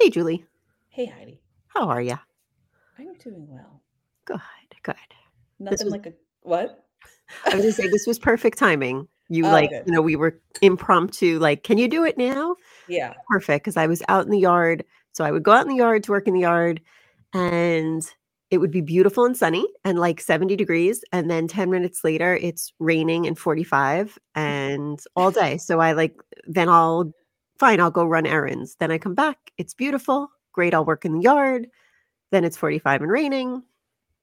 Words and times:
Hey, 0.00 0.08
Julie. 0.08 0.46
Hey, 0.88 1.04
Heidi. 1.04 1.42
How 1.68 1.88
are 1.90 2.00
you? 2.00 2.18
I'm 2.98 3.12
doing 3.22 3.46
well. 3.48 3.82
Good, 4.24 4.40
good. 4.82 4.94
Nothing 5.58 5.88
was- 5.88 5.92
like 5.92 6.06
a 6.06 6.14
what? 6.40 6.86
I 7.44 7.54
was 7.54 7.64
gonna 7.64 7.72
say 7.72 7.88
this 7.88 8.06
was 8.06 8.18
perfect 8.18 8.56
timing. 8.56 9.06
You 9.28 9.46
Oh, 9.46 9.50
like, 9.50 9.68
good. 9.68 9.82
you 9.86 9.92
know, 9.92 10.00
we 10.00 10.16
were 10.16 10.40
impromptu, 10.62 11.38
like, 11.38 11.64
can 11.64 11.76
you 11.76 11.86
do 11.86 12.04
it 12.04 12.16
now? 12.16 12.56
Yeah. 12.88 13.12
Perfect, 13.28 13.64
because 13.64 13.76
I 13.76 13.86
was 13.86 14.02
out 14.08 14.24
in 14.24 14.30
the 14.30 14.38
yard. 14.38 14.84
So 15.12 15.22
I 15.22 15.30
would 15.30 15.42
go 15.42 15.52
out 15.52 15.66
in 15.66 15.68
the 15.68 15.76
yard 15.76 16.02
to 16.04 16.12
work 16.12 16.26
in 16.26 16.32
the 16.32 16.40
yard, 16.40 16.80
and 17.34 18.02
it 18.50 18.56
would 18.58 18.70
be 18.70 18.80
beautiful 18.80 19.26
and 19.26 19.36
sunny 19.36 19.66
and 19.84 19.98
like 19.98 20.20
70 20.20 20.56
degrees. 20.56 21.04
And 21.12 21.30
then 21.30 21.46
10 21.46 21.70
minutes 21.70 22.02
later, 22.04 22.34
it's 22.36 22.72
raining 22.80 23.26
and 23.26 23.38
45 23.38 24.18
and 24.34 24.98
all 25.14 25.30
day. 25.30 25.58
So 25.58 25.78
I 25.78 25.92
like, 25.92 26.16
then 26.46 26.70
I'll, 26.70 27.12
fine, 27.60 27.78
I'll 27.80 27.90
go 27.90 28.04
run 28.04 28.26
errands. 28.26 28.74
Then 28.80 28.90
I 28.90 28.98
come 28.98 29.14
back, 29.14 29.38
it's 29.58 29.74
beautiful. 29.74 30.30
Great, 30.52 30.74
I'll 30.74 30.84
work 30.84 31.04
in 31.04 31.12
the 31.14 31.22
yard. 31.22 31.68
Then 32.32 32.44
it's 32.44 32.56
45 32.56 33.02
and 33.02 33.10
raining. 33.12 33.62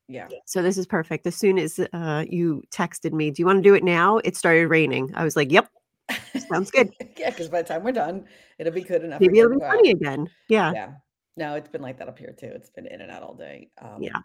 Yeah. 0.10 0.28
So 0.46 0.62
this 0.62 0.78
is 0.78 0.86
perfect. 0.88 1.28
As 1.28 1.36
soon 1.36 1.58
as 1.58 1.80
uh, 1.80 2.26
you 2.30 2.64
texted 2.72 3.14
me, 3.14 3.30
do 3.32 3.42
you 3.42 3.46
want 3.46 3.58
to 3.58 3.70
do 3.70 3.76
it 3.76 3.84
now? 3.84 4.18
It 4.20 4.36
started 4.36 4.68
raining. 4.68 5.12
I 5.16 5.24
was 5.24 5.36
like, 5.36 5.52
yep, 5.52 5.70
sounds 6.50 6.72
good. 6.72 6.92
yeah, 7.18 7.30
because 7.30 7.50
by 7.50 7.62
the 7.62 7.68
time 7.68 7.84
we're 7.84 7.92
done, 7.92 8.26
it'll 8.58 8.74
be 8.74 8.82
good 8.82 9.04
enough. 9.04 9.20
Maybe 9.22 9.40
it'll 9.40 9.52
be 9.52 9.60
go 9.60 9.66
out. 9.66 9.76
sunny 9.76 9.92
again. 9.92 10.30
Yeah. 10.50 10.72
Yeah. 10.74 10.92
No, 11.36 11.56
it's 11.56 11.68
been 11.70 11.82
like 11.82 12.00
that 12.00 12.08
up 12.08 12.18
here 12.18 12.34
too. 12.38 12.48
It's 12.48 12.70
been 12.70 12.88
in 12.88 13.02
and 13.02 13.12
out 13.12 13.22
all 13.24 13.36
day. 13.36 13.70
Um, 13.82 14.02
Yeah. 14.02 14.20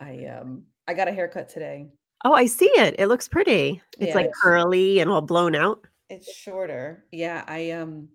I 0.00 0.24
um 0.26 0.64
I 0.88 0.94
got 0.94 1.08
a 1.08 1.12
haircut 1.12 1.48
today. 1.48 1.88
Oh, 2.24 2.32
I 2.32 2.46
see 2.46 2.70
it. 2.76 2.94
It 2.98 3.06
looks 3.08 3.28
pretty. 3.28 3.82
It's 3.98 4.08
Yeah, 4.10 4.14
like 4.14 4.26
it's- 4.26 4.40
curly 4.40 5.00
and 5.00 5.10
all 5.10 5.20
blown 5.20 5.54
out. 5.54 5.84
It's 6.12 6.30
shorter. 6.34 7.06
Yeah, 7.10 7.42
I 7.48 7.70
um 7.70 8.08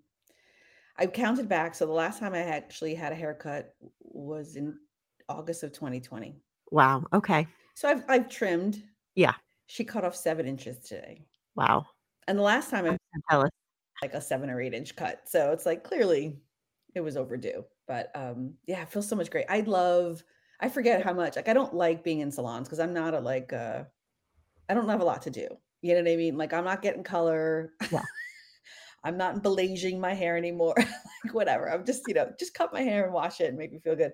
I 0.96 1.06
counted 1.06 1.48
back. 1.48 1.74
So 1.74 1.84
the 1.84 1.92
last 1.92 2.20
time 2.20 2.32
I 2.32 2.38
actually 2.38 2.94
had 2.94 3.12
a 3.12 3.16
haircut 3.16 3.74
was 4.00 4.54
in 4.54 4.78
August 5.28 5.64
of 5.64 5.72
2020. 5.72 6.36
Wow. 6.70 7.04
Okay. 7.12 7.48
So 7.74 7.88
I've 7.88 8.04
I've 8.08 8.28
trimmed. 8.28 8.80
Yeah. 9.16 9.34
She 9.66 9.82
cut 9.84 10.04
off 10.04 10.14
seven 10.14 10.46
inches 10.46 10.78
today. 10.78 11.26
Wow. 11.56 11.86
And 12.28 12.38
the 12.38 12.42
last 12.42 12.70
time 12.70 12.86
I 12.86 13.36
us. 13.36 13.50
like 14.00 14.14
a 14.14 14.20
seven 14.20 14.48
or 14.48 14.60
eight 14.60 14.74
inch 14.74 14.94
cut. 14.94 15.22
So 15.26 15.50
it's 15.50 15.66
like 15.66 15.82
clearly 15.82 16.38
it 16.94 17.00
was 17.00 17.16
overdue. 17.16 17.64
But 17.88 18.12
um 18.14 18.54
yeah, 18.68 18.82
it 18.82 18.90
feels 18.90 19.08
so 19.08 19.16
much 19.16 19.28
great. 19.28 19.46
I 19.48 19.60
love 19.60 20.22
I 20.60 20.68
forget 20.68 21.02
how 21.02 21.14
much 21.14 21.34
like 21.34 21.48
I 21.48 21.52
don't 21.52 21.74
like 21.74 22.04
being 22.04 22.20
in 22.20 22.30
salons 22.30 22.68
because 22.68 22.78
I'm 22.78 22.94
not 22.94 23.14
a 23.14 23.18
like 23.18 23.52
uh 23.52 23.82
I 24.68 24.74
don't 24.74 24.88
have 24.88 25.00
a 25.00 25.04
lot 25.04 25.22
to 25.22 25.30
do. 25.30 25.48
You 25.82 25.94
know 25.94 26.02
what 26.02 26.10
I 26.10 26.16
mean? 26.16 26.36
Like 26.36 26.52
I'm 26.52 26.64
not 26.64 26.82
getting 26.82 27.04
color. 27.04 27.72
Yeah. 27.90 28.02
I'm 29.04 29.16
not 29.16 29.42
belaging 29.42 30.00
my 30.00 30.12
hair 30.12 30.36
anymore. 30.36 30.74
like 31.24 31.34
whatever. 31.34 31.70
I'm 31.70 31.84
just, 31.84 32.02
you 32.08 32.14
know, 32.14 32.30
just 32.38 32.54
cut 32.54 32.72
my 32.72 32.80
hair 32.80 33.04
and 33.04 33.12
wash 33.12 33.40
it 33.40 33.48
and 33.48 33.56
make 33.56 33.72
me 33.72 33.78
feel 33.78 33.94
good. 33.94 34.12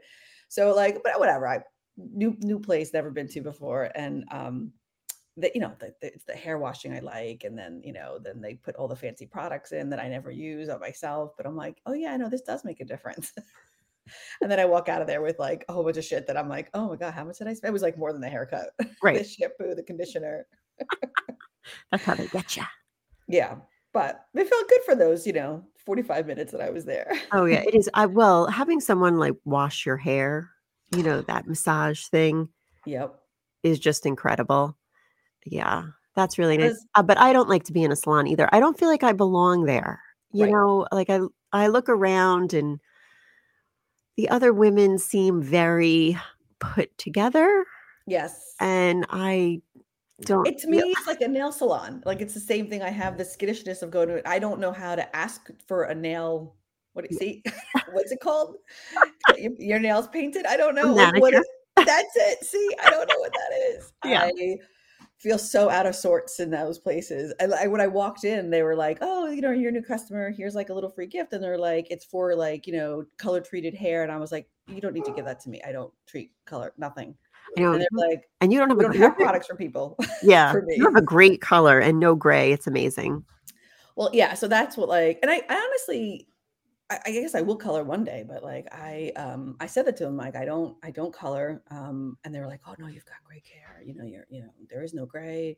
So 0.48 0.74
like, 0.74 1.02
but 1.02 1.18
whatever. 1.18 1.48
I 1.48 1.60
new 1.96 2.36
new 2.40 2.58
place 2.58 2.92
never 2.92 3.10
been 3.10 3.28
to 3.28 3.40
before. 3.40 3.90
And 3.94 4.24
um 4.30 4.72
the, 5.36 5.50
you 5.54 5.60
know, 5.60 5.72
the, 5.80 5.92
the, 6.00 6.14
it's 6.14 6.24
the 6.24 6.34
hair 6.34 6.58
washing 6.58 6.94
I 6.94 7.00
like. 7.00 7.42
And 7.44 7.58
then, 7.58 7.80
you 7.84 7.92
know, 7.92 8.18
then 8.22 8.40
they 8.40 8.54
put 8.54 8.76
all 8.76 8.86
the 8.86 8.94
fancy 8.94 9.26
products 9.26 9.72
in 9.72 9.90
that 9.90 9.98
I 9.98 10.08
never 10.08 10.30
use 10.30 10.68
on 10.68 10.80
myself. 10.80 11.32
But 11.36 11.46
I'm 11.46 11.56
like, 11.56 11.80
oh 11.86 11.92
yeah, 11.92 12.12
I 12.12 12.16
know 12.16 12.28
this 12.28 12.42
does 12.42 12.64
make 12.64 12.80
a 12.80 12.84
difference. 12.84 13.32
and 14.42 14.50
then 14.50 14.60
I 14.60 14.64
walk 14.64 14.88
out 14.88 15.00
of 15.00 15.08
there 15.08 15.22
with 15.22 15.38
like 15.38 15.64
a 15.68 15.72
whole 15.72 15.82
bunch 15.82 15.96
of 15.96 16.04
shit 16.04 16.26
that 16.26 16.36
I'm 16.36 16.48
like, 16.48 16.70
oh 16.74 16.88
my 16.88 16.96
God, 16.96 17.14
how 17.14 17.24
much 17.24 17.38
did 17.38 17.48
I 17.48 17.54
spend? 17.54 17.70
It 17.70 17.72
was 17.72 17.82
like 17.82 17.98
more 17.98 18.12
than 18.12 18.20
the 18.20 18.28
haircut. 18.28 18.70
Right. 19.02 19.18
the 19.18 19.24
shampoo, 19.24 19.74
the 19.74 19.82
conditioner. 19.82 20.46
That's 21.90 22.04
how 22.04 22.14
they 22.14 22.26
get 22.28 22.56
you. 22.56 22.62
Yeah. 23.28 23.56
But 23.92 24.26
it 24.34 24.48
felt 24.48 24.68
good 24.68 24.82
for 24.84 24.94
those, 24.96 25.26
you 25.26 25.32
know, 25.32 25.64
45 25.78 26.26
minutes 26.26 26.50
that 26.52 26.60
I 26.60 26.70
was 26.70 26.84
there. 26.84 27.12
Oh 27.32 27.44
yeah, 27.44 27.62
it 27.62 27.74
is. 27.74 27.88
I 27.94 28.06
well, 28.06 28.46
having 28.48 28.80
someone 28.80 29.18
like 29.18 29.34
wash 29.44 29.86
your 29.86 29.96
hair, 29.96 30.50
you 30.94 31.02
know, 31.02 31.22
that 31.22 31.46
massage 31.46 32.06
thing 32.06 32.48
Yep. 32.86 33.14
is 33.62 33.78
just 33.78 34.04
incredible. 34.04 34.76
Yeah, 35.46 35.84
that's 36.16 36.38
really 36.38 36.58
nice. 36.58 36.84
Uh, 36.94 37.02
but 37.02 37.18
I 37.18 37.32
don't 37.32 37.48
like 37.48 37.64
to 37.64 37.72
be 37.72 37.82
in 37.82 37.92
a 37.92 37.96
salon 37.96 38.26
either. 38.26 38.48
I 38.52 38.60
don't 38.60 38.78
feel 38.78 38.88
like 38.88 39.04
I 39.04 39.12
belong 39.12 39.64
there. 39.64 40.00
You 40.32 40.44
Right. 40.44 40.52
know, 40.52 40.86
like 40.90 41.08
I 41.10 41.20
I 41.52 41.68
look 41.68 41.88
around 41.88 42.52
and 42.52 42.80
the 44.16 44.28
other 44.28 44.52
women 44.52 44.98
seem 44.98 45.40
very 45.42 46.16
put 46.58 46.96
together, 46.98 47.64
Yes. 48.06 48.54
and 48.60 49.06
I 49.10 49.60
don't. 50.22 50.46
It 50.46 50.58
to 50.58 50.68
me, 50.68 50.78
it's 50.78 51.06
like 51.06 51.20
a 51.20 51.28
nail 51.28 51.52
salon. 51.52 52.02
Like 52.04 52.20
it's 52.20 52.34
the 52.34 52.40
same 52.40 52.68
thing. 52.68 52.82
I 52.82 52.90
have 52.90 53.18
the 53.18 53.24
skittishness 53.24 53.82
of 53.82 53.90
going 53.90 54.08
to 54.08 54.16
it. 54.16 54.26
I 54.26 54.38
don't 54.38 54.60
know 54.60 54.72
how 54.72 54.94
to 54.94 55.16
ask 55.16 55.50
for 55.66 55.84
a 55.84 55.94
nail. 55.94 56.54
What 56.92 57.08
do 57.08 57.08
you 57.10 57.18
see? 57.18 57.42
What's 57.92 58.12
it 58.12 58.20
called? 58.20 58.56
Your, 59.36 59.52
your 59.58 59.78
nails 59.80 60.06
painted? 60.08 60.46
I 60.46 60.56
don't 60.56 60.76
know. 60.76 60.94
Like, 60.94 61.20
what 61.20 61.34
is, 61.34 61.44
that's 61.76 62.14
it. 62.14 62.44
See, 62.44 62.70
I 62.84 62.90
don't 62.90 63.08
know 63.08 63.18
what 63.18 63.32
that 63.32 63.56
is. 63.76 63.92
Yeah. 64.04 64.30
I 64.32 64.58
feel 65.18 65.38
so 65.38 65.70
out 65.70 65.86
of 65.86 65.96
sorts 65.96 66.38
in 66.38 66.50
those 66.50 66.78
places. 66.78 67.32
And 67.40 67.54
I, 67.54 67.66
when 67.66 67.80
I 67.80 67.86
walked 67.86 68.24
in, 68.24 68.50
they 68.50 68.62
were 68.62 68.76
like, 68.76 68.98
"Oh, 69.00 69.28
you 69.28 69.40
know, 69.40 69.50
you're 69.50 69.70
a 69.70 69.72
new 69.72 69.82
customer. 69.82 70.30
Here's 70.30 70.54
like 70.54 70.68
a 70.68 70.74
little 70.74 70.90
free 70.90 71.06
gift." 71.06 71.32
And 71.32 71.42
they're 71.42 71.58
like, 71.58 71.86
"It's 71.90 72.04
for 72.04 72.36
like 72.36 72.66
you 72.66 72.74
know 72.74 73.04
color 73.16 73.40
treated 73.40 73.74
hair." 73.74 74.02
And 74.02 74.12
I 74.12 74.18
was 74.18 74.30
like, 74.30 74.46
"You 74.68 74.82
don't 74.82 74.92
need 74.92 75.06
to 75.06 75.12
give 75.12 75.24
that 75.24 75.40
to 75.40 75.48
me. 75.48 75.62
I 75.66 75.72
don't 75.72 75.92
treat 76.06 76.32
color, 76.44 76.74
nothing." 76.76 77.16
Don't, 77.56 77.74
And 77.74 77.82
they're 77.82 77.88
like, 78.08 78.22
and 78.40 78.52
you 78.52 78.58
don't 78.58 78.68
have 78.70 78.78
"We 78.78 78.84
a 78.84 78.88
don't 78.88 78.96
have 78.96 79.10
have 79.12 79.16
products 79.16 79.46
for 79.46 79.56
people." 79.56 79.96
Yeah, 80.22 80.52
for 80.52 80.64
you 80.68 80.84
have 80.84 80.96
a 80.96 81.02
great 81.02 81.40
color 81.40 81.78
and 81.78 82.00
no 82.00 82.14
gray. 82.14 82.52
It's 82.52 82.66
amazing. 82.66 83.24
Well, 83.96 84.10
yeah, 84.12 84.34
so 84.34 84.48
that's 84.48 84.76
what 84.76 84.88
like, 84.88 85.18
and 85.22 85.30
I, 85.30 85.42
I 85.48 85.56
honestly, 85.56 86.28
I, 86.90 86.98
I 87.06 87.10
guess 87.12 87.34
I 87.34 87.42
will 87.42 87.56
color 87.56 87.84
one 87.84 88.04
day, 88.04 88.24
but 88.26 88.42
like 88.42 88.66
I, 88.72 89.12
um, 89.16 89.56
I 89.60 89.66
said 89.66 89.86
that 89.86 89.96
to 89.98 90.06
him, 90.06 90.16
like 90.16 90.36
I 90.36 90.44
don't, 90.44 90.76
I 90.82 90.90
don't 90.90 91.14
color, 91.14 91.62
um, 91.70 92.18
and 92.24 92.34
they 92.34 92.40
were 92.40 92.46
like, 92.46 92.60
oh 92.66 92.74
no, 92.78 92.88
you've 92.88 93.04
got 93.06 93.22
great 93.24 93.46
hair, 93.46 93.82
you 93.84 93.94
know, 93.94 94.04
you're, 94.04 94.26
you 94.30 94.42
know, 94.42 94.50
there 94.68 94.82
is 94.82 94.94
no 94.94 95.06
gray, 95.06 95.56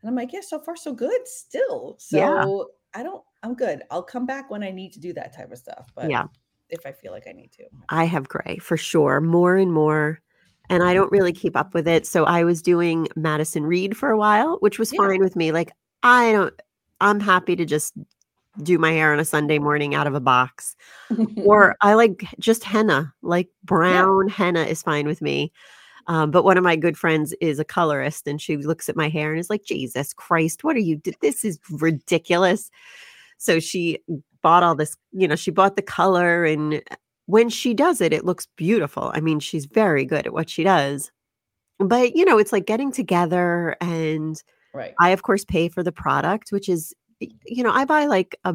and 0.00 0.08
I'm 0.08 0.14
like, 0.14 0.32
yeah, 0.32 0.40
so 0.42 0.60
far 0.60 0.76
so 0.76 0.92
good, 0.94 1.26
still, 1.28 1.96
so 1.98 2.18
Yeah. 2.18 2.46
I 2.94 3.02
don't, 3.02 3.22
I'm 3.42 3.54
good. 3.54 3.82
I'll 3.90 4.02
come 4.02 4.24
back 4.24 4.50
when 4.50 4.62
I 4.62 4.70
need 4.70 4.92
to 4.94 5.00
do 5.00 5.12
that 5.14 5.36
type 5.36 5.52
of 5.52 5.58
stuff, 5.58 5.90
but 5.94 6.10
Yeah. 6.10 6.28
if 6.70 6.86
I 6.86 6.92
feel 6.92 7.12
like 7.12 7.26
I 7.28 7.32
need 7.32 7.52
to, 7.52 7.64
I 7.90 8.04
have 8.04 8.28
gray 8.28 8.56
for 8.58 8.76
sure, 8.78 9.20
more 9.20 9.56
and 9.56 9.72
more. 9.72 10.20
And 10.68 10.82
I 10.82 10.94
don't 10.94 11.12
really 11.12 11.32
keep 11.32 11.56
up 11.56 11.74
with 11.74 11.86
it. 11.86 12.06
So 12.06 12.24
I 12.24 12.44
was 12.44 12.60
doing 12.62 13.08
Madison 13.16 13.64
Reed 13.64 13.96
for 13.96 14.10
a 14.10 14.18
while, 14.18 14.56
which 14.60 14.78
was 14.78 14.92
Yeah. 14.92 14.98
fine 14.98 15.20
with 15.20 15.36
me. 15.36 15.52
Like, 15.52 15.72
I 16.02 16.32
don't, 16.32 16.54
I'm 17.00 17.20
happy 17.20 17.56
to 17.56 17.64
just 17.64 17.94
do 18.62 18.78
my 18.78 18.92
hair 18.92 19.12
on 19.12 19.20
a 19.20 19.24
Sunday 19.24 19.58
morning 19.58 19.94
out 19.94 20.06
of 20.06 20.14
a 20.14 20.20
box. 20.20 20.76
Or 21.36 21.76
I 21.82 21.94
like 21.94 22.24
just 22.38 22.64
henna, 22.64 23.12
like 23.22 23.48
brown 23.64 24.28
henna 24.28 24.62
is 24.62 24.82
fine 24.82 25.06
with 25.06 25.20
me. 25.20 25.52
Um, 26.08 26.30
but 26.30 26.44
one 26.44 26.56
of 26.56 26.64
my 26.64 26.76
good 26.76 26.96
friends 26.96 27.34
is 27.40 27.58
a 27.58 27.64
colorist 27.64 28.26
and 28.28 28.40
she 28.40 28.56
looks 28.56 28.88
at 28.88 28.96
my 28.96 29.08
hair 29.08 29.32
and 29.32 29.40
is 29.40 29.50
like, 29.50 29.64
Jesus 29.64 30.12
Christ, 30.12 30.62
what 30.64 30.76
are 30.76 30.80
you? 30.80 31.00
This 31.20 31.44
is 31.44 31.58
ridiculous. 31.70 32.70
So 33.38 33.58
she 33.60 33.98
bought 34.40 34.62
all 34.62 34.76
this, 34.76 34.96
you 35.12 35.26
know, 35.26 35.34
she 35.36 35.50
bought 35.50 35.76
the 35.76 35.82
color 35.82 36.44
and 36.44 36.80
when 37.26 37.48
she 37.48 37.74
does 37.74 38.00
it, 38.00 38.12
it 38.12 38.24
looks 38.24 38.48
beautiful. 38.56 39.10
I 39.14 39.20
mean, 39.20 39.40
she's 39.40 39.66
very 39.66 40.04
good 40.04 40.26
at 40.26 40.32
what 40.32 40.48
she 40.48 40.64
does. 40.64 41.10
But, 41.78 42.16
you 42.16 42.24
know, 42.24 42.38
it's 42.38 42.52
like 42.52 42.66
getting 42.66 42.90
together 42.90 43.76
and 43.80 44.42
right, 44.72 44.94
I 44.98 45.10
of 45.10 45.22
course 45.22 45.44
pay 45.44 45.68
for 45.68 45.82
the 45.82 45.92
product, 45.92 46.50
which 46.50 46.68
is 46.68 46.94
you 47.20 47.62
know, 47.62 47.70
I 47.72 47.84
buy 47.84 48.06
like 48.06 48.36
a 48.44 48.54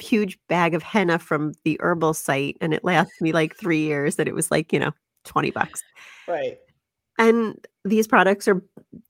huge 0.00 0.38
bag 0.48 0.74
of 0.74 0.82
henna 0.82 1.18
from 1.18 1.52
the 1.64 1.76
herbal 1.80 2.14
site 2.14 2.56
and 2.60 2.74
it 2.74 2.82
lasts 2.84 3.20
me 3.20 3.32
like 3.32 3.56
3 3.56 3.78
years 3.78 4.16
that 4.16 4.26
it 4.26 4.34
was 4.34 4.50
like, 4.50 4.72
you 4.72 4.78
know, 4.78 4.92
20 5.24 5.50
bucks. 5.52 5.82
right, 6.26 6.58
And 7.18 7.64
these 7.84 8.06
products 8.08 8.48
are 8.48 8.62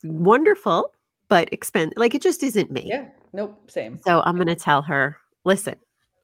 wonderful, 0.05 0.93
but 1.29 1.51
expensive. 1.53 1.97
Like 1.97 2.15
it 2.15 2.23
just 2.23 2.43
isn't 2.43 2.71
me. 2.71 2.85
yeah, 2.87 3.07
nope, 3.33 3.59
same, 3.71 3.99
So 4.05 4.21
I'm 4.27 4.37
going 4.37 4.47
to 4.49 4.55
tell 4.55 4.83
her, 4.83 5.17
listen, 5.45 5.77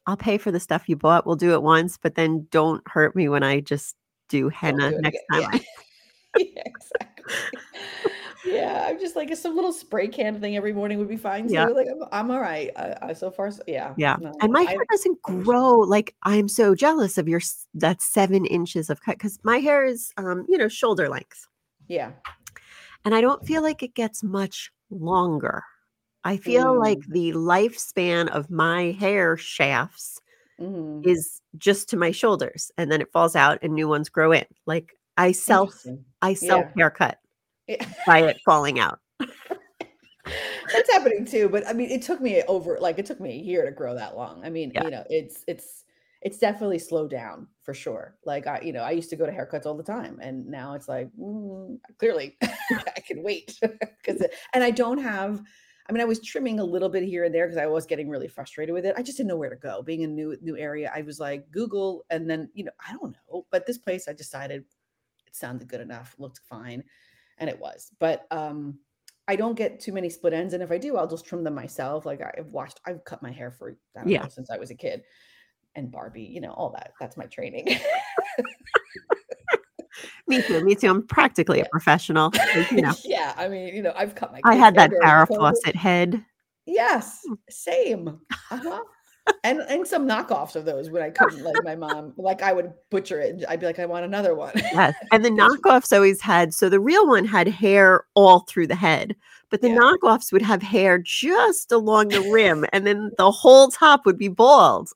I'll 0.08 0.16
pay 0.16 0.38
for 0.38 0.50
the 0.50 0.58
stuff 0.58 0.88
you 0.88 0.96
bought. 0.96 1.26
We'll 1.26 1.36
do 1.36 1.52
it 1.52 1.62
once, 1.62 1.98
but 1.98 2.14
then 2.16 2.48
don't 2.50 2.82
hurt 2.88 3.14
me 3.14 3.28
when 3.28 3.42
I 3.44 3.60
just 3.60 3.94
do 4.28 4.48
henna 4.48 4.90
do 4.90 5.00
next 5.02 5.20
again. 5.32 5.42
time. 5.50 5.60
Yeah. 5.60 5.60
Yeah, 6.36 6.62
exactly. 6.66 7.34
yeah, 8.46 8.86
I'm 8.88 9.00
just 9.00 9.16
like 9.16 9.30
it's 9.30 9.40
some 9.40 9.56
little 9.56 9.72
spray 9.72 10.06
can 10.08 10.40
thing 10.40 10.56
every 10.56 10.72
morning 10.72 10.98
would 10.98 11.08
be 11.08 11.16
fine 11.16 11.48
too. 11.48 11.54
Yeah. 11.54 11.66
Like 11.66 11.88
I'm, 11.90 12.02
I'm 12.12 12.30
all 12.30 12.40
right. 12.40 12.70
I, 12.76 12.96
I 13.02 13.12
so 13.12 13.30
far, 13.30 13.50
so, 13.50 13.62
yeah, 13.66 13.94
Yeah. 13.96 14.16
no, 14.20 14.32
And 14.40 14.52
my 14.52 14.60
I- 14.60 14.64
hair 14.70 14.84
doesn't 14.90 15.20
grow 15.22 15.78
like 15.80 16.14
I'm 16.22 16.46
so 16.48 16.74
jealous 16.74 17.18
of 17.18 17.28
your 17.28 17.40
that 17.74 18.00
seven 18.02 18.44
inches 18.46 18.88
of 18.90 19.02
cut 19.02 19.16
because 19.18 19.38
my 19.42 19.58
hair 19.58 19.84
is 19.84 20.12
um, 20.16 20.44
you 20.48 20.56
know, 20.58 20.68
shoulder 20.68 21.08
length. 21.08 21.46
yeah, 21.88 22.12
And 23.04 23.14
I 23.14 23.20
don't 23.20 23.44
feel 23.44 23.62
like 23.62 23.82
it 23.82 23.94
gets 23.94 24.22
much 24.22 24.70
longer. 24.90 25.64
I 26.24 26.36
feel 26.36 26.78
like 26.78 26.98
Mm. 26.98 27.12
the 27.12 27.32
lifespan 27.32 28.28
of 28.28 28.50
my 28.50 28.92
hair 28.98 29.36
shafts 29.36 30.20
mhm, 30.60 31.06
is 31.06 31.40
just 31.56 31.88
to 31.90 31.96
my 31.96 32.10
shoulders 32.10 32.70
and 32.76 32.90
then 32.90 33.00
it 33.00 33.12
falls 33.12 33.36
out 33.36 33.58
and 33.62 33.72
new 33.74 33.88
ones 33.88 34.08
grow 34.08 34.32
in. 34.32 34.44
Like 34.66 34.92
I 35.16 35.32
self. 35.32 35.84
I 36.22 36.34
self 36.34 36.66
Yeah. 36.66 36.72
haircut 36.76 37.18
Yeah. 37.66 37.86
by 38.06 38.20
it 38.22 38.40
falling 38.44 38.78
out. 38.80 38.98
That's 40.72 40.92
happening 40.92 41.24
too, 41.24 41.48
but 41.48 41.66
I 41.66 41.72
mean, 41.72 41.90
it 41.90 42.02
took 42.02 42.20
me 42.20 42.42
over 42.42 42.78
like 42.80 42.98
it 42.98 43.06
took 43.06 43.20
me 43.20 43.30
a 43.30 43.42
year 43.42 43.64
to 43.64 43.70
grow 43.70 43.94
that 43.94 44.16
long. 44.16 44.44
I 44.44 44.50
mean, 44.50 44.72
Yeah. 44.74 44.84
you 44.84 44.90
know, 44.90 45.04
it's 45.08 45.44
it's 45.46 45.84
it's 46.20 46.38
definitely 46.38 46.78
slowed 46.80 47.10
down 47.10 47.46
for 47.62 47.72
sure. 47.72 48.16
Like 48.24 48.46
I, 48.46 48.60
you 48.60 48.72
know, 48.72 48.82
I 48.82 48.90
used 48.90 49.08
to 49.10 49.16
go 49.16 49.24
to 49.24 49.32
haircuts 49.32 49.64
all 49.64 49.76
the 49.76 49.82
time, 49.82 50.18
and 50.20 50.46
now 50.46 50.74
it's 50.74 50.88
like 50.88 51.08
mm, 51.18 51.78
clearly 51.98 52.36
I 52.42 53.00
can 53.06 53.22
wait 53.22 53.58
because, 53.62 54.22
and 54.52 54.62
I 54.64 54.70
don't 54.70 54.98
have. 54.98 55.40
I 55.88 55.92
mean, 55.92 56.02
I 56.02 56.06
was 56.06 56.20
trimming 56.20 56.60
a 56.60 56.64
little 56.64 56.90
bit 56.90 57.02
here 57.02 57.24
and 57.24 57.34
there 57.34 57.46
because 57.46 57.56
I 57.56 57.66
was 57.66 57.86
getting 57.86 58.10
really 58.10 58.28
frustrated 58.28 58.74
with 58.74 58.84
it. 58.84 58.94
I 58.98 59.02
just 59.02 59.16
didn't 59.16 59.28
know 59.28 59.36
where 59.36 59.48
to 59.48 59.56
go. 59.56 59.82
Being 59.82 60.04
a 60.04 60.06
new 60.08 60.36
new 60.42 60.56
area, 60.56 60.92
I 60.94 61.02
was 61.02 61.18
like 61.18 61.50
Google, 61.50 62.04
and 62.10 62.28
then 62.28 62.50
you 62.52 62.64
know, 62.64 62.72
I 62.86 62.92
don't 62.92 63.16
know. 63.30 63.46
But 63.50 63.66
this 63.66 63.78
place, 63.78 64.06
I 64.06 64.12
decided 64.12 64.64
it 65.26 65.34
sounded 65.34 65.68
good 65.68 65.80
enough, 65.80 66.14
looked 66.18 66.40
fine, 66.48 66.84
and 67.38 67.48
it 67.48 67.58
was. 67.58 67.90
But 67.98 68.26
um, 68.30 68.78
I 69.28 69.36
don't 69.36 69.54
get 69.54 69.80
too 69.80 69.92
many 69.92 70.10
split 70.10 70.34
ends, 70.34 70.52
and 70.52 70.62
if 70.62 70.70
I 70.70 70.76
do, 70.78 70.96
I'll 70.98 71.06
just 71.08 71.24
trim 71.24 71.42
them 71.42 71.54
myself. 71.54 72.04
Like 72.04 72.20
I've 72.20 72.48
watched, 72.48 72.80
I've 72.84 73.04
cut 73.04 73.22
my 73.22 73.32
hair 73.32 73.50
for 73.50 73.70
I 73.96 74.00
don't 74.00 74.08
Yeah. 74.08 74.22
know 74.24 74.28
since 74.28 74.50
I 74.50 74.58
was 74.58 74.70
a 74.70 74.74
kid, 74.74 75.04
and 75.74 75.90
Barbie, 75.90 76.22
you 76.22 76.42
know, 76.42 76.52
all 76.52 76.70
that. 76.70 76.92
That's 77.00 77.16
my 77.16 77.26
training. 77.26 77.66
Me 80.28 80.42
too. 80.42 80.62
Me 80.64 80.74
too. 80.74 80.88
I'm 80.88 81.06
practically 81.06 81.60
a 81.60 81.64
professional. 81.70 82.30
you 82.70 82.82
know, 82.82 82.92
yeah, 83.04 83.34
I 83.36 83.48
mean, 83.48 83.74
you 83.74 83.82
know, 83.82 83.92
I've 83.96 84.14
cut 84.14 84.30
my. 84.32 84.40
I 84.44 84.54
had 84.56 84.74
that 84.76 84.90
Farrah 85.02 85.26
Fawcett 85.28 85.74
head. 85.74 86.24
Yes, 86.66 87.20
Mm. 87.28 87.36
same. 87.48 88.20
Uh-huh. 88.50 88.80
and 89.44 89.60
and 89.68 89.86
some 89.86 90.06
knockoffs 90.08 90.54
of 90.56 90.64
those 90.64 90.90
when 90.90 91.02
I 91.02 91.10
couldn't 91.10 91.42
like 91.42 91.56
my 91.64 91.74
mom, 91.76 92.12
like 92.16 92.42
I 92.42 92.52
would 92.52 92.72
butcher 92.90 93.20
it. 93.20 93.44
I'd 93.48 93.60
be 93.60 93.66
like, 93.66 93.78
I 93.78 93.86
want 93.86 94.04
another 94.04 94.34
one. 94.34 94.52
Yes. 94.56 94.94
And 95.12 95.24
the 95.24 95.30
knockoffs 95.30 95.94
always 95.94 96.20
had 96.20 96.52
so 96.54 96.68
the 96.68 96.80
real 96.80 97.06
one 97.06 97.24
had 97.24 97.48
hair 97.48 98.04
all 98.14 98.40
through 98.40 98.66
the 98.68 98.74
head, 98.74 99.16
but 99.50 99.60
the 99.62 99.68
Yeah. 99.68 99.76
knockoffs 99.78 100.32
would 100.32 100.42
have 100.42 100.62
hair 100.62 100.98
just 100.98 101.72
along 101.72 102.08
the 102.08 102.20
rim, 102.30 102.64
and 102.72 102.86
then 102.86 103.10
the 103.16 103.30
whole 103.30 103.68
top 103.68 104.04
would 104.06 104.18
be 104.18 104.28
bald. 104.28 104.90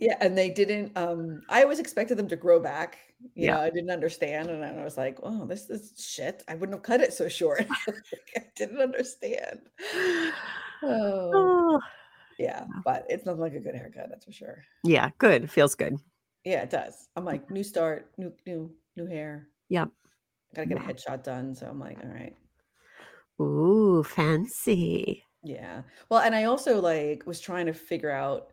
Yeah, 0.00 0.14
and 0.20 0.38
they 0.38 0.48
didn't. 0.50 0.96
Um, 0.96 1.42
I 1.48 1.62
always 1.64 1.80
expected 1.80 2.16
them 2.18 2.28
to 2.28 2.36
grow 2.36 2.60
back. 2.60 2.98
You 3.34 3.46
Yeah. 3.46 3.54
know, 3.54 3.60
I 3.62 3.70
didn't 3.70 3.90
understand, 3.90 4.50
and 4.50 4.64
I 4.64 4.84
was 4.84 4.96
like, 4.96 5.18
"Oh, 5.22 5.46
this 5.46 5.68
is 5.70 5.92
shit." 5.98 6.44
I 6.48 6.54
wouldn't 6.54 6.76
have 6.76 6.82
cut 6.82 7.00
it 7.00 7.12
so 7.12 7.28
short. 7.28 7.66
I 8.36 8.44
didn't 8.56 8.80
understand. 8.80 9.68
Oh, 10.82 11.30
Oh, 11.34 11.80
yeah, 12.38 12.64
but 12.84 13.04
it's 13.08 13.26
not 13.26 13.38
like 13.38 13.54
a 13.54 13.60
good 13.60 13.74
haircut, 13.74 14.08
that's 14.10 14.24
for 14.24 14.32
sure. 14.32 14.64
yeah, 14.84 15.10
good. 15.18 15.50
Feels 15.50 15.74
good. 15.74 15.96
Yeah, 16.44 16.62
it 16.62 16.70
does. 16.70 17.08
I'm 17.16 17.24
like, 17.24 17.50
new 17.50 17.64
start, 17.64 18.12
new, 18.16 18.32
new, 18.46 18.70
new 18.96 19.06
hair. 19.06 19.48
Yep. 19.68 19.90
Gotta 20.54 20.68
get 20.68 20.78
a 20.78 20.80
headshot 20.80 21.22
done. 21.24 21.54
So 21.54 21.66
I'm 21.66 21.78
like, 21.80 21.98
all 22.02 22.10
right. 22.10 22.36
Ooh, 23.40 24.02
fancy. 24.02 25.24
Yeah. 25.42 25.82
Well, 26.08 26.20
and 26.20 26.34
I 26.34 26.44
also 26.44 26.80
like 26.80 27.26
was 27.26 27.40
trying 27.40 27.66
to 27.66 27.72
figure 27.74 28.10
out 28.10 28.52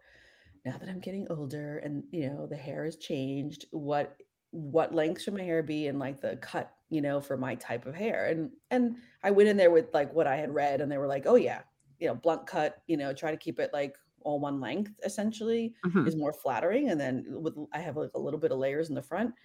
now 0.65 0.77
that 0.77 0.89
I'm 0.89 0.99
getting 0.99 1.27
older 1.29 1.79
and 1.79 2.03
you 2.11 2.29
know 2.29 2.47
the 2.47 2.55
hair 2.57 2.85
has 2.85 2.97
changed, 2.97 3.65
what 3.71 4.17
what 4.55 4.93
length 4.95 5.21
should 5.21 5.33
my 5.35 5.43
hair 5.43 5.63
be 5.63 5.87
and 5.87 5.99
like 5.99 6.21
the 6.21 6.37
cut, 6.37 6.75
you 6.89 7.01
know, 7.01 7.21
for 7.21 7.37
my 7.37 7.55
type 7.55 7.85
of 7.85 7.95
hair. 7.95 8.25
And 8.27 8.51
and 8.71 8.97
I 9.23 9.31
went 9.31 9.49
in 9.49 9.57
there 9.57 9.71
with 9.71 9.93
like 9.93 10.13
what 10.13 10.27
I 10.27 10.37
had 10.37 10.53
read 10.53 10.81
and 10.81 10.91
they 10.91 10.97
were 10.97 11.07
like, 11.07 11.25
"Oh 11.27 11.35
yeah, 11.35 11.63
you 11.99 12.07
know, 12.07 12.15
blunt 12.15 12.47
cut, 12.47 12.83
you 12.87 12.97
know, 12.97 13.13
try 13.13 13.31
to 13.31 13.37
keep 13.37 13.59
it 13.59 13.73
like 13.73 13.97
all 14.21 14.39
one 14.39 14.59
length 14.61 14.93
essentially 15.03 15.75
Mhm. 15.83 16.07
is 16.07 16.15
more 16.15 16.33
flattering 16.33 16.89
and 16.89 16.99
then 16.99 17.25
with 17.43 17.55
I 17.73 17.79
have 17.79 17.97
like 17.97 18.11
a 18.15 18.19
little 18.19 18.39
bit 18.39 18.51
of 18.51 18.59
layers 18.59 18.89
in 18.89 18.95
the 18.95 19.01
front." 19.03 19.35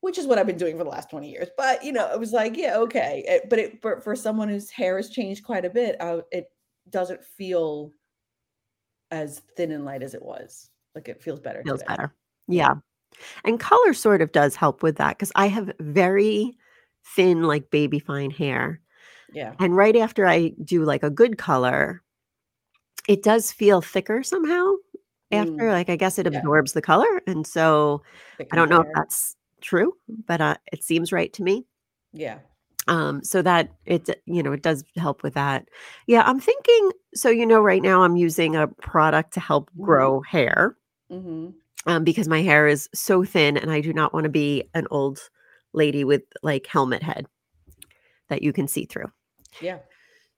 Which 0.00 0.18
is 0.18 0.26
what 0.26 0.38
I've 0.38 0.46
been 0.48 0.58
doing 0.58 0.78
for 0.78 0.84
the 0.84 0.90
last 0.90 1.10
20 1.10 1.30
years. 1.30 1.48
But, 1.56 1.84
you 1.84 1.92
know, 1.92 2.12
it 2.12 2.20
was 2.20 2.32
like, 2.32 2.56
yeah, 2.56 2.76
okay. 2.78 3.24
It- 3.28 3.48
but 3.50 3.58
it 3.60 3.80
but 3.82 4.02
for 4.04 4.16
someone 4.16 4.48
whose 4.48 4.70
hair 4.70 4.96
has 4.96 5.10
changed 5.10 5.44
quite 5.44 5.64
a 5.64 5.70
bit, 5.70 6.00
uh, 6.00 6.22
it 6.32 6.52
doesn't 6.90 7.24
feel 7.24 7.92
as 9.10 9.40
thin 9.56 9.72
and 9.72 9.84
light 9.84 10.02
as 10.02 10.14
it 10.14 10.22
was. 10.22 10.70
Like 10.94 11.08
it 11.08 11.22
feels 11.22 11.40
better 11.40 11.64
Feels 11.64 11.82
today. 11.82 11.86
better. 11.86 12.14
Yeah. 12.48 12.74
And 13.44 13.60
color 13.60 13.94
sort 13.94 14.22
of 14.22 14.32
does 14.32 14.56
help 14.56 14.82
with 14.82 14.96
that 14.96 15.18
because 15.18 15.32
I 15.36 15.46
have 15.48 15.72
very 15.80 16.56
thin, 17.04 17.42
like 17.44 17.70
baby 17.70 17.98
fine 17.98 18.30
hair. 18.30 18.80
Yeah. 19.32 19.54
And 19.60 19.76
right 19.76 19.96
after 19.96 20.26
I 20.26 20.50
do 20.64 20.84
like 20.84 21.02
a 21.02 21.10
good 21.10 21.38
color, 21.38 22.02
it 23.08 23.22
does 23.22 23.52
feel 23.52 23.80
thicker 23.80 24.22
somehow. 24.22 24.74
After, 25.32 25.70
Mm, 25.70 25.72
like, 25.72 25.88
I 25.88 25.96
guess 25.96 26.18
it 26.18 26.26
yeah. 26.26 26.38
absorbs 26.38 26.72
the 26.74 26.82
color. 26.82 27.22
And 27.26 27.46
so 27.46 28.02
I 28.50 28.56
don't 28.56 28.68
know 28.68 28.82
if 28.82 28.88
that's 28.94 29.34
true, 29.62 29.94
but 30.26 30.40
uh, 30.42 30.56
it 30.72 30.84
seems 30.84 31.10
right 31.12 31.32
to 31.34 31.42
me. 31.42 31.64
Yeah. 32.12 32.40
Um, 32.88 33.22
so 33.22 33.42
that 33.42 33.70
it, 33.86 34.10
you 34.26 34.42
know, 34.42 34.52
it 34.52 34.62
does 34.62 34.84
help 34.96 35.22
with 35.22 35.34
that. 35.34 35.68
Yeah, 36.08 36.22
I'm 36.26 36.40
thinking. 36.40 36.90
So, 37.14 37.30
you 37.30 37.46
know, 37.46 37.60
right 37.62 37.82
now 37.82 38.02
I'm 38.02 38.16
using 38.16 38.56
a 38.56 38.66
product 38.66 39.32
to 39.34 39.40
help 39.40 39.70
Mhm. 39.76 39.84
grow 39.84 40.20
hair 40.22 40.76
hmm 41.10 41.54
um, 41.86 42.04
because 42.04 42.28
my 42.28 42.42
hair 42.42 42.66
is 42.66 42.88
so 42.94 43.24
thin 43.24 43.56
and 43.56 43.70
I 43.70 43.80
do 43.80 43.92
not 43.92 44.12
want 44.14 44.24
to 44.24 44.30
be 44.30 44.64
an 44.74 44.86
old 44.90 45.18
lady 45.72 46.04
with 46.04 46.22
like 46.42 46.66
helmet 46.66 47.02
head 47.02 47.26
that 48.28 48.42
you 48.42 48.52
can 48.52 48.68
see 48.68 48.84
through. 48.84 49.10
Yeah. 49.60 49.78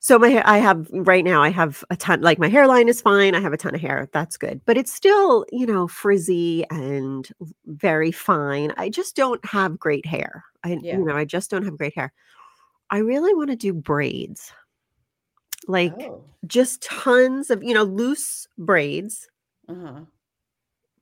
So 0.01 0.19
my 0.19 0.43
I 0.45 0.59
have 0.59 0.87
right 0.93 1.25
now, 1.25 1.43
I 1.43 1.49
have 1.49 1.83
a 1.89 1.97
ton, 1.97 2.21
like 2.21 2.39
my 2.39 2.49
hairline 2.49 2.89
is 2.89 3.01
fine. 3.01 3.35
I 3.35 3.41
have 3.41 3.55
a 3.55 3.57
ton 3.57 3.75
of 3.75 3.81
hair. 3.81 4.09
That's 4.13 4.37
good. 4.37 4.61
But 4.67 4.77
it's 4.77 4.93
still, 4.93 5.47
you 5.51 5.65
know, 5.67 5.89
frizzy 5.89 6.65
and 6.71 7.27
very 7.67 8.13
fine. 8.13 8.73
I 8.77 8.91
just 8.91 9.17
don't 9.17 9.43
have 9.47 9.79
great 9.79 10.05
hair. 10.05 10.45
I, 10.63 10.79
Yeah. 10.83 10.99
you 10.99 11.05
know, 11.05 11.17
I 11.17 11.25
just 11.25 11.51
don't 11.51 11.65
have 11.65 11.79
great 11.79 11.95
hair. 11.95 12.13
I 12.91 12.99
really 12.99 13.35
want 13.35 13.49
to 13.51 13.57
do 13.57 13.73
braids. 13.73 14.53
Like 15.67 15.95
Oh. 15.99 16.23
just 16.47 16.83
tons 16.83 17.49
of, 17.51 17.63
you 17.65 17.73
know, 17.73 17.85
loose 17.85 18.47
braids, 18.59 19.27
Uh-huh. 19.69 20.03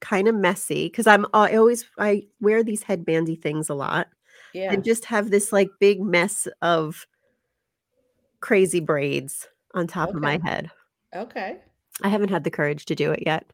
Kind 0.02 0.28
of 0.28 0.34
messy. 0.34 0.90
Cause 0.90 1.06
I'm, 1.06 1.24
I 1.32 1.56
always, 1.56 1.86
I 1.98 2.24
wear 2.40 2.62
these 2.62 2.84
headbandy 2.84 3.40
things 3.40 3.70
a 3.70 3.74
lot 3.74 4.08
Yeah. 4.52 4.70
and 4.72 4.84
just 4.84 5.06
have 5.06 5.30
this 5.30 5.50
like 5.52 5.70
big 5.80 6.02
mess 6.02 6.46
of 6.60 7.06
crazy 8.40 8.80
braids 8.80 9.48
on 9.74 9.86
top 9.86 10.10
of 10.10 10.16
my 10.20 10.38
head. 10.44 10.70
Okay. 11.14 11.58
I 12.02 12.08
haven't 12.08 12.30
had 12.30 12.44
the 12.44 12.50
courage 12.50 12.84
to 12.86 12.94
do 12.94 13.10
it 13.12 13.22
yet. 13.24 13.46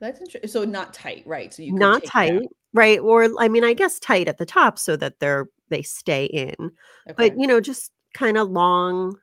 That's 0.00 0.20
interesting. 0.20 0.48
So 0.48 0.64
not 0.64 0.94
tight, 0.94 1.24
right? 1.26 1.52
So 1.52 1.62
you 1.62 1.72
Not 1.72 2.04
tight, 2.04 2.42
right? 2.72 2.98
Or 3.00 3.28
I 3.38 3.48
mean, 3.48 3.64
I 3.64 3.74
guess 3.74 3.98
tight 3.98 4.28
at 4.28 4.38
the 4.38 4.46
top 4.46 4.78
so 4.78 4.96
that 4.96 5.18
they're 5.18 5.46
they 5.70 5.82
stay 5.82 6.26
in. 6.26 6.54
Okay. 6.60 7.14
But 7.16 7.38
you 7.38 7.46
know, 7.46 7.60
just 7.60 7.90
kind 8.12 8.36
of 8.36 8.50
long 8.50 9.16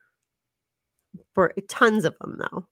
for 1.34 1.52
tons 1.68 2.04
of 2.04 2.16
them 2.20 2.38
though. 2.38 2.66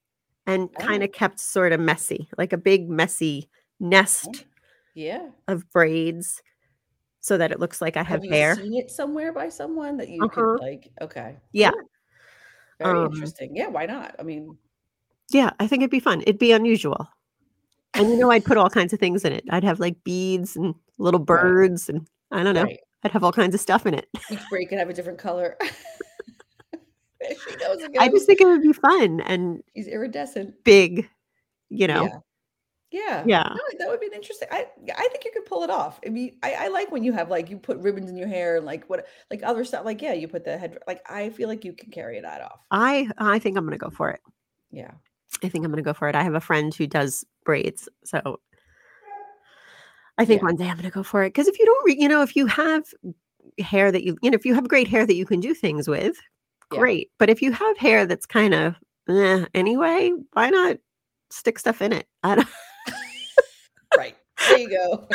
And 0.47 0.73
kind 0.75 1.03
Oh. 1.03 1.05
of 1.05 1.13
kept 1.13 1.39
sort 1.39 1.73
of 1.73 1.79
messy, 1.81 2.29
like 2.37 2.53
a 2.53 2.57
big 2.59 2.89
messy 2.89 3.49
nest 3.81 4.45
yeah. 4.95 5.29
of 5.49 5.69
braids 5.71 6.43
so 7.21 7.37
that 7.39 7.51
it 7.53 7.59
looks 7.61 7.81
like 7.81 7.97
I 7.97 8.03
have 8.03 8.21
Have 8.21 8.25
you 8.25 8.31
hair. 8.31 8.55
seen 8.57 8.75
it 8.75 8.91
somewhere 8.91 9.33
by 9.33 9.49
someone 9.49 9.97
that 9.99 10.09
you 10.09 10.23
Uh-huh. 10.25 10.29
could 10.35 10.61
like? 10.61 10.91
Okay. 11.01 11.37
Yeah. 11.53 11.71
cool. 11.73 11.81
Very 12.79 12.99
Um, 12.99 13.13
interesting. 13.13 13.55
Yeah. 13.57 13.69
Why 13.69 13.87
not? 13.87 14.15
I 14.19 14.23
mean, 14.23 14.57
Yeah, 15.31 15.51
I 15.61 15.67
think 15.67 15.83
it'd 15.83 15.91
be 15.91 16.01
fun. 16.01 16.23
It'd 16.23 16.39
be 16.39 16.53
unusual. 16.53 17.09
And 17.95 18.09
you 18.09 18.17
know, 18.17 18.31
I'd 18.31 18.45
put 18.45 18.57
all 18.57 18.71
kinds 18.79 18.93
of 18.93 19.01
things 19.01 19.25
in 19.25 19.33
it. 19.33 19.45
I'd 19.51 19.65
have 19.65 19.81
like 19.81 20.03
beads 20.05 20.57
and 20.57 20.75
little 20.99 21.21
Right. 21.21 21.27
birds 21.43 21.89
and 21.89 22.07
I 22.31 22.43
don't 22.43 22.55
know. 22.55 22.63
right. 22.65 22.81
I'd 23.03 23.13
have 23.13 23.25
all 23.25 23.33
kinds 23.33 23.55
of 23.55 23.61
stuff 23.61 23.87
in 23.87 23.95
it. 23.95 24.09
Each 24.31 24.41
braid 24.51 24.69
could 24.69 24.79
have 24.79 24.91
a 24.91 24.95
different 24.95 25.19
color. 25.19 25.57
There 27.21 27.35
she 27.51 27.57
goes 27.57 27.77
again. 27.83 28.01
I 28.01 28.09
just 28.09 28.25
think 28.27 28.41
it 28.41 28.47
would 28.47 28.63
be 28.63 28.73
fun 28.73 29.21
and 29.21 29.63
he's 29.75 29.89
iridescent. 29.89 30.55
big, 30.65 31.07
you 31.69 31.87
know. 31.87 32.05
Yeah. 32.05 32.19
Yeah. 32.91 33.23
Yeah. 33.27 33.45
No, 33.49 33.61
that 33.79 33.89
would 33.89 34.01
be 34.01 34.07
an 34.07 34.13
interesting. 34.15 34.49
I 34.51 34.67
I 34.97 35.09
think 35.13 35.25
you 35.25 35.31
could 35.33 35.47
pull 35.47 35.63
it 35.63 35.71
off. 35.71 36.01
I 36.05 36.09
mean, 36.11 36.37
I, 36.43 36.55
I 36.55 36.69
like 36.69 36.91
when 36.91 37.05
you 37.05 37.13
have 37.13 37.31
like 37.31 37.49
you 37.49 37.57
put 37.57 37.79
ribbons 37.79 38.11
in 38.11 38.17
your 38.17 38.27
hair 38.29 38.57
and 38.57 38.67
like 38.67 38.85
what 38.91 39.07
like 39.31 39.43
other 39.45 39.65
stuff. 39.65 39.85
Like 39.85 40.03
yeah, 40.03 40.13
you 40.13 40.27
put 40.29 40.45
the 40.45 40.59
head. 40.59 40.79
Like 40.87 41.01
I 41.09 41.31
feel 41.31 41.49
like 41.49 41.65
you 41.65 41.73
can 41.73 41.91
carry 41.91 42.21
that 42.21 42.41
off. 42.43 42.61
I 42.71 43.09
I 43.19 43.39
think 43.39 43.57
I'm 43.57 43.65
going 43.65 43.79
to 43.79 43.85
go 43.85 43.91
for 43.91 44.11
it. 44.11 44.21
Yeah. 44.73 44.91
I 45.45 45.49
think 45.49 45.65
I'm 45.65 45.71
going 45.71 45.83
to 45.83 45.89
go 45.89 45.95
for 45.95 46.09
it. 46.09 46.17
I 46.17 46.25
have 46.25 46.35
a 46.35 46.41
friend 46.41 46.75
who 46.75 46.89
does 46.89 47.25
braids, 47.45 47.89
so 48.05 48.41
I 50.19 50.25
think 50.25 50.41
Yeah. 50.41 50.47
one 50.47 50.57
day 50.57 50.65
I'm 50.69 50.77
going 50.77 50.85
to 50.85 50.91
go 50.91 51.03
for 51.05 51.23
it 51.23 51.29
because 51.31 51.47
if 51.49 51.59
you 51.59 51.65
don't, 51.65 51.85
re- 51.87 51.97
you 51.99 52.09
know, 52.09 52.23
if 52.23 52.35
you 52.37 52.47
have 52.47 52.85
hair 53.59 53.91
that 53.93 54.03
you, 54.03 54.17
you 54.23 54.31
know, 54.31 54.35
if 54.35 54.45
you 54.45 54.55
have 54.55 54.69
great 54.69 54.89
hair 54.89 55.07
that 55.07 55.15
you 55.15 55.25
can 55.25 55.41
do 55.41 55.55
things 55.55 55.89
with, 55.89 56.17
Yeah. 56.73 56.79
great. 56.81 57.11
But 57.19 57.31
if 57.31 57.41
you 57.41 57.53
have 57.53 57.79
hair 57.79 58.05
that's 58.07 58.27
kind 58.27 58.53
of 58.55 58.75
eh, 59.09 59.47
anyway, 59.55 60.13
why 60.33 60.51
not 60.51 60.79
stick 61.31 61.59
stuff 61.59 61.81
in 61.81 61.93
it? 61.93 62.07
I 62.23 62.35
don't. 62.35 62.49
There 64.49 64.59
you 64.59 64.71
go. 64.71 65.09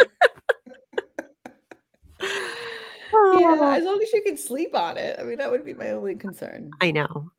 yeah. 2.22 3.76
As 3.78 3.84
long 3.84 4.02
as 4.02 4.14
you 4.14 4.22
can 4.24 4.38
sleep 4.38 4.76
on 4.76 4.98
it. 4.98 5.20
I 5.20 5.24
mean, 5.24 5.38
that 5.38 5.52
would 5.52 5.66
be 5.66 5.74
my 5.74 5.92
only 5.92 6.16
concern. 6.16 6.72
I 6.82 6.92
know. 6.92 7.32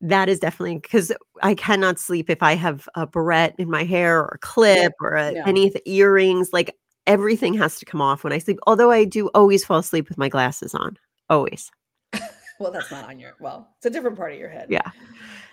That 0.00 0.28
is 0.28 0.38
definitely 0.38 0.78
because 0.78 1.12
I 1.42 1.54
cannot 1.54 1.98
sleep 1.98 2.30
if 2.30 2.42
I 2.42 2.54
have 2.54 2.88
a 2.94 3.06
barrette 3.06 3.54
in 3.58 3.70
my 3.70 3.84
hair 3.84 4.20
or 4.20 4.32
a 4.34 4.38
clip 4.38 4.92
or 5.00 5.14
a, 5.14 5.32
no. 5.32 5.42
any 5.46 5.72
earrings. 5.84 6.52
Like 6.52 6.76
everything 7.06 7.54
has 7.54 7.78
to 7.78 7.84
come 7.84 8.00
off 8.00 8.24
when 8.24 8.32
I 8.32 8.38
sleep. 8.38 8.58
Although 8.66 8.90
I 8.90 9.04
do 9.04 9.28
always 9.28 9.64
fall 9.64 9.78
asleep 9.78 10.08
with 10.08 10.18
my 10.18 10.28
glasses 10.28 10.74
on. 10.74 10.96
Always. 11.28 11.70
Well, 12.60 12.70
that's 12.70 12.90
not 12.90 13.08
on 13.08 13.18
your. 13.18 13.36
Well, 13.40 13.70
it's 13.78 13.86
a 13.86 13.90
different 13.90 14.18
part 14.18 14.34
of 14.34 14.38
your 14.38 14.50
head. 14.50 14.66
Yeah. 14.68 14.90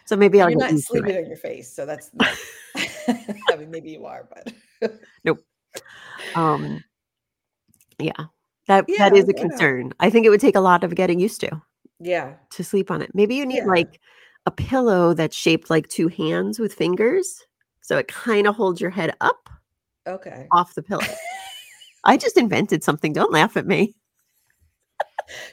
So 0.07 0.15
maybe 0.15 0.41
I'll 0.41 0.49
You're 0.49 0.59
not 0.59 0.79
sleeping 0.79 1.15
it. 1.15 1.23
on 1.23 1.27
your 1.27 1.37
face, 1.37 1.71
so 1.71 1.85
that's 1.85 2.11
I 2.75 3.55
mean, 3.57 3.69
maybe 3.69 3.91
you 3.91 4.05
are, 4.05 4.27
but 4.29 4.53
Nope. 5.23 5.39
Um, 6.35 6.83
yeah, 7.99 8.11
that 8.67 8.85
Yeah, 8.87 9.09
that 9.09 9.17
is 9.17 9.27
a 9.27 9.33
concern. 9.33 9.93
I 9.99 10.09
think 10.09 10.25
it 10.25 10.29
would 10.29 10.39
take 10.41 10.55
a 10.55 10.61
lot 10.61 10.83
of 10.83 10.95
getting 10.95 11.19
used 11.19 11.41
to 11.41 11.61
Yeah. 11.99 12.35
to 12.51 12.63
sleep 12.63 12.89
on 12.89 13.01
it. 13.01 13.11
Maybe 13.13 13.35
you 13.35 13.45
need 13.45 13.57
Yeah. 13.57 13.65
like 13.65 13.99
a 14.45 14.51
pillow 14.51 15.13
that's 15.13 15.35
shaped 15.35 15.69
like 15.69 15.87
two 15.89 16.07
hands 16.07 16.57
with 16.59 16.73
fingers, 16.73 17.45
so 17.81 17.97
it 17.97 18.07
kind 18.07 18.47
of 18.47 18.55
holds 18.55 18.79
your 18.79 18.91
head 18.91 19.13
up 19.19 19.49
Okay. 20.07 20.47
off 20.51 20.73
the 20.75 20.83
pillow. 20.83 21.03
I 22.05 22.15
just 22.15 22.37
invented 22.37 22.81
something. 22.83 23.11
Don't 23.11 23.33
laugh 23.33 23.57
at 23.57 23.67
me. 23.67 23.93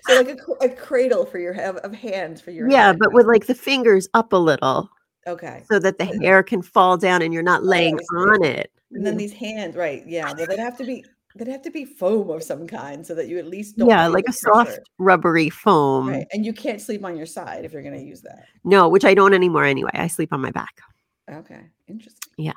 So 0.07 0.15
like 0.17 0.29
a, 0.29 0.65
a 0.65 0.69
cradle 0.69 1.25
for 1.27 1.39
your 1.39 1.53
head 1.53 1.77
of 1.79 1.95
hands 1.95 2.41
for 2.41 2.51
your 2.51 2.71
Yeah, 2.71 2.89
head. 2.89 2.99
but 2.99 3.13
with 3.13 3.27
like 3.27 3.47
the 3.47 3.55
fingers 3.55 4.09
up 4.15 4.33
a 4.33 4.37
little 4.37 4.89
Okay. 5.27 5.65
so 5.71 5.79
that 5.79 5.99
the 5.99 6.05
hair 6.05 6.43
can 6.43 6.63
fall 6.63 6.97
down 6.97 7.23
and 7.23 7.33
you're 7.33 7.43
not 7.43 7.63
oh, 7.63 7.67
laying 7.67 7.97
I 7.97 7.99
see. 7.99 8.17
on 8.17 8.45
it. 8.45 8.71
And 8.93 9.05
then 9.07 9.17
these 9.17 9.33
hands, 9.33 9.75
right? 9.75 10.05
Yeah. 10.07 10.33
Well, 10.37 10.47
they'd 10.47 10.59
have 10.59 10.77
to 10.79 10.85
be 10.85 11.05
they'd 11.35 11.49
have 11.49 11.63
to 11.63 11.71
be 11.71 11.85
foam 11.85 12.31
of 12.31 12.45
some 12.45 12.67
kind 12.67 13.05
so 13.05 13.15
that 13.17 13.27
you 13.27 13.39
at 13.39 13.47
least 13.47 13.77
don't 13.77 13.89
Yeah, 13.89 14.07
like 14.07 14.27
a 14.29 14.33
soft, 14.33 14.79
rubbery 14.99 15.51
foam. 15.51 16.09
Right. 16.09 16.27
And 16.33 16.47
you 16.47 16.53
can't 16.53 16.81
sleep 16.81 17.05
on 17.05 17.17
your 17.17 17.27
side 17.27 17.65
if 17.65 17.73
you're 17.73 17.83
going 17.83 17.99
to 17.99 18.05
use 18.05 18.21
that. 18.21 18.47
No, 18.63 18.89
which 18.89 19.05
I 19.05 19.15
don't 19.15 19.35
anymore 19.35 19.65
anyway. 19.65 19.91
I 19.95 20.07
sleep 20.07 20.33
on 20.33 20.41
my 20.41 20.53
back. 20.53 20.81
Okay. 21.29 21.63
Interesting. 21.89 22.33
Yeah. 22.39 22.53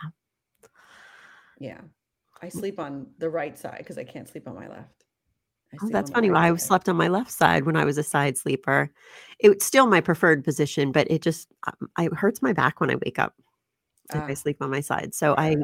Yeah. 1.59 1.81
I 2.39 2.49
sleep 2.49 2.79
on 2.79 3.07
the 3.17 3.29
right 3.29 3.57
side 3.57 3.79
because 3.79 3.97
I 3.97 4.03
can't 4.03 4.29
sleep 4.29 4.47
on 4.47 4.53
my 4.53 4.67
left. 4.67 5.05
Oh, 5.81 5.89
that's 5.89 6.11
funny. 6.11 6.29
Right 6.29 6.51
I 6.51 6.55
slept 6.55 6.89
on 6.89 6.95
my 6.95 7.07
left 7.07 7.31
side 7.31 7.65
when 7.65 7.75
I 7.75 7.85
was 7.85 7.97
a 7.97 8.03
side 8.03 8.37
sleeper. 8.37 8.89
It's 9.39 9.65
still 9.65 9.87
my 9.87 10.01
preferred 10.01 10.43
position, 10.43 10.91
but 10.91 11.09
it 11.11 11.21
just 11.21 11.49
I, 11.97 12.05
it 12.05 12.13
hurts 12.13 12.41
my 12.41 12.53
back 12.53 12.79
when 12.79 12.89
I 12.89 12.95
wake 12.95 13.19
up 13.19 13.33
if 14.13 14.23
I 14.23 14.31
Ah. 14.31 14.33
sleep 14.33 14.57
on 14.61 14.71
my 14.71 14.79
side. 14.79 15.13
So 15.13 15.35
I 15.37 15.57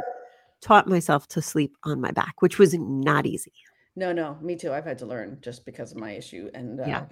taught 0.61 0.87
myself 0.87 1.27
to 1.29 1.41
sleep 1.41 1.75
on 1.83 2.01
my 2.01 2.11
back, 2.11 2.41
which 2.41 2.59
was 2.59 2.73
not 2.73 3.25
easy. 3.25 3.53
No, 3.95 4.11
no, 4.11 4.37
me 4.41 4.55
too. 4.55 4.73
I've 4.73 4.85
had 4.85 4.97
to 4.99 5.05
learn 5.05 5.37
just 5.41 5.65
because 5.65 5.91
of 5.91 5.97
my 5.97 6.11
issue, 6.11 6.49
and 6.53 6.79
uh, 6.79 6.85
Yeah. 6.87 7.05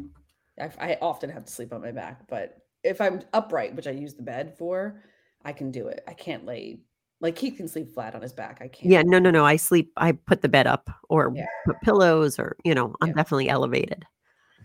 I, 0.60 0.94
I 0.94 0.98
often 1.02 1.30
have 1.30 1.46
to 1.46 1.52
sleep 1.52 1.74
on 1.74 1.82
my 1.82 1.92
back. 1.92 2.28
But 2.28 2.58
if 2.84 3.00
I'm 3.00 3.22
upright, 3.34 3.76
which 3.76 3.88
I 3.88 3.92
use 3.92 4.16
the 4.16 4.24
bed 4.24 4.58
for, 4.58 5.02
I 5.44 5.54
can 5.54 5.72
do 5.72 5.88
it. 5.88 6.04
I 6.08 6.14
can't 6.14 6.46
lay 6.46 6.80
like 7.22 7.38
he 7.38 7.52
can 7.52 7.68
sleep 7.68 7.94
flat 7.94 8.16
on 8.16 8.22
his 8.22 8.34
back. 8.34 8.58
I 8.62 8.68
can't. 8.68 8.92
Yeah, 8.92 9.04
no, 9.04 9.20
no, 9.20 9.32
no. 9.32 9.46
I 9.46 9.56
sleep. 9.56 9.92
I 9.98 10.12
put 10.12 10.42
the 10.42 10.50
bed 10.50 10.68
up 10.68 10.90
or 11.10 11.32
Yeah. 11.36 11.46
put 11.66 11.80
pillows, 11.82 12.40
or 12.40 12.58
you 12.66 12.76
know, 12.76 12.96
I'm 13.02 13.10
Yeah. 13.10 13.14
definitely 13.14 13.50
elevated. 13.50 14.06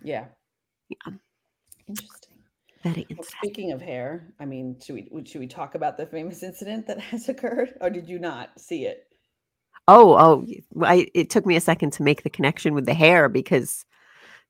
Yeah. 0.02 0.26
Yeah. 0.88 1.12
Interesting. 1.88 2.38
Very 2.82 3.06
Well, 3.10 3.24
speaking 3.24 3.72
of 3.72 3.80
hair, 3.80 4.32
I 4.40 4.44
mean, 4.44 4.78
should 4.80 4.94
we 4.94 5.24
should 5.24 5.40
we 5.40 5.46
talk 5.46 5.74
about 5.74 5.96
the 5.96 6.06
famous 6.06 6.42
incident 6.42 6.86
that 6.86 6.98
has 7.12 7.28
occurred, 7.28 7.74
or 7.80 7.90
did 7.90 8.08
you 8.08 8.18
not 8.18 8.58
see 8.58 8.86
it? 8.86 9.04
Oh, 9.88 10.14
oh, 10.14 10.46
I, 10.84 11.06
it 11.14 11.30
took 11.30 11.46
me 11.46 11.54
a 11.54 11.60
second 11.60 11.92
to 11.92 12.02
make 12.02 12.24
the 12.24 12.30
connection 12.30 12.74
with 12.74 12.86
the 12.86 12.94
hair 12.94 13.28
because 13.28 13.84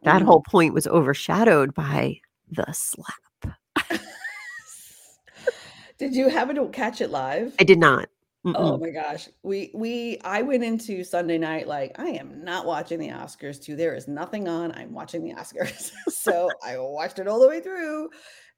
that 0.04 0.22
Mhm. 0.22 0.26
whole 0.26 0.42
point 0.42 0.72
was 0.72 0.86
overshadowed 0.86 1.74
by 1.74 2.20
the 2.50 2.66
slap. 2.72 3.58
Did 5.98 6.14
you 6.14 6.28
happen 6.28 6.56
to 6.56 6.68
catch 6.68 7.00
it 7.00 7.10
live? 7.10 7.54
I 7.58 7.64
did 7.64 7.78
not. 7.78 8.08
Oh 8.54 8.78
Mm-mm. 8.78 8.80
my 8.80 8.90
gosh. 8.90 9.28
We 9.42 9.70
we 9.74 10.18
I 10.24 10.42
went 10.42 10.64
into 10.64 11.04
Sunday 11.04 11.38
night 11.38 11.66
like 11.68 11.98
I 11.98 12.08
am 12.10 12.44
not 12.44 12.66
watching 12.66 12.98
the 13.00 13.08
Oscars 13.08 13.62
too. 13.62 13.76
There 13.76 13.94
is 13.94 14.08
nothing 14.08 14.48
on. 14.48 14.72
I'm 14.72 14.92
watching 14.92 15.24
the 15.24 15.34
Oscars. 15.34 15.92
so 16.08 16.50
I 16.64 16.78
watched 16.78 17.18
it 17.18 17.28
all 17.28 17.40
the 17.40 17.48
way 17.48 17.60
through. 17.60 18.10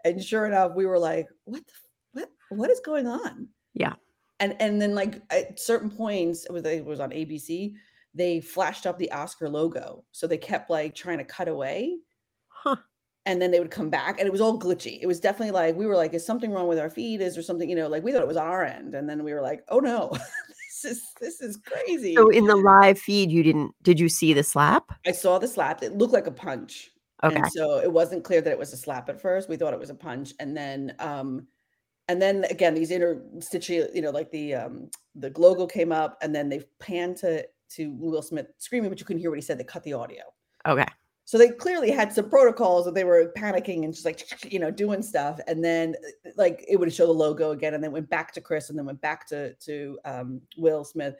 And 0.05 0.23
sure 0.23 0.47
enough, 0.47 0.73
we 0.77 0.87
were 0.87 0.99
like, 0.99 1.27
what 1.45 1.67
the, 1.67 1.73
what 2.13 2.31
what 2.51 2.71
is 2.71 2.81
going 2.81 3.07
on? 3.07 3.49
Yeah. 3.75 3.95
And 4.41 4.57
and 4.61 4.81
then 4.81 4.95
like 4.95 5.23
at 5.31 5.59
certain 5.59 5.91
points, 5.91 6.45
it 6.45 6.53
was 6.53 6.65
it 6.65 6.85
was 6.85 7.01
on 7.01 7.11
ABC, 7.11 7.75
they 8.15 8.41
flashed 8.41 8.87
up 8.87 8.99
the 8.99 9.11
Oscar 9.13 9.49
logo. 9.49 10.05
So 10.13 10.27
they 10.27 10.39
kept 10.39 10.71
like 10.71 10.95
trying 10.95 11.19
to 11.19 11.25
cut 11.25 11.49
away 11.49 11.99
Huh. 12.49 12.77
And 13.29 13.43
then 13.43 13.51
they 13.51 13.61
would 13.61 13.71
come 13.71 13.91
back 13.91 14.19
and 14.19 14.27
it 14.27 14.33
was 14.33 14.41
all 14.41 14.59
glitchy. 14.59 14.99
It 15.03 15.07
was 15.07 15.21
definitely 15.21 15.51
like 15.51 15.77
we 15.77 15.85
were 15.85 15.95
like, 15.95 16.15
is 16.15 16.25
something 16.25 16.51
wrong 16.51 16.67
with 16.67 16.79
our 16.79 16.89
feed? 16.89 17.21
Is 17.21 17.35
there 17.35 17.43
something, 17.43 17.69
you 17.69 17.77
know, 17.77 17.87
like 17.87 18.03
we 18.03 18.11
thought 18.11 18.23
it 18.23 18.27
was 18.27 18.39
on 18.39 18.47
our 18.47 18.65
end. 18.65 18.95
And 18.95 19.07
then 19.09 19.23
we 19.23 19.35
were 19.35 19.43
like, 19.43 19.65
oh 19.69 19.81
no, 19.81 20.11
this 20.49 20.85
is 20.87 21.03
this 21.21 21.43
is 21.43 21.59
crazy. 21.59 22.15
So 22.15 22.31
in 22.31 22.47
the 22.47 22.57
live 22.57 22.99
feed, 22.99 23.31
you 23.31 23.43
didn't? 23.43 23.73
Did 23.83 24.01
you 24.01 24.09
see 24.09 24.33
the 24.33 24.43
slap? 24.43 24.93
I 25.07 25.13
saw 25.13 25.39
the 25.39 25.47
slap. 25.47 25.83
It 25.83 25.99
looked 25.99 26.15
like 26.15 26.27
a 26.27 26.33
punch. 26.33 26.91
Okay. 27.23 27.37
And 27.37 27.53
so 27.53 27.81
it 27.81 27.93
wasn't 27.93 28.25
clear 28.25 28.41
that 28.41 28.51
it 28.51 28.59
was 28.59 28.73
a 28.73 28.79
slap 28.79 29.11
at 29.11 29.21
first. 29.21 29.51
We 29.51 29.57
thought 29.57 29.75
it 29.75 29.81
was 29.81 29.91
a 29.91 29.95
punch. 29.95 30.33
And 30.41 30.57
then 30.57 30.95
um 30.99 31.49
and 32.09 32.23
then 32.23 32.45
again 32.45 32.73
these 32.73 32.91
inner 32.91 33.23
interstitial, 33.35 33.89
you 33.93 34.01
know, 34.01 34.11
like 34.11 34.31
the 34.31 34.55
um 34.55 34.89
the 35.15 35.31
logo 35.37 35.67
came 35.67 35.93
up 35.93 36.17
and 36.23 36.35
then 36.35 36.49
they 36.49 36.63
panned 36.81 37.19
to 37.19 37.47
to 37.73 37.93
Will 37.93 38.23
Smith 38.23 38.47
screaming, 38.57 38.89
but 38.89 39.01
you 39.01 39.05
couldn't 39.05 39.21
hear 39.21 39.31
what 39.31 39.39
he 39.39 39.43
said. 39.43 39.59
They 39.59 39.65
cut 39.65 39.85
the 39.85 39.93
audio. 39.93 40.23
Okay. 40.67 40.87
So 41.29 41.37
they 41.37 41.51
clearly 41.51 41.91
had 41.91 42.11
some 42.11 42.31
protocols 42.31 42.87
that 42.87 42.95
they 42.95 43.05
were 43.05 43.31
panicking 43.37 43.85
and 43.85 43.93
just 43.93 44.07
like 44.07 44.51
you 44.51 44.59
know 44.59 44.71
doing 44.71 45.03
stuff, 45.03 45.39
and 45.47 45.63
then 45.63 45.95
uh, 46.25 46.31
like 46.39 46.65
it 46.67 46.77
would 46.81 46.91
show 46.91 47.07
the 47.07 47.13
logo 47.13 47.51
again, 47.51 47.75
and 47.75 47.85
then 47.85 47.93
went 47.93 48.09
back 48.09 48.33
to 48.33 48.41
Chris, 48.41 48.71
and 48.71 48.79
then 48.79 48.87
went 48.87 49.03
back 49.03 49.27
to 49.29 49.53
to 49.57 49.99
um, 50.07 50.41
Will 50.57 50.85
Smith, 50.85 51.17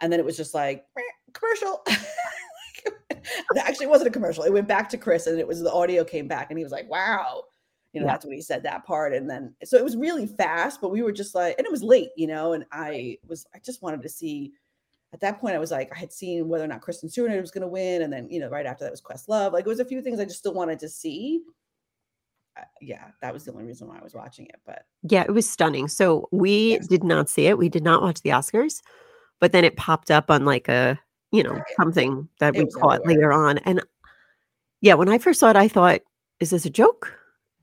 and 0.00 0.10
then 0.10 0.18
it 0.18 0.24
was 0.24 0.38
just 0.38 0.54
like 0.54 0.86
"Meh, 0.96 1.02
commercial. 1.34 1.84
Actually, 3.58 3.84
it 3.84 3.90
wasn't 3.90 4.08
a 4.08 4.10
commercial. 4.10 4.44
It 4.44 4.52
went 4.54 4.66
back 4.66 4.88
to 4.88 4.96
Chris, 4.96 5.26
and 5.26 5.38
it 5.38 5.46
was 5.46 5.60
the 5.60 5.70
audio 5.70 6.04
came 6.04 6.26
back, 6.26 6.46
and 6.48 6.56
he 6.58 6.64
was 6.64 6.72
like, 6.72 6.88
"Wow." 6.88 7.44
You 7.92 8.00
know, 8.00 8.06
Yeah. 8.06 8.12
that's 8.14 8.24
when 8.24 8.34
he 8.36 8.40
said 8.40 8.62
that 8.62 8.86
part. 8.86 9.12
And 9.12 9.28
then, 9.28 9.54
so 9.62 9.76
it 9.76 9.84
was 9.84 9.94
really 9.94 10.26
fast, 10.26 10.80
but 10.80 10.90
we 10.90 11.02
were 11.02 11.12
just 11.12 11.34
like, 11.34 11.56
and 11.58 11.66
it 11.66 11.70
was 11.70 11.82
late, 11.82 12.10
you 12.16 12.28
know, 12.28 12.54
and 12.54 12.64
I 12.72 13.18
was, 13.26 13.44
I 13.54 13.58
just 13.58 13.82
wanted 13.82 14.00
to 14.02 14.08
see 14.08 14.52
at 15.12 15.20
that 15.20 15.40
point, 15.40 15.54
I 15.54 15.58
was 15.58 15.70
like, 15.70 15.90
I 15.94 15.98
had 15.98 16.12
seen 16.12 16.48
whether 16.48 16.64
or 16.64 16.68
not 16.68 16.80
Kristen 16.82 17.08
Stewart 17.08 17.40
was 17.40 17.50
going 17.50 17.62
to 17.62 17.68
win, 17.68 18.02
and 18.02 18.12
then 18.12 18.28
you 18.30 18.40
know, 18.40 18.48
right 18.48 18.66
after 18.66 18.84
that 18.84 18.90
was 18.92 19.02
Questlove. 19.02 19.52
Like, 19.52 19.66
it 19.66 19.68
was 19.68 19.80
a 19.80 19.84
few 19.84 20.00
things 20.02 20.20
I 20.20 20.24
just 20.24 20.38
still 20.38 20.54
wanted 20.54 20.78
to 20.80 20.88
see. 20.88 21.42
Uh, 22.56 22.62
yeah, 22.80 23.06
that 23.22 23.32
was 23.32 23.44
the 23.44 23.52
only 23.52 23.64
reason 23.64 23.88
why 23.88 23.98
I 23.98 24.02
was 24.02 24.14
watching 24.14 24.46
it. 24.46 24.60
But 24.66 24.84
Yeah, 25.02 25.22
it 25.22 25.32
was 25.32 25.48
stunning. 25.48 25.88
So 25.88 26.28
we 26.32 26.70
Yes. 26.72 26.86
did 26.88 27.04
not 27.04 27.28
see 27.28 27.46
it. 27.46 27.58
We 27.58 27.68
did 27.68 27.82
not 27.84 28.02
watch 28.02 28.20
the 28.22 28.30
Oscars, 28.30 28.82
but 29.40 29.52
then 29.52 29.64
it 29.64 29.76
popped 29.76 30.10
up 30.10 30.30
on 30.30 30.44
like 30.44 30.68
a, 30.68 30.98
you 31.32 31.42
know, 31.42 31.52
Right. 31.52 31.62
something 31.80 32.28
that 32.40 32.54
It 32.54 32.58
we 32.58 32.66
caught 32.66 33.00
everywhere. 33.00 33.16
later 33.16 33.32
on. 33.32 33.58
And 33.58 33.82
yeah, 34.80 34.94
when 34.94 35.08
I 35.08 35.18
first 35.18 35.40
saw 35.40 35.50
it, 35.50 35.56
I 35.56 35.68
thought, 35.68 36.00
is 36.40 36.50
this 36.50 36.64
a 36.64 36.70
joke? 36.70 37.12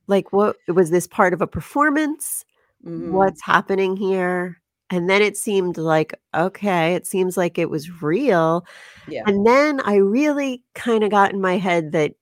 Like, 0.08 0.32
what 0.32 0.58
was 0.68 0.89
this 0.89 1.08
part 1.08 1.34
of 1.34 1.42
a 1.42 1.48
performance? 1.48 2.46
mhm, 2.86 3.12
What's 3.12 3.42
happening 3.44 3.98
here? 3.98 4.62
And 4.89 5.10
then 5.10 5.22
it 5.22 5.36
seemed 5.36 5.77
like, 5.77 6.13
okay, 6.34 6.96
it 6.96 7.06
seems 7.06 7.36
like 7.36 7.58
it 7.58 7.70
was 7.70 8.01
real. 8.01 8.65
yeah, 9.08 9.24
And 9.25 9.46
then 9.46 9.82
I 9.82 9.96
really 9.96 10.63
kind 10.75 11.03
of 11.03 11.12
got 11.12 11.34
in 11.34 11.41
my 11.41 11.58
head 11.58 11.91
that 11.91 12.13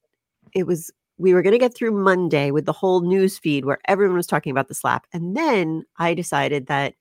it 0.53 0.65
was 0.65 0.91
we 1.17 1.33
were 1.33 1.41
going 1.41 1.53
to 1.53 1.59
get 1.59 1.73
through 1.73 1.91
Monday 1.91 2.51
with 2.51 2.65
the 2.65 2.73
whole 2.73 3.01
news 3.01 3.37
feed 3.37 3.65
where 3.65 3.79
everyone 3.85 4.17
was 4.17 4.27
talking 4.27 4.51
about 4.51 4.67
the 4.67 4.73
slap. 4.73 5.05
And 5.13 5.35
then 5.35 5.83
I 5.97 6.13
decided 6.13 6.67
that 6.67 6.95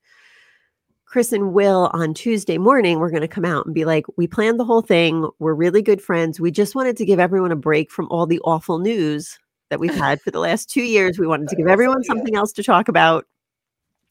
Chris 1.04 1.32
and 1.32 1.52
Will 1.52 1.90
on 1.92 2.14
Tuesday 2.14 2.58
morning 2.58 2.98
were 2.98 3.10
going 3.10 3.22
to 3.22 3.28
come 3.28 3.44
out 3.44 3.66
and 3.66 3.74
be 3.74 3.84
like, 3.84 4.04
we 4.16 4.26
planned 4.26 4.58
the 4.58 4.64
whole 4.64 4.82
thing. 4.82 5.28
We're 5.38 5.54
really 5.54 5.82
good 5.82 6.02
friends. 6.02 6.40
We 6.40 6.50
just 6.50 6.74
wanted 6.74 6.96
to 6.96 7.04
give 7.04 7.18
everyone 7.18 7.52
a 7.52 7.56
break 7.56 7.90
from 7.90 8.08
all 8.10 8.26
the 8.26 8.40
awful 8.40 8.78
news 8.78 9.38
that 9.70 9.80
we've 9.80 9.94
had 9.94 10.20
for 10.20 10.30
the 10.30 10.40
last 10.40 10.70
two 10.70 10.82
years. 10.82 11.18
We 11.18 11.26
wanted 11.26 11.48
to 11.48 11.56
give 11.56 11.66
everyone 11.66 12.04
something 12.04 12.36
else 12.36 12.52
to 12.52 12.62
talk 12.62 12.88
about. 12.88 13.26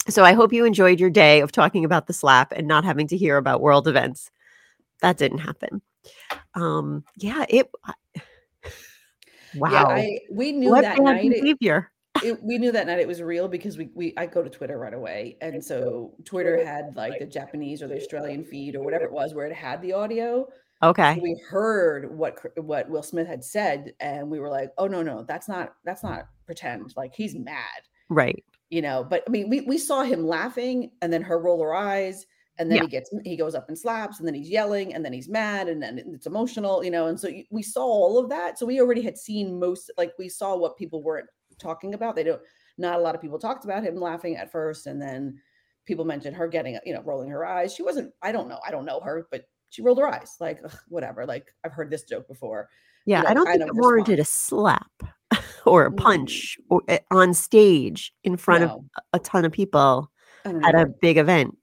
So 0.09 0.23
I 0.23 0.33
hope 0.33 0.51
you 0.51 0.65
enjoyed 0.65 0.99
your 0.99 1.09
day 1.09 1.41
of 1.41 1.51
talking 1.51 1.85
about 1.85 2.07
the 2.07 2.13
slap 2.13 2.51
and 2.51 2.67
not 2.67 2.83
having 2.83 3.07
to 3.07 3.17
hear 3.17 3.37
about 3.37 3.61
world 3.61 3.87
events. 3.87 4.31
That 5.01 5.17
didn't 5.17 5.39
happen. 5.39 5.81
Um, 6.55 7.03
yeah, 7.17 7.45
it. 7.49 7.69
Wow, 9.55 9.69
yeah. 9.71 9.83
I 9.83 10.19
we 10.31 10.51
knew 10.51 10.71
what 10.71 10.81
that 10.81 10.97
night. 10.99 11.25
It, 11.25 11.41
behavior. 11.41 11.91
it- 12.23 12.41
we 12.41 12.57
knew 12.57 12.71
that 12.71 12.87
night 12.87 12.99
it 12.99 13.07
was 13.07 13.21
real 13.21 13.47
because 13.47 13.77
we 13.77 13.89
we 13.93 14.11
I 14.17 14.25
go 14.25 14.41
to 14.41 14.49
Twitter 14.49 14.79
right 14.79 14.95
away, 14.95 15.37
and 15.41 15.63
so 15.63 16.15
Twitter 16.25 16.65
had 16.65 16.95
like 16.95 17.19
the 17.19 17.27
Japanese 17.27 17.83
or 17.83 17.87
the 17.87 17.97
Australian 17.97 18.43
feed 18.43 18.75
or 18.75 18.83
whatever 18.83 19.05
it 19.05 19.11
was 19.11 19.35
where 19.35 19.45
it 19.45 19.53
had 19.53 19.79
the 19.83 19.93
audio. 19.93 20.47
Okay, 20.81 21.15
So 21.15 21.21
we 21.21 21.39
heard 21.49 22.17
what 22.17 22.39
what 22.55 22.89
Will 22.89 23.03
Smith 23.03 23.27
had 23.27 23.43
said, 23.43 23.93
and 23.99 24.29
we 24.29 24.39
were 24.39 24.49
like, 24.49 24.71
"Oh 24.79 24.87
no, 24.87 25.03
no, 25.03 25.23
that's 25.23 25.47
not 25.47 25.75
that's 25.85 26.03
not 26.03 26.25
pretend. 26.47 26.91
Like 26.97 27.13
he's 27.13 27.35
mad, 27.35 27.83
right. 28.09 28.43
You 28.73 28.81
know." 28.81 29.05
But 29.09 29.23
I 29.27 29.29
mean, 29.31 29.49
we 29.49 29.61
we 29.61 29.77
saw 29.77 30.03
him 30.03 30.25
laughing, 30.27 30.91
and 31.01 31.11
then 31.13 31.21
her 31.21 31.39
roll 31.39 31.61
her 31.61 31.73
eyes, 31.73 32.25
and 32.57 32.69
then 32.69 32.77
Yeah. 32.77 32.83
he 32.83 32.89
gets 32.89 33.09
he 33.23 33.35
goes 33.37 33.55
up 33.55 33.69
and 33.69 33.77
slaps, 33.77 34.19
and 34.19 34.27
then 34.27 34.35
he's 34.35 34.49
yelling, 34.49 34.93
and 34.93 35.03
then 35.03 35.13
he's 35.13 35.29
mad, 35.29 35.67
and 35.69 35.81
then 35.81 35.97
it's 36.13 36.25
emotional, 36.27 36.83
you 36.83 36.91
know. 36.91 37.07
And 37.07 37.19
so 37.19 37.29
we 37.51 37.63
saw 37.63 37.85
all 37.85 38.17
of 38.17 38.29
that. 38.29 38.59
So 38.59 38.65
we 38.65 38.81
already 38.81 39.01
had 39.01 39.17
seen 39.17 39.59
most, 39.59 39.91
like 39.97 40.13
we 40.19 40.29
saw 40.29 40.55
what 40.55 40.77
people 40.77 41.01
weren't 41.03 41.29
talking 41.59 41.93
about. 41.93 42.15
They 42.15 42.23
don't. 42.23 42.41
Not 42.77 42.99
a 42.99 43.01
lot 43.03 43.13
of 43.15 43.21
people 43.21 43.37
talked 43.37 43.65
about 43.65 43.83
him 43.83 43.95
laughing 43.97 44.35
at 44.35 44.51
first, 44.51 44.87
and 44.87 44.99
then 45.01 45.39
people 45.85 46.05
mentioned 46.05 46.35
her 46.35 46.47
getting, 46.47 46.79
you 46.85 46.93
know, 46.93 47.03
rolling 47.03 47.29
her 47.29 47.45
eyes. 47.45 47.73
She 47.73 47.83
wasn't. 47.83 48.11
I 48.21 48.31
don't 48.31 48.49
know. 48.49 48.59
I 48.65 48.71
don't 48.71 48.85
know 48.85 48.99
her, 49.01 49.27
but 49.31 49.45
she 49.69 49.81
rolled 49.83 49.99
her 49.99 50.07
eyes. 50.07 50.37
Like 50.39 50.59
ugh, 50.63 50.77
whatever. 50.87 51.25
Like 51.25 51.53
I've 51.63 51.73
heard 51.73 51.91
this 51.91 52.03
joke 52.03 52.27
before. 52.27 52.69
Yeah, 53.05 53.21
know, 53.21 53.29
I 53.29 53.33
don't 53.33 53.45
think 53.45 53.67
it 53.67 53.75
warranted 53.75 54.19
a 54.19 54.25
slap. 54.25 54.91
Or 55.65 55.85
a 55.85 55.91
Mm. 55.91 55.97
punch 55.97 56.57
or 56.69 56.81
eh, 56.87 56.99
on 57.11 57.33
stage 57.33 58.13
in 58.23 58.37
front 58.37 58.63
of 58.63 58.69
No. 58.71 58.85
a 59.13 59.17
a 59.17 59.19
ton 59.19 59.45
of 59.45 59.51
people 59.51 60.09
at 60.45 60.75
a 60.75 60.85
big 61.01 61.17
event. 61.17 61.57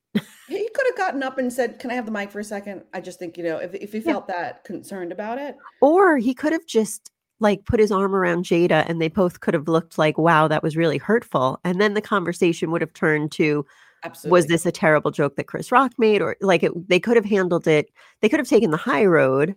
He 0.49 0.69
could 0.75 0.87
have 0.88 0.97
gotten 0.97 1.23
up 1.23 1.38
and 1.38 1.52
said, 1.52 1.78
"Can 1.78 1.90
I 1.90 1.95
have 1.95 2.07
the 2.07 2.12
mic 2.12 2.30
for 2.30 2.40
a 2.40 2.45
second?" 2.45 2.83
I 2.95 3.00
just 3.00 3.19
think, 3.19 3.37
you 3.38 3.45
know, 3.45 3.59
if 3.59 3.75
if 3.75 3.92
he 3.92 3.99
Yeah. 3.99 4.14
felt 4.14 4.26
that 4.28 4.64
concerned 4.64 5.12
about 5.12 5.38
it. 5.38 5.57
Or 5.80 6.16
he 6.19 6.35
could 6.35 6.52
have 6.52 6.66
just, 6.66 7.11
like, 7.40 7.64
put 7.66 7.78
his 7.80 7.92
arm 7.92 8.14
around 8.14 8.45
Jada, 8.45 8.85
and 8.88 9.00
they 9.00 9.09
both 9.09 9.40
could 9.40 9.54
have 9.54 9.69
looked 9.69 9.99
like, 9.99 10.19
"Wow, 10.19 10.49
that 10.49 10.62
was 10.62 10.76
really 10.76 10.99
hurtful," 10.99 11.61
and 11.64 11.80
then 11.80 11.95
the 11.95 12.00
conversation 12.02 12.71
would 12.73 12.80
have 12.80 12.92
turned 12.95 13.30
to, 13.33 13.64
Absolutely. 14.02 14.30
"Was 14.33 14.47
this 14.47 14.66
a 14.66 14.73
terrible 14.73 15.11
joke 15.12 15.37
that 15.37 15.47
Chris 15.47 15.71
Rock 15.71 15.92
made?" 15.99 16.21
Or, 16.23 16.37
like, 16.40 16.62
it 16.64 16.73
they 16.88 16.99
could 17.00 17.16
have 17.16 17.25
handled 17.26 17.66
it 17.69 17.90
they 18.21 18.28
could 18.28 18.40
have 18.40 18.49
taken 18.49 18.71
the 18.73 18.76
high 18.76 19.04
road, 19.07 19.54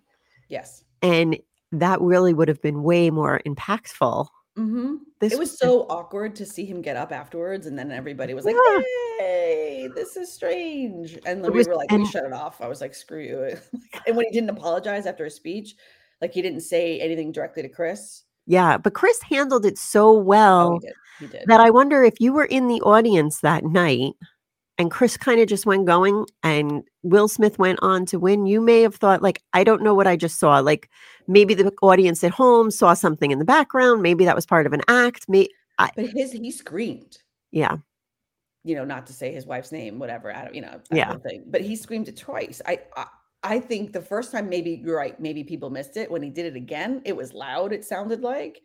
Yes. 0.50 0.84
and 1.02 1.38
that 1.80 2.00
really 2.02 2.34
would 2.34 2.48
have 2.48 2.62
been 2.62 2.84
way 2.84 3.10
more 3.10 3.42
impactful. 3.46 4.28
Mhm. 4.58 5.00
This 5.20 5.34
It 5.34 5.40
was 5.40 5.50
was 5.52 5.60
so 5.60 5.82
awkward 5.90 6.36
to 6.36 6.46
see 6.46 6.64
him 6.66 6.82
get 6.82 6.96
up 6.96 7.12
afterwards, 7.12 7.66
and 7.66 7.78
then 7.78 7.92
everybody 7.92 8.34
was 8.36 8.46
like, 8.46 8.56
Yeah. 8.56 8.82
"Yay, 9.20 9.90
this 9.96 10.16
is 10.16 10.32
strange," 10.32 11.16
and 11.26 11.44
then 11.44 11.46
It 11.46 11.54
we 11.54 11.64
were 11.64 11.76
like, 11.76 11.92
we 11.92 12.06
shut 12.06 12.26
it 12.26 12.34
off. 12.34 12.62
I 12.62 12.68
was 12.68 12.80
like, 12.82 12.94
"Screw 12.94 13.20
you." 13.22 13.58
And 14.08 14.16
when 14.16 14.26
he 14.28 14.32
didn't 14.32 14.50
apologize 14.52 15.06
after 15.08 15.24
his 15.26 15.36
speech, 15.36 15.76
like, 16.22 16.34
he 16.34 16.42
didn't 16.44 16.62
say 16.62 17.00
anything 17.00 17.32
directly 17.32 17.64
to 17.64 17.70
Chris. 17.70 18.24
Yeah, 18.46 18.78
but 18.78 18.94
Chris 18.94 19.22
handled 19.24 19.66
it 19.66 19.78
so 19.78 20.08
Oh, 20.10 20.22
he 20.22 20.28
well 20.28 20.80
did. 20.80 20.94
He 21.20 21.28
did. 21.28 21.44
that 21.48 21.60
I 21.60 21.70
wonder 21.72 22.04
if 22.04 22.20
you 22.20 22.34
were 22.34 22.46
in 22.46 22.68
the 22.68 22.82
audience 22.82 23.40
that 23.42 23.64
night 23.64 24.14
and 24.78 24.92
Chris 24.92 25.18
kinda 25.18 25.46
just 25.46 25.66
went 25.66 25.86
going 25.86 26.26
and 26.44 26.84
Will 27.04 27.28
Smith 27.28 27.60
went 27.60 27.80
on 27.82 28.06
to 28.08 28.20
win, 28.20 28.46
you 28.46 28.60
may 28.62 28.82
have 28.82 28.96
thought, 28.96 29.22
like, 29.22 29.42
"I 29.54 29.64
don't 29.64 29.82
know 29.84 29.94
what 29.94 30.08
I 30.08 30.16
just 30.16 30.40
saw," 30.40 30.60
like, 30.60 30.90
maybe 31.28 31.54
the 31.54 31.72
audience 31.82 32.24
at 32.24 32.32
home 32.32 32.72
saw 32.72 32.94
something 32.94 33.32
in 33.32 33.40
the 33.40 33.46
background, 33.46 34.02
maybe 34.02 34.26
that 34.26 34.36
was 34.36 34.46
part 34.46 34.66
of 34.66 34.74
an 34.74 34.82
act, 34.88 35.28
may 35.30 35.48
I 35.80 35.90
But 35.96 36.08
his 36.16 36.32
he 36.34 36.52
screamed. 36.52 37.20
Yeah. 37.52 37.78
You 38.64 38.76
know, 38.76 38.86
not 38.86 39.08
to 39.08 39.14
say 39.14 39.32
his 39.34 39.46
wife's 39.46 39.72
name, 39.72 40.00
whatever, 40.00 40.34
I 40.36 40.46
don't 40.46 40.56
you 40.56 40.62
know, 40.62 40.80
Yeah. 40.92 41.18
thing, 41.18 41.44
but 41.48 41.62
he 41.62 41.76
screamed 41.76 42.08
it 42.08 42.18
twice. 42.18 42.62
I 42.66 42.80
I 42.96 43.08
I 43.46 43.60
think 43.60 43.92
the 43.92 44.02
first 44.02 44.32
time, 44.32 44.48
maybe 44.50 44.82
you're 44.86 44.96
right, 44.98 45.20
maybe 45.20 45.44
people 45.44 45.70
missed 45.70 45.98
it. 45.98 46.10
When 46.10 46.24
he 46.24 46.30
did 46.30 46.46
it 46.46 46.56
again, 46.56 47.02
it 47.06 47.16
was 47.16 47.34
loud, 47.34 47.74
it 47.74 47.84
sounded 47.84 48.22
like, 48.22 48.62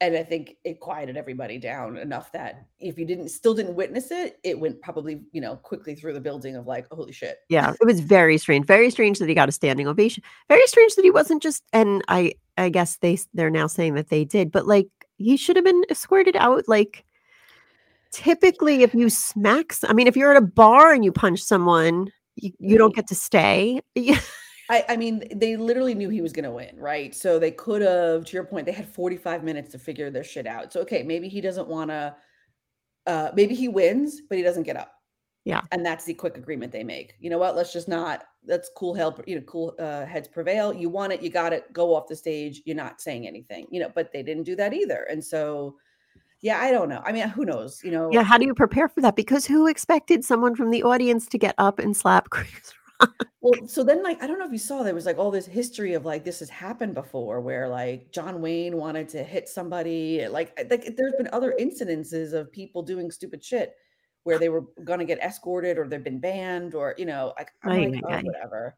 and 0.00 0.16
I 0.16 0.22
think 0.22 0.56
it 0.64 0.80
quieted 0.80 1.16
everybody 1.16 1.58
down 1.58 1.96
enough 1.96 2.32
that 2.32 2.66
if 2.80 2.98
you 2.98 3.06
didn't 3.06 3.28
still 3.28 3.54
didn't 3.54 3.74
witness 3.74 4.10
it, 4.10 4.38
it 4.42 4.58
went 4.58 4.80
probably, 4.82 5.22
you 5.32 5.40
know, 5.40 5.56
quickly 5.56 5.94
through 5.94 6.14
the 6.14 6.20
building 6.20 6.56
of 6.56 6.66
like, 6.66 6.86
"Holy 6.90 7.12
shit." 7.12 7.38
Yeah, 7.48 7.72
it 7.80 7.86
was 7.86 8.00
very 8.00 8.36
strange, 8.38 8.66
very 8.66 8.90
strange 8.90 9.18
that 9.18 9.28
he 9.28 9.34
got 9.34 9.48
a 9.48 9.52
standing 9.52 9.86
ovation. 9.86 10.22
Very 10.48 10.66
strange 10.66 10.94
that 10.96 11.04
he 11.04 11.10
wasn't 11.10 11.42
just 11.42 11.62
and 11.72 12.02
I 12.08 12.34
I 12.56 12.68
guess 12.68 12.96
they 12.98 13.18
they're 13.34 13.50
now 13.50 13.66
saying 13.66 13.94
that 13.94 14.08
they 14.08 14.24
did, 14.24 14.50
but, 14.52 14.66
like, 14.66 14.88
he 15.16 15.36
should 15.36 15.56
have 15.56 15.64
been 15.64 15.84
escorted 15.90 16.36
out, 16.36 16.64
like 16.68 17.04
typically, 18.12 18.82
if 18.82 18.94
you 18.94 19.10
smacks 19.10 19.84
I 19.84 19.92
mean, 19.92 20.06
if 20.06 20.16
you're 20.16 20.30
at 20.32 20.42
a 20.42 20.46
bar 20.46 20.92
and 20.92 21.04
you 21.04 21.12
punch 21.12 21.40
someone, 21.40 22.08
you 22.36 22.52
you 22.58 22.78
don't 22.78 22.94
get 22.94 23.06
to 23.08 23.14
stay. 23.14 23.80
I 24.70 24.84
I 24.90 24.96
mean, 24.96 25.24
they 25.34 25.56
literally 25.56 25.94
knew 25.94 26.08
he 26.08 26.20
was 26.20 26.32
gonna 26.32 26.50
win, 26.50 26.76
right? 26.76 27.14
So 27.14 27.38
they 27.38 27.50
could've 27.50 28.24
to 28.24 28.32
your 28.32 28.44
point, 28.44 28.66
they 28.66 28.72
had 28.72 28.88
45 28.88 29.44
minutes 29.44 29.72
to 29.72 29.78
figure 29.78 30.10
their 30.10 30.24
shit 30.24 30.46
out. 30.46 30.72
So, 30.72 30.80
okay, 30.80 31.02
maybe 31.02 31.28
he 31.28 31.40
doesn't 31.40 31.68
wanna 31.68 32.16
uh, 33.06 33.30
maybe 33.34 33.54
he 33.54 33.68
wins, 33.68 34.22
but 34.28 34.38
he 34.38 34.44
doesn't 34.44 34.62
get 34.62 34.76
up. 34.76 34.92
Yeah. 35.44 35.60
And 35.72 35.84
that's 35.84 36.04
the 36.06 36.14
quick 36.14 36.38
agreement 36.38 36.72
they 36.72 36.84
make. 36.84 37.16
"You 37.20 37.28
know 37.28 37.38
what? 37.38 37.54
Let's 37.54 37.72
just 37.72 37.88
not 37.88 38.24
let's 38.46 38.70
cool 38.76 38.94
help 38.94 39.22
you 39.26 39.36
know, 39.36 39.42
cool, 39.42 39.74
uh, 39.78 40.06
heads 40.06 40.28
prevail. 40.28 40.72
You 40.72 40.88
want 40.88 41.12
it, 41.12 41.22
you 41.22 41.30
got 41.30 41.52
it, 41.52 41.70
go 41.72 41.94
off 41.94 42.08
the 42.08 42.16
stage, 42.16 42.62
you're 42.64 42.76
not 42.76 43.00
saying 43.00 43.26
anything." 43.26 43.66
You 43.70 43.80
know, 43.80 43.90
but 43.94 44.10
they 44.12 44.22
didn't 44.22 44.44
do 44.44 44.56
that 44.56 44.72
either, 44.72 45.06
and 45.10 45.22
so, 45.22 45.76
yeah, 46.40 46.60
I 46.60 46.70
don't 46.70 46.88
know. 46.88 47.02
I 47.04 47.12
mean, 47.12 47.28
who 47.28 47.44
knows, 47.44 47.82
you 47.84 47.90
know? 47.90 48.10
Yeah, 48.10 48.22
how 48.22 48.38
do 48.38 48.46
you 48.46 48.54
prepare 48.54 48.88
for 48.88 49.00
that? 49.02 49.16
Because 49.16 49.46
who 49.46 49.66
expected 49.66 50.24
someone 50.24 50.54
from 50.56 50.70
the 50.70 50.82
audience 50.82 51.26
to 51.28 51.38
get 51.38 51.54
up 51.58 51.78
and 51.78 51.96
slap 51.96 52.28
Chris? 52.30 52.74
Well, 53.40 53.66
so 53.68 53.84
then, 53.84 54.02
like, 54.02 54.22
I 54.22 54.26
don't 54.26 54.38
know 54.38 54.46
if 54.46 54.52
you 54.52 54.58
saw 54.58 54.82
there 54.82 54.94
was, 54.94 55.06
like, 55.06 55.18
all 55.18 55.30
this 55.30 55.46
history 55.46 55.92
of, 55.94 56.04
like, 56.04 56.24
this 56.24 56.38
has 56.40 56.48
happened 56.48 56.94
before 56.94 57.40
where, 57.40 57.68
like, 57.68 58.10
John 58.12 58.40
Wayne 58.40 58.76
wanted 58.76 59.08
to 59.10 59.22
hit 59.22 59.48
somebody, 59.48 60.26
like 60.28 60.58
uh, 60.58 60.64
like, 60.70 60.96
there's 60.96 61.12
been 61.18 61.28
other 61.32 61.54
incidences 61.60 62.32
of 62.32 62.50
people 62.52 62.82
doing 62.82 63.10
stupid 63.10 63.44
shit 63.44 63.74
where 64.22 64.38
they 64.38 64.48
were 64.48 64.62
gonna 64.84 65.04
get 65.04 65.18
escorted 65.18 65.76
or 65.78 65.86
they've 65.88 66.02
been 66.04 66.20
banned 66.20 66.74
or, 66.74 66.94
you 66.96 67.04
know, 67.06 67.34
like, 67.38 67.50
I'm 67.62 67.76
like, 67.76 67.94
"Oh, 68.02 68.18
whatever." 68.22 68.76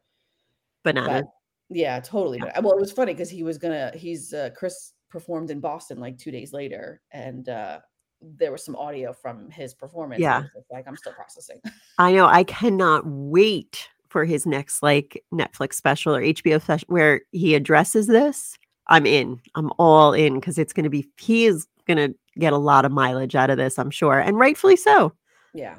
Bananas. 0.85 1.23
But 1.23 1.25
yeah, 1.71 2.01
totally, 2.01 2.41
Yeah. 2.41 2.61
well, 2.61 2.73
it 2.75 2.81
was 2.81 2.93
funny 2.93 3.13
because 3.15 3.31
he 3.31 3.43
was 3.43 3.59
gonna 3.59 3.93
he's, 3.97 4.33
uh 4.35 4.51
Chris 4.57 4.93
performed 5.11 5.51
in 5.51 5.61
Boston, 5.61 5.99
like, 6.01 6.19
2 6.19 6.31
days 6.31 6.53
later, 6.53 7.03
and, 7.13 7.49
uh, 7.49 7.81
there 8.23 8.51
was 8.53 8.65
some 8.65 8.77
audio 8.77 9.13
from 9.13 9.51
his 9.51 9.75
performance, 9.75 10.21
Yeah. 10.21 10.43
Like, 10.71 10.87
"I'm 10.89 10.97
still 10.97 11.13
processing." 11.13 11.61
I 11.99 12.13
know, 12.13 12.27
I 12.27 12.45
cannot 12.45 13.05
wait 13.07 13.89
for 14.17 14.25
his 14.25 14.47
next, 14.47 14.83
like, 14.83 15.23
Netflix 15.31 15.75
special 15.75 16.17
or 16.17 16.23
HBO 16.23 16.59
special 16.59 16.87
where 16.89 17.21
he 17.33 17.55
addresses 17.55 18.07
this. 18.07 18.57
I'm 18.87 19.05
in. 19.05 19.39
I'm 19.57 19.71
all 19.79 20.15
in 20.15 20.37
because 20.37 20.57
it's 20.57 20.73
gonna 20.73 20.89
be 20.89 21.07
he 21.21 21.45
is 21.45 21.67
gonna 21.87 22.15
get 22.39 22.55
a 22.55 22.57
lot 22.57 22.87
of 22.87 22.93
mileage 22.93 23.35
out 23.35 23.51
of 23.51 23.59
this, 23.59 23.79
I'm 23.79 23.91
sure, 23.91 24.19
and 24.19 24.39
rightfully 24.39 24.77
so. 24.77 25.13
Yeah. 25.53 25.75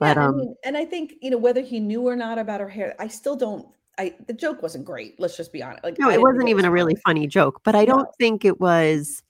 But, 0.00 0.16
Yeah, 0.16 0.24
I 0.24 0.26
um 0.26 0.36
mean 0.38 0.54
and 0.64 0.76
I 0.76 0.84
think, 0.84 1.14
you 1.22 1.30
know, 1.30 1.38
whether 1.38 1.60
he 1.60 1.78
knew 1.78 2.02
or 2.08 2.16
not 2.16 2.38
about 2.40 2.58
her 2.60 2.68
hair, 2.68 2.96
I 2.98 3.06
still 3.06 3.36
don't 3.36 3.68
I 3.98 4.16
the 4.26 4.32
joke 4.32 4.62
wasn't 4.62 4.84
great, 4.84 5.20
let's 5.20 5.36
just 5.36 5.52
be 5.52 5.62
honest, 5.62 5.84
like, 5.84 5.96
No, 6.00 6.10
it 6.10 6.20
wasn't 6.20 6.48
even 6.48 6.64
a 6.64 6.72
really 6.72 6.96
funny. 7.06 7.28
joke, 7.28 7.60
but 7.62 7.76
I 7.76 7.84
don't 7.84 8.08
No. 8.08 8.12
think 8.18 8.44
it 8.44 8.58
was 8.60 9.22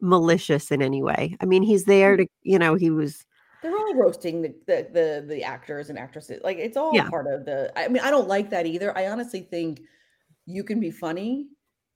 malicious 0.00 0.72
in 0.72 0.82
any 0.82 1.00
way. 1.00 1.36
I 1.40 1.44
mean, 1.44 1.62
he's 1.62 1.84
there 1.84 2.16
Mm. 2.16 2.22
to 2.22 2.26
you 2.42 2.58
know, 2.58 2.74
he 2.74 2.90
was 2.90 3.24
They're 3.64 3.74
all 3.74 3.94
roasting 3.94 4.42
the 4.42 4.54
the 4.66 4.88
the 4.92 5.24
the 5.26 5.42
actors 5.42 5.88
and 5.88 5.98
actresses, 5.98 6.42
like, 6.44 6.58
it's 6.58 6.76
all 6.76 7.00
Yeah. 7.00 7.10
part 7.10 7.26
of 7.26 7.46
the 7.46 7.72
I 7.74 7.88
mean, 7.88 8.02
I 8.02 8.10
don't 8.10 8.28
like 8.28 8.50
that 8.50 8.66
either. 8.66 8.96
I 8.96 9.06
honestly 9.08 9.40
think 9.40 9.80
you 10.46 10.64
can 10.64 10.80
be 10.80 10.90
funny 10.90 11.48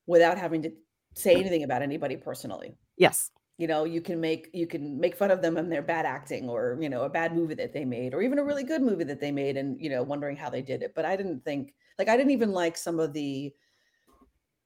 without 0.07 0.39
having 0.39 0.63
to 0.63 0.73
say 1.15 1.41
anything 1.41 1.65
about 1.65 1.83
anybody 1.83 2.17
personally. 2.17 2.79
Yes. 2.99 3.31
You 3.59 3.69
know, 3.69 3.85
you 3.85 4.03
can 4.03 4.21
make 4.21 4.51
you 4.55 4.67
can 4.67 5.01
make 5.01 5.17
fun 5.17 5.31
of 5.33 5.43
them 5.43 5.57
and 5.59 5.73
their 5.73 5.83
bad 5.83 6.07
acting 6.07 6.49
or, 6.51 6.79
you 6.81 6.89
know, 6.91 7.03
a 7.05 7.11
bad 7.11 7.35
movie 7.37 7.55
that 7.57 7.73
they 7.75 7.85
made 7.85 8.15
or 8.15 8.23
even 8.23 8.39
a 8.39 8.45
really 8.45 8.65
good 8.65 8.83
movie 8.83 9.05
that 9.05 9.21
they 9.21 9.33
made 9.33 9.57
and, 9.59 9.81
you 9.81 9.91
know, 9.91 10.03
wondering 10.05 10.37
how 10.37 10.51
they 10.51 10.63
did 10.63 10.83
it, 10.83 10.95
but 10.95 11.05
I 11.07 11.17
didn't 11.17 11.45
think 11.45 11.75
like, 11.99 12.09
I 12.09 12.17
didn't 12.17 12.33
even 12.33 12.53
like 12.53 12.77
some 12.79 13.01
of 13.01 13.13
the 13.15 13.55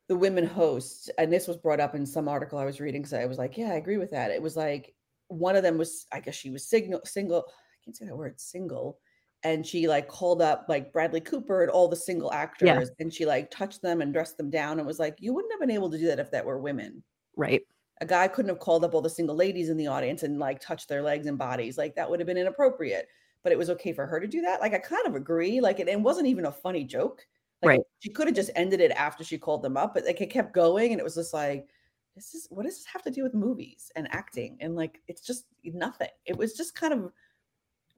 the 0.09 0.17
women 0.17 0.45
hosts, 0.47 1.09
and 1.17 1.33
this 1.33 1.47
was 1.47 1.57
brought 1.57 1.79
up 1.81 1.95
in 1.95 2.05
some 2.07 2.29
article 2.29 2.59
I 2.59 2.65
was 2.65 2.81
reading 2.81 3.03
'cause 3.03 3.13
I 3.13 3.27
was 3.27 3.39
like, 3.39 3.57
"Yeah, 3.57 3.71
I 3.71 3.75
agree 3.75 3.99
with 3.99 4.11
that." 4.11 4.31
It 4.33 4.43
was 4.43 4.57
like, 4.57 4.95
one 5.33 5.57
of 5.57 5.63
them 5.63 5.79
was 5.79 6.07
I 6.13 6.21
guess 6.21 6.35
she 6.37 6.51
was 6.51 6.69
signal 6.69 7.01
single 7.05 7.47
I 7.49 7.77
can't 7.85 7.97
say 7.97 8.07
that 8.07 8.17
word, 8.17 8.41
single, 8.41 9.01
and 9.45 9.67
she, 9.67 9.89
like, 9.89 10.09
called 10.09 10.41
up, 10.43 10.67
like, 10.69 10.93
Bradley 10.93 11.21
Cooper 11.21 11.63
and 11.63 11.71
all 11.71 11.89
the 11.89 11.97
single 11.97 12.33
Yeah. 12.61 12.83
actors, 12.85 12.91
and 13.01 13.13
she, 13.13 13.27
like, 13.27 13.51
touched 13.51 13.83
them 13.83 14.01
and 14.01 14.13
dressed 14.13 14.37
them 14.39 14.51
down 14.51 14.79
and 14.79 14.87
was 14.87 15.01
like, 15.01 15.17
"You 15.21 15.35
wouldn't 15.35 15.53
have 15.53 15.61
been 15.61 15.71
able 15.71 15.91
to 15.91 15.99
do 15.99 16.07
that 16.07 16.21
if 16.21 16.31
that 16.33 16.47
were 16.47 16.61
women." 16.61 17.03
Right. 17.37 17.67
A 18.01 18.07
guy 18.07 18.29
couldn't 18.29 18.49
have 18.51 18.59
called 18.59 18.85
up 18.85 18.95
all 18.95 19.01
the 19.03 19.11
single 19.11 19.37
ladies 19.37 19.69
in 19.69 19.77
the 19.77 19.87
audience 19.89 20.23
and, 20.23 20.39
like, 20.39 20.61
touched 20.61 20.89
their 20.89 21.03
legs 21.03 21.27
and 21.27 21.39
bodies, 21.39 21.79
like, 21.79 21.95
that 21.97 22.11
would 22.11 22.21
have 22.21 22.27
been 22.27 22.37
inappropriate, 22.39 23.09
but 23.43 23.53
it 23.53 23.59
was 23.59 23.71
okay 23.71 23.93
for 23.93 24.07
her 24.07 24.19
to 24.21 24.27
do 24.27 24.41
that? 24.43 24.61
Like, 24.61 24.75
I 24.75 24.79
kind 24.79 25.07
of 25.07 25.15
agree, 25.15 25.61
like, 25.61 25.79
it 25.81 25.89
it 25.89 26.01
wasn't 26.01 26.27
even 26.29 26.47
a 26.47 26.53
funny 26.53 26.85
joke. 26.85 27.27
Like, 27.63 27.73
Right. 27.73 27.83
she 28.01 28.11
coulda 28.13 28.33
just 28.33 28.51
ended 28.57 28.81
it 28.81 28.91
after 28.93 29.25
she 29.25 29.39
called 29.39 29.63
them 29.63 29.77
up, 29.77 29.95
but, 29.95 30.05
like, 30.05 30.21
it 30.21 30.31
kept 30.31 30.55
going, 30.55 30.93
and 30.93 31.01
it 31.01 31.05
was 31.05 31.15
just 31.17 31.33
like, 31.35 31.69
"This 32.15 32.35
is 32.35 32.47
what 32.51 32.65
does 32.65 32.77
this 32.77 32.87
have 32.87 33.03
to 33.03 33.11
do 33.11 33.23
with 33.23 33.35
movies 33.35 33.91
and 33.97 34.09
acting?" 34.11 34.59
And, 34.61 34.77
like, 34.77 35.01
it's 35.09 35.23
just 35.23 35.47
nothing. 35.65 36.09
It 36.27 36.37
was 36.37 36.55
just 36.55 36.75
kind 36.75 36.93
of 36.93 37.13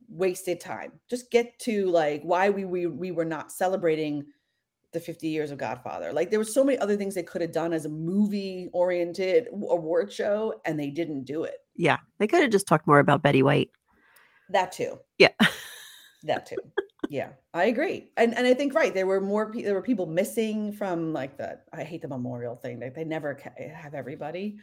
wasted 0.08 0.60
time. 0.60 0.92
Just 1.08 1.30
get 1.30 1.58
to, 1.60 1.86
like, 1.86 2.22
why 2.22 2.50
we 2.50 2.64
we 2.64 2.86
we 2.86 3.10
were 3.10 3.24
not 3.24 3.52
celebrating 3.52 4.24
the 4.92 5.00
50 5.00 5.26
years 5.26 5.50
of 5.50 5.58
Godfather. 5.58 6.12
Like, 6.12 6.30
there 6.30 6.38
were 6.38 6.44
so 6.44 6.62
many 6.62 6.78
other 6.78 6.96
things 6.96 7.16
they 7.16 7.24
coulda 7.24 7.48
done 7.48 7.72
as 7.72 7.84
a 7.84 7.88
movie-oriented 7.88 9.48
award 9.52 10.12
show, 10.12 10.54
and 10.64 10.78
they 10.78 10.90
didn't 10.90 11.24
do 11.24 11.42
it. 11.42 11.56
Yeah. 11.74 11.98
They 12.18 12.28
coulda 12.28 12.46
just 12.48 12.68
talked 12.68 12.86
more 12.86 13.00
about 13.00 13.20
Betty 13.20 13.42
White. 13.42 13.70
That 14.50 14.70
too. 14.70 15.00
Yeah. 15.18 15.30
That 16.22 16.46
too. 16.46 16.58
Yeah, 17.10 17.30
I 17.52 17.64
agree, 17.66 18.08
and 18.16 18.34
and 18.36 18.46
I 18.46 18.54
think, 18.54 18.74
right, 18.74 18.92
there 18.94 19.06
were 19.06 19.20
more 19.20 19.52
pe 19.52 19.62
there 19.62 19.74
were 19.74 19.82
people 19.82 20.06
missing 20.06 20.72
from, 20.72 21.12
like, 21.12 21.36
the 21.36 21.60
I 21.72 21.84
hate 21.84 22.02
the 22.02 22.08
memorial 22.08 22.56
thing, 22.56 22.78
they 22.78 22.88
they 22.88 23.04
never 23.04 23.34
ca 23.34 23.50
eh, 23.58 23.68
have 23.68 23.94
everybody. 23.94 24.58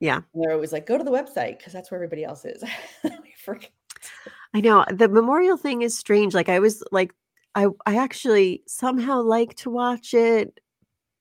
Yeah. 0.00 0.22
They're 0.34 0.52
always 0.54 0.72
like, 0.72 0.86
"Go 0.86 0.98
to 0.98 1.04
the 1.04 1.10
website 1.12 1.58
because 1.58 1.72
that's 1.72 1.90
where 1.90 1.98
everybody 1.98 2.24
else 2.24 2.44
is." 2.44 2.62
I 4.54 4.60
know, 4.60 4.84
the 4.92 5.08
memorial 5.08 5.56
thing 5.56 5.82
is 5.82 5.96
strange, 5.96 6.34
like, 6.34 6.48
I 6.48 6.58
was 6.60 6.82
like 6.92 7.12
I 7.54 7.66
I 7.86 7.96
actually 7.98 8.62
somehow 8.66 9.22
like 9.22 9.54
to 9.56 9.70
watch 9.70 10.14
it 10.14 10.60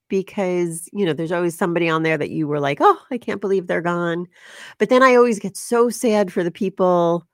because, 0.09 0.89
you 0.93 1.05
know, 1.05 1.13
there's 1.13 1.31
always 1.33 1.57
somebody 1.57 1.89
on 1.89 2.03
there 2.03 2.17
that 2.17 2.31
you 2.31 2.47
were 2.47 2.59
like, 2.61 2.79
"Oh, 2.81 2.99
I 3.11 3.17
can't 3.19 3.41
believe 3.41 3.67
they're 3.67 3.81
gone." 3.81 4.27
But 4.79 4.89
then 4.89 5.03
I 5.03 5.15
always 5.15 5.39
get 5.39 5.57
so 5.57 5.89
sad 5.89 6.31
for 6.33 6.43
the 6.43 6.51
people 6.51 7.25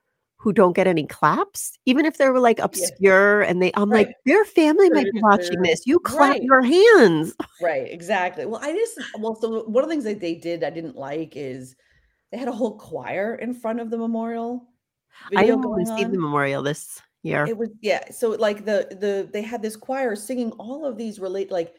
who 0.42 0.52
don't 0.54 0.74
get 0.76 0.88
any 0.88 1.06
claps, 1.06 1.78
even 1.86 2.06
if 2.06 2.18
they 2.18 2.28
were 2.30 2.40
like 2.40 2.58
Yeah. 2.60 2.66
obscure 2.66 3.42
and 3.44 3.62
they 3.62 3.72
I'm 3.76 3.92
like, 3.92 4.08
Right. 4.08 4.16
"Your 4.26 4.44
family 4.46 4.90
might 4.90 5.12
be 5.12 5.20
watching 5.22 5.62
this. 5.62 5.86
You 5.86 6.00
clap 6.00 6.38
Right. 6.38 6.42
your 6.42 6.62
hands." 6.64 7.36
Right, 7.60 7.92
exactly. 7.92 8.46
Well, 8.46 8.60
I 8.64 8.74
just 8.74 9.00
well, 9.20 9.36
so 9.36 9.64
one 9.66 9.84
of 9.84 9.90
the 9.90 9.94
things 9.94 10.04
that 10.06 10.20
they 10.20 10.36
did 10.36 10.64
I 10.64 10.72
didn't 10.72 10.96
like 10.96 11.36
is 11.36 11.76
they 12.32 12.38
had 12.38 12.48
a 12.48 12.52
whole 12.52 12.78
choir 12.78 13.36
in 13.36 13.54
front 13.54 13.80
of 13.80 13.90
the 13.92 13.98
memorial 13.98 14.68
I 15.36 15.44
didn't 15.44 15.62
going 15.62 15.86
see 15.86 16.04
the 16.06 16.18
memorial 16.18 16.64
this 16.64 17.02
year. 17.24 17.46
It 17.46 17.58
was 17.58 17.70
yeah, 17.82 18.12
so 18.12 18.30
like 18.32 18.66
the 18.66 18.88
the 19.00 19.30
they 19.32 19.42
had 19.42 19.62
this 19.62 19.76
choir 19.76 20.16
singing 20.16 20.52
all 20.54 20.86
of 20.86 20.98
these 20.98 21.20
relate 21.20 21.52
like 21.52 21.74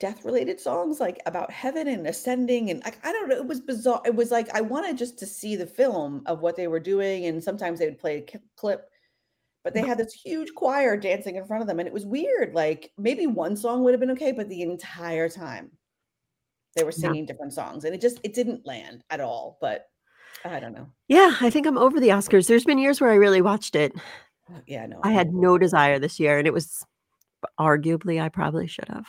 death 0.00 0.24
related 0.24 0.60
songs 0.60 1.00
like 1.00 1.20
about 1.26 1.50
heaven 1.50 1.88
and 1.88 2.06
ascending 2.06 2.70
and 2.70 2.82
like 2.84 3.04
I 3.04 3.12
don't 3.12 3.28
know, 3.28 3.36
it 3.36 3.46
was 3.46 3.60
bizarre. 3.60 4.00
It 4.04 4.14
was 4.14 4.30
like 4.30 4.48
I 4.54 4.60
wanted 4.60 4.96
just 4.98 5.18
to 5.18 5.26
see 5.26 5.56
the 5.56 5.66
film 5.66 6.22
of 6.26 6.40
what 6.40 6.56
they 6.56 6.68
were 6.68 6.80
doing 6.80 7.26
and 7.26 7.42
sometimes 7.42 7.78
they 7.78 7.86
would 7.86 7.98
play 7.98 8.18
a 8.18 8.38
clip 8.56 8.88
but 9.64 9.74
they 9.74 9.82
had 9.84 9.98
this 9.98 10.12
huge 10.14 10.54
choir 10.54 10.96
dancing 10.96 11.36
in 11.36 11.44
front 11.46 11.60
of 11.62 11.66
them 11.68 11.78
and 11.80 11.86
it 11.88 11.92
was 11.92 12.06
weird 12.06 12.54
like 12.54 12.92
maybe 12.96 13.26
one 13.26 13.56
song 13.56 13.82
would 13.82 13.92
have 13.92 14.00
been 14.00 14.12
okay 14.12 14.32
but 14.32 14.48
the 14.48 14.62
entire 14.62 15.28
time 15.28 15.70
they 16.76 16.84
were 16.84 16.90
Yeah. 16.90 17.00
singing 17.00 17.26
different 17.26 17.52
songs 17.52 17.84
and 17.84 17.94
it 17.94 18.00
just 18.00 18.20
it 18.22 18.34
didn't 18.34 18.64
land 18.66 19.02
at 19.10 19.20
all 19.20 19.58
but 19.60 19.86
i 20.44 20.60
don't 20.60 20.72
know 20.74 20.86
Yeah, 21.08 21.36
I 21.40 21.50
think 21.50 21.66
I'm 21.66 21.76
over 21.78 21.98
the 22.00 22.10
Oscars. 22.10 22.46
There's 22.46 22.64
been 22.64 22.78
years 22.78 23.00
where 23.00 23.10
I 23.10 23.14
really 23.16 23.42
watched 23.42 23.74
it. 23.74 23.92
Uh, 24.48 24.60
yeah 24.66 24.86
no 24.86 25.00
I 25.02 25.08
I'm 25.08 25.14
had 25.14 25.34
no 25.34 25.58
desire 25.58 25.98
this 25.98 26.20
year, 26.20 26.38
and 26.38 26.46
it 26.46 26.52
was 26.54 26.84
arguably 27.58 28.20
I 28.22 28.28
probably 28.28 28.66
should 28.68 28.88
have. 28.88 29.06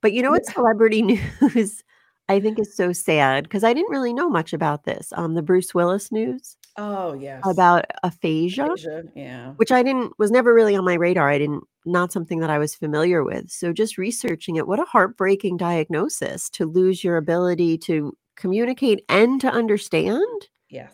But 0.00 0.12
you 0.12 0.22
know 0.22 0.30
what 0.30 0.46
celebrity 0.46 1.02
news 1.40 1.82
I 2.28 2.40
think 2.40 2.58
is 2.58 2.74
so 2.74 2.92
sad 2.92 3.44
because 3.44 3.64
I 3.64 3.74
didn't 3.74 3.90
really 3.90 4.14
know 4.14 4.30
much 4.30 4.52
about 4.52 4.84
this. 4.84 5.12
Um, 5.16 5.34
the 5.34 5.42
Bruce 5.42 5.74
Willis 5.74 6.10
news 6.10 6.56
oh 6.76 7.12
yes 7.14 7.40
about 7.44 7.84
aphasia, 8.02 8.72
Asia, 8.72 9.04
yeah 9.14 9.52
which 9.52 9.70
I 9.70 9.82
didn't 9.84 10.12
was 10.18 10.30
never 10.30 10.52
really 10.52 10.74
on 10.74 10.84
my 10.84 10.94
radar. 10.94 11.30
I 11.30 11.38
didn't 11.38 11.64
not 11.86 12.12
something 12.12 12.40
that 12.40 12.50
I 12.50 12.58
was 12.58 12.74
familiar 12.74 13.22
with. 13.22 13.50
So 13.50 13.72
just 13.72 13.98
researching 13.98 14.56
it, 14.56 14.66
what 14.66 14.80
a 14.80 14.84
heartbreaking 14.84 15.58
diagnosis 15.58 16.48
to 16.50 16.66
lose 16.66 17.04
your 17.04 17.16
ability 17.16 17.78
to 17.78 18.16
communicate 18.36 19.04
and 19.08 19.40
to 19.40 19.50
understand. 19.50 20.48
yes 20.68 20.92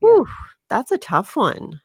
yeah. 0.00 0.08
Whew, 0.08 0.26
that's 0.68 0.92
a 0.92 0.98
tough 0.98 1.36
one. 1.36 1.80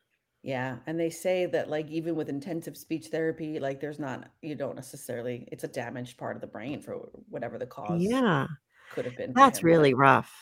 Yeah, 0.46 0.80
and 0.86 0.98
they 1.00 1.10
say 1.10 1.46
that 1.48 1.70
like 1.70 1.90
even 1.90 2.16
with 2.16 2.30
intensive 2.30 2.78
speech 2.78 3.08
therapy, 3.08 3.60
like 3.60 3.80
there's 3.82 4.00
not 4.00 4.32
you 4.42 4.56
don't 4.56 4.76
necessarily 4.76 5.48
it's 5.52 5.64
a 5.64 5.68
damaged 5.68 6.18
part 6.18 6.36
of 6.38 6.42
the 6.42 6.48
brain 6.48 6.82
for 6.82 6.96
whatever 7.30 7.58
the 7.58 7.66
cause 7.68 8.24
Yeah. 8.24 8.48
could 8.90 9.06
have 9.06 9.16
been 9.16 9.36
That's 9.36 9.64
really 9.64 9.94
rough. 9.94 10.34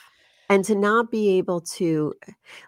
And 0.49 0.65
to 0.65 0.75
not 0.75 1.11
be 1.11 1.37
able 1.39 1.61
to 1.61 2.13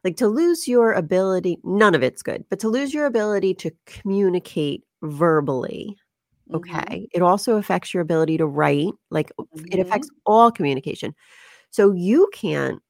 like 0.04 0.18
to 0.18 0.28
lose 0.28 0.68
your 0.68 0.94
ability, 0.94 1.60
none 1.64 1.96
of 1.96 2.04
it's 2.04 2.24
good, 2.24 2.46
but 2.50 2.60
to 2.62 2.70
lose 2.70 2.94
your 2.94 3.06
ability 3.08 3.54
to 3.56 3.72
communicate 3.86 4.84
verbally, 5.04 5.98
Mhm, 6.48 6.86
okay? 6.90 7.08
It 7.14 7.22
also 7.24 7.58
affects 7.58 7.94
your 7.94 8.02
ability 8.04 8.38
to 8.40 8.48
write, 8.48 8.94
like 9.12 9.32
it 9.72 9.80
affects 9.80 10.10
all 10.26 10.52
communication. 10.52 11.16
So 11.72 11.92
you 11.94 12.30
can't 12.34 12.82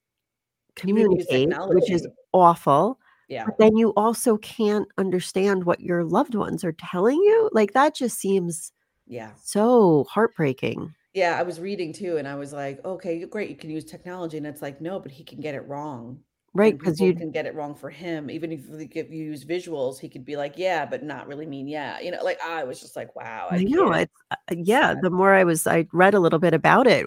You 0.84 0.94
can 0.94 1.12
use 1.12 1.34
communicate, 1.34 1.58
which 1.70 1.92
is 1.92 2.08
awful, 2.34 3.00
Yeah. 3.28 3.46
but 3.46 3.56
then 3.60 3.78
you 3.78 3.90
also 3.96 4.38
can't 4.38 4.88
understand 4.98 5.66
what 5.66 5.82
your 5.82 6.04
loved 6.04 6.36
ones 6.36 6.64
are 6.64 6.74
telling 6.74 7.18
you. 7.18 7.50
Like 7.54 7.74
that 7.74 7.96
just 7.96 8.20
seems 8.20 8.72
Yeah. 9.08 9.36
so 9.36 10.06
heartbreaking. 10.10 10.96
Yeah, 11.14 11.40
I 11.40 11.44
was 11.44 11.60
reading 11.60 11.94
too 11.94 12.18
and 12.18 12.28
I 12.28 12.36
was 12.36 12.52
like, 12.54 12.84
"Okay, 12.84 13.24
great, 13.26 13.50
you 13.50 13.56
can 13.56 13.70
use 13.70 13.86
technology." 13.86 14.38
And 14.38 14.46
it's 14.46 14.62
like, 14.62 14.82
"No, 14.82 15.00
but 15.00 15.12
he 15.12 15.24
can 15.24 15.40
get 15.40 15.56
it 15.56 15.62
wrong." 15.68 16.24
Right? 16.54 16.78
Because 16.80 17.00
you 17.00 17.14
can 17.14 17.32
get 17.32 17.46
it 17.46 17.56
wrong 17.56 17.76
for 17.76 17.90
him. 17.90 18.30
Even 18.30 18.52
if 18.52 18.68
like, 18.70 18.96
if 18.96 19.10
you 19.12 19.24
use 19.26 19.46
visuals, 19.46 20.00
he 20.00 20.10
could 20.10 20.26
be 20.26 20.36
like, 20.38 20.58
"Yeah," 20.58 20.86
but 20.86 21.04
not 21.04 21.28
really 21.28 21.46
mean, 21.46 21.68
"Yeah." 21.68 22.00
You 22.02 22.12
know, 22.12 22.24
like 22.24 22.42
I 22.42 22.64
was 22.66 22.80
just 22.82 22.96
like, 22.96 23.16
"Wow, 23.16 23.48
I 23.52 23.60
I 23.60 23.64
know 23.64 23.92
can't." 23.92 23.94
it's 23.94 24.14
uh, 24.32 24.36
uh, 24.52 24.56
yeah, 24.58 24.94
Sad. 24.94 25.00
the 25.00 25.10
more 25.10 25.34
I 25.34 25.44
was 25.44 25.68
I 25.68 25.88
read 25.94 26.14
a 26.14 26.20
little 26.20 26.40
bit 26.40 26.54
about 26.54 26.88
it. 26.88 27.06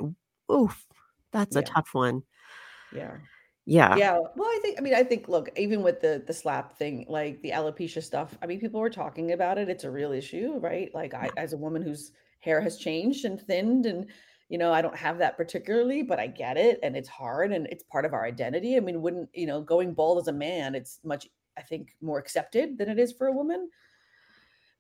Oof, 0.53 0.87
that's 1.33 1.57
a 1.57 1.63
tough 1.63 1.91
one. 1.93 2.23
Yeah. 2.91 3.19
Yeah. 3.69 3.95
Yeah, 3.95 4.19
well, 4.37 4.49
I 4.49 4.59
think 4.63 4.79
I 4.79 4.83
mean, 4.83 4.95
I 4.95 5.03
think 5.03 5.29
look, 5.29 5.49
even 5.59 5.83
with 5.83 6.01
the 6.01 6.23
the 6.27 6.35
slap 6.35 6.77
thing, 6.77 7.07
like 7.09 7.41
the 7.43 7.51
alopecia 7.51 8.03
stuff, 8.03 8.37
I 8.43 8.47
mean, 8.47 8.61
people 8.61 8.81
were 8.81 8.91
talking 8.91 9.33
about 9.33 9.57
it. 9.59 9.69
It's 9.71 9.85
a 9.85 9.91
real 9.91 10.13
issue, 10.13 10.59
right? 10.59 10.95
Like 10.95 11.15
I 11.15 11.33
as 11.37 11.53
a 11.55 11.57
woman 11.57 11.83
whose 11.83 12.13
hair 12.41 12.61
has 12.61 12.77
changed 12.79 13.25
and 13.25 13.41
thinned 13.41 13.87
and 13.87 14.11
you 14.51 14.59
know, 14.59 14.73
I 14.73 14.83
don't 14.83 14.97
have 14.97 15.19
that 15.19 15.37
particularly, 15.37 16.03
but 16.03 16.19
I 16.19 16.27
get 16.27 16.57
it 16.57 16.79
and 16.83 16.97
it's 16.97 17.09
hard 17.09 17.53
and 17.53 17.67
it's 17.69 17.83
part 17.85 18.05
of 18.07 18.15
our 18.15 18.25
identity. 18.25 18.77
I 18.77 18.81
mean, 18.81 19.03
wouldn't, 19.03 19.29
you 19.35 19.47
know, 19.47 19.61
going 19.63 19.95
bald 19.95 20.19
as 20.19 20.29
a 20.29 20.33
man, 20.33 20.75
it's 20.75 21.01
much 21.05 21.27
I 21.57 21.63
think 21.63 21.97
more 22.01 22.19
accepted 22.19 22.79
than 22.79 22.89
it 22.89 22.99
is 22.99 23.13
for 23.13 23.27
a 23.27 23.33
woman. 23.33 23.71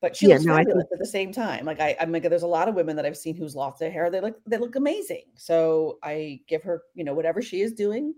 But 0.01 0.15
she 0.17 0.27
Yeah, 0.27 0.29
looks 0.29 0.45
no, 0.45 0.55
I 0.55 0.65
think 0.65 0.85
fabulous 0.85 0.87
at 0.93 0.99
the 1.01 1.07
same 1.07 1.33
time. 1.33 1.65
Like 1.65 1.81
I 1.81 1.97
I'm 1.99 2.13
like 2.13 2.23
there's 2.23 2.43
a 2.45 2.47
lot 2.47 2.69
of 2.69 2.77
women 2.77 2.95
that 2.97 3.07
I've 3.07 3.17
seen 3.17 3.35
who's 3.37 3.57
lost 3.57 3.81
their 3.81 3.91
hair. 3.91 4.11
They 4.11 4.21
look 4.21 4.41
they 4.47 4.57
look 4.59 4.77
amazing. 4.77 5.33
So 5.37 5.99
I 6.05 6.41
give 6.47 6.63
her, 6.63 6.83
you 6.95 7.03
know, 7.05 7.15
whatever 7.15 7.43
she 7.43 7.63
is 7.63 7.73
doing 7.73 8.15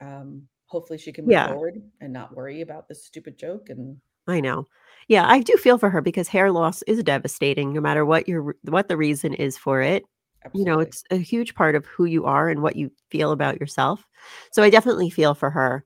um, 0.00 0.46
hopefully 0.66 0.98
she 0.98 1.12
can 1.12 1.26
move 1.26 1.32
Yeah, 1.32 1.46
forward 1.46 1.82
and 2.00 2.12
not 2.12 2.34
worry 2.36 2.60
about 2.60 2.88
this 2.88 3.04
stupid 3.04 3.38
joke 3.38 3.70
and 3.70 3.96
I 4.26 4.40
know. 4.40 4.66
Yeah, 5.08 5.26
I 5.28 5.40
do 5.40 5.56
feel 5.56 5.78
for 5.78 5.88
her 5.90 6.00
because 6.00 6.28
hair 6.28 6.50
loss 6.50 6.82
is 6.82 7.02
devastating 7.02 7.72
no 7.72 7.80
matter 7.80 8.04
what 8.04 8.28
your 8.28 8.56
what 8.62 8.88
the 8.88 8.96
reason 8.96 9.34
is 9.34 9.56
for 9.56 9.80
it. 9.82 10.04
You 10.52 10.64
know, 10.64 10.80
it's 10.80 11.04
a 11.10 11.16
huge 11.16 11.54
part 11.54 11.74
of 11.76 11.86
who 11.86 12.06
you 12.06 12.24
are 12.24 12.48
and 12.48 12.62
what 12.62 12.76
you 12.76 12.90
feel 13.10 13.30
about 13.32 13.60
yourself. 13.60 14.06
So 14.52 14.62
I 14.62 14.70
definitely 14.70 15.10
feel 15.10 15.34
for 15.34 15.50
her. 15.50 15.84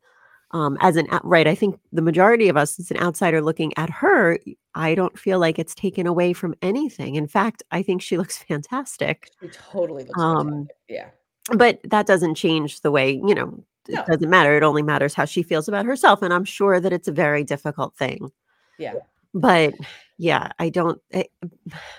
Um, 0.52 0.78
as 0.80 0.96
an 0.96 1.06
right, 1.22 1.46
I 1.46 1.54
think 1.54 1.78
the 1.92 2.02
majority 2.02 2.48
of 2.48 2.56
us 2.56 2.78
as 2.80 2.90
an 2.90 2.98
outsider 2.98 3.40
looking 3.42 3.72
at 3.76 3.90
her, 3.90 4.38
I 4.74 4.94
don't 4.94 5.18
feel 5.18 5.38
like 5.38 5.58
it's 5.58 5.74
taken 5.74 6.06
away 6.06 6.32
from 6.32 6.54
anything. 6.62 7.16
In 7.16 7.28
fact, 7.28 7.62
I 7.70 7.82
think 7.82 8.02
she 8.02 8.16
looks 8.18 8.38
fantastic. 8.38 9.30
She 9.40 9.48
totally 9.48 10.04
looks 10.04 10.22
Um, 10.22 10.48
fantastic. 10.48 10.76
Yeah. 10.88 11.10
but 11.56 11.80
that 11.84 12.06
doesn't 12.06 12.36
change 12.36 12.80
the 12.80 12.90
way, 12.90 13.12
you 13.12 13.34
know, 13.34 13.64
it 13.88 13.94
No. 13.94 14.04
doesn't 14.06 14.30
matter. 14.30 14.56
It 14.56 14.62
only 14.62 14.82
matters 14.82 15.14
how 15.14 15.24
she 15.24 15.42
feels 15.42 15.68
about 15.68 15.86
herself, 15.86 16.22
and 16.22 16.32
I'm 16.32 16.44
sure 16.44 16.80
that 16.80 16.92
it's 16.92 17.08
a 17.08 17.12
very 17.12 17.44
difficult 17.44 17.94
thing. 17.96 18.30
Yeah. 18.78 18.94
But 19.34 19.74
yeah, 20.18 20.50
I 20.58 20.68
don't 20.70 21.00
eh, 21.12 21.24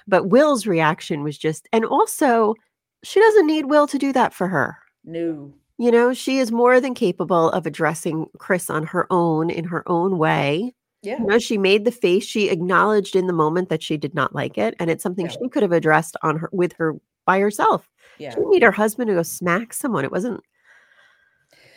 but 0.08 0.28
Will's 0.30 0.68
reaction 0.68 1.24
was 1.24 1.38
just 1.38 1.68
and 1.72 1.86
also 1.86 2.56
she 3.04 3.20
doesn't 3.20 3.48
need 3.48 3.66
Will 3.66 3.88
to 3.88 3.98
do 3.98 4.12
that 4.14 4.34
for 4.34 4.48
her. 4.48 4.78
No. 5.06 5.54
You 5.78 5.90
know, 5.92 6.14
she 6.14 6.38
is 6.38 6.52
more 6.52 6.80
than 6.80 6.94
capable 6.94 7.50
of 7.52 7.66
addressing 7.66 8.28
Chris 8.38 8.70
on 8.70 8.86
her 8.86 9.08
own 9.10 9.50
in 9.50 9.64
her 9.66 9.84
own 9.90 10.18
way. 10.20 10.76
Yeah. 11.02 11.18
You 11.20 11.26
know, 11.26 11.40
she 11.40 11.58
made 11.58 11.86
the 11.86 11.92
face, 11.92 12.24
she 12.24 12.50
acknowledged 12.50 13.16
in 13.16 13.26
the 13.26 13.34
moment 13.34 13.70
that 13.70 13.82
she 13.82 13.98
did 13.98 14.14
not 14.14 14.36
like 14.36 14.58
it, 14.60 14.76
and 14.80 14.92
it's 14.92 15.02
something 15.02 15.26
Yeah. 15.26 15.32
she 15.42 15.50
could 15.50 15.64
have 15.64 15.72
addressed 15.72 16.16
on 16.22 16.38
her 16.38 16.50
with 16.52 16.74
her 16.74 16.96
by 17.26 17.40
herself. 17.40 17.90
Yeah. 18.20 18.30
She 18.30 18.34
Yeah. 18.34 18.36
didn't 18.36 18.50
need 18.52 18.64
her 18.64 18.72
husband 18.72 19.08
to 19.08 19.16
go 19.16 19.24
smack 19.24 19.74
someone. 19.74 20.04
It 20.06 20.12
wasn't 20.12 20.42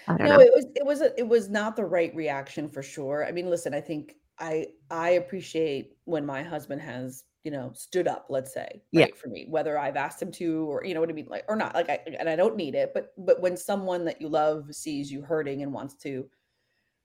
I 0.06 0.16
don't 0.16 0.28
No, 0.28 0.30
know. 0.30 0.40
it 0.40 0.52
was 0.54 0.66
it 0.76 0.84
was 0.86 1.00
a, 1.00 1.18
it 1.18 1.28
was 1.28 1.48
not 1.50 1.76
the 1.76 1.84
right 1.84 2.14
reaction 2.14 2.68
for 2.68 2.82
sure. 2.82 3.24
I 3.26 3.32
mean, 3.32 3.50
listen, 3.50 3.74
I 3.74 3.80
think 3.80 4.16
I 4.38 4.68
I 4.90 5.10
appreciate 5.10 5.96
when 6.04 6.26
my 6.26 6.42
husband 6.42 6.82
has, 6.82 7.24
you 7.44 7.50
know, 7.50 7.72
stood 7.74 8.08
up, 8.08 8.26
let's 8.30 8.52
say, 8.52 8.82
Yeah. 8.92 9.08
for 9.16 9.28
me, 9.28 9.46
whether 9.48 9.78
I've 9.78 9.96
asked 9.96 10.20
him 10.22 10.32
to 10.32 10.66
or 10.70 10.84
you 10.84 10.94
know 10.94 11.00
what 11.00 11.10
I 11.10 11.12
mean, 11.12 11.26
like 11.28 11.44
or 11.48 11.56
not. 11.56 11.74
Like 11.74 11.88
I 11.90 12.00
and 12.18 12.28
I 12.28 12.36
don't 12.36 12.56
need 12.56 12.74
it, 12.74 12.92
but 12.94 13.12
but 13.18 13.40
when 13.40 13.56
someone 13.56 14.04
that 14.06 14.20
you 14.20 14.28
love 14.28 14.74
sees 14.74 15.10
you 15.12 15.22
hurting 15.22 15.62
and 15.62 15.72
wants 15.72 15.94
to 15.98 16.28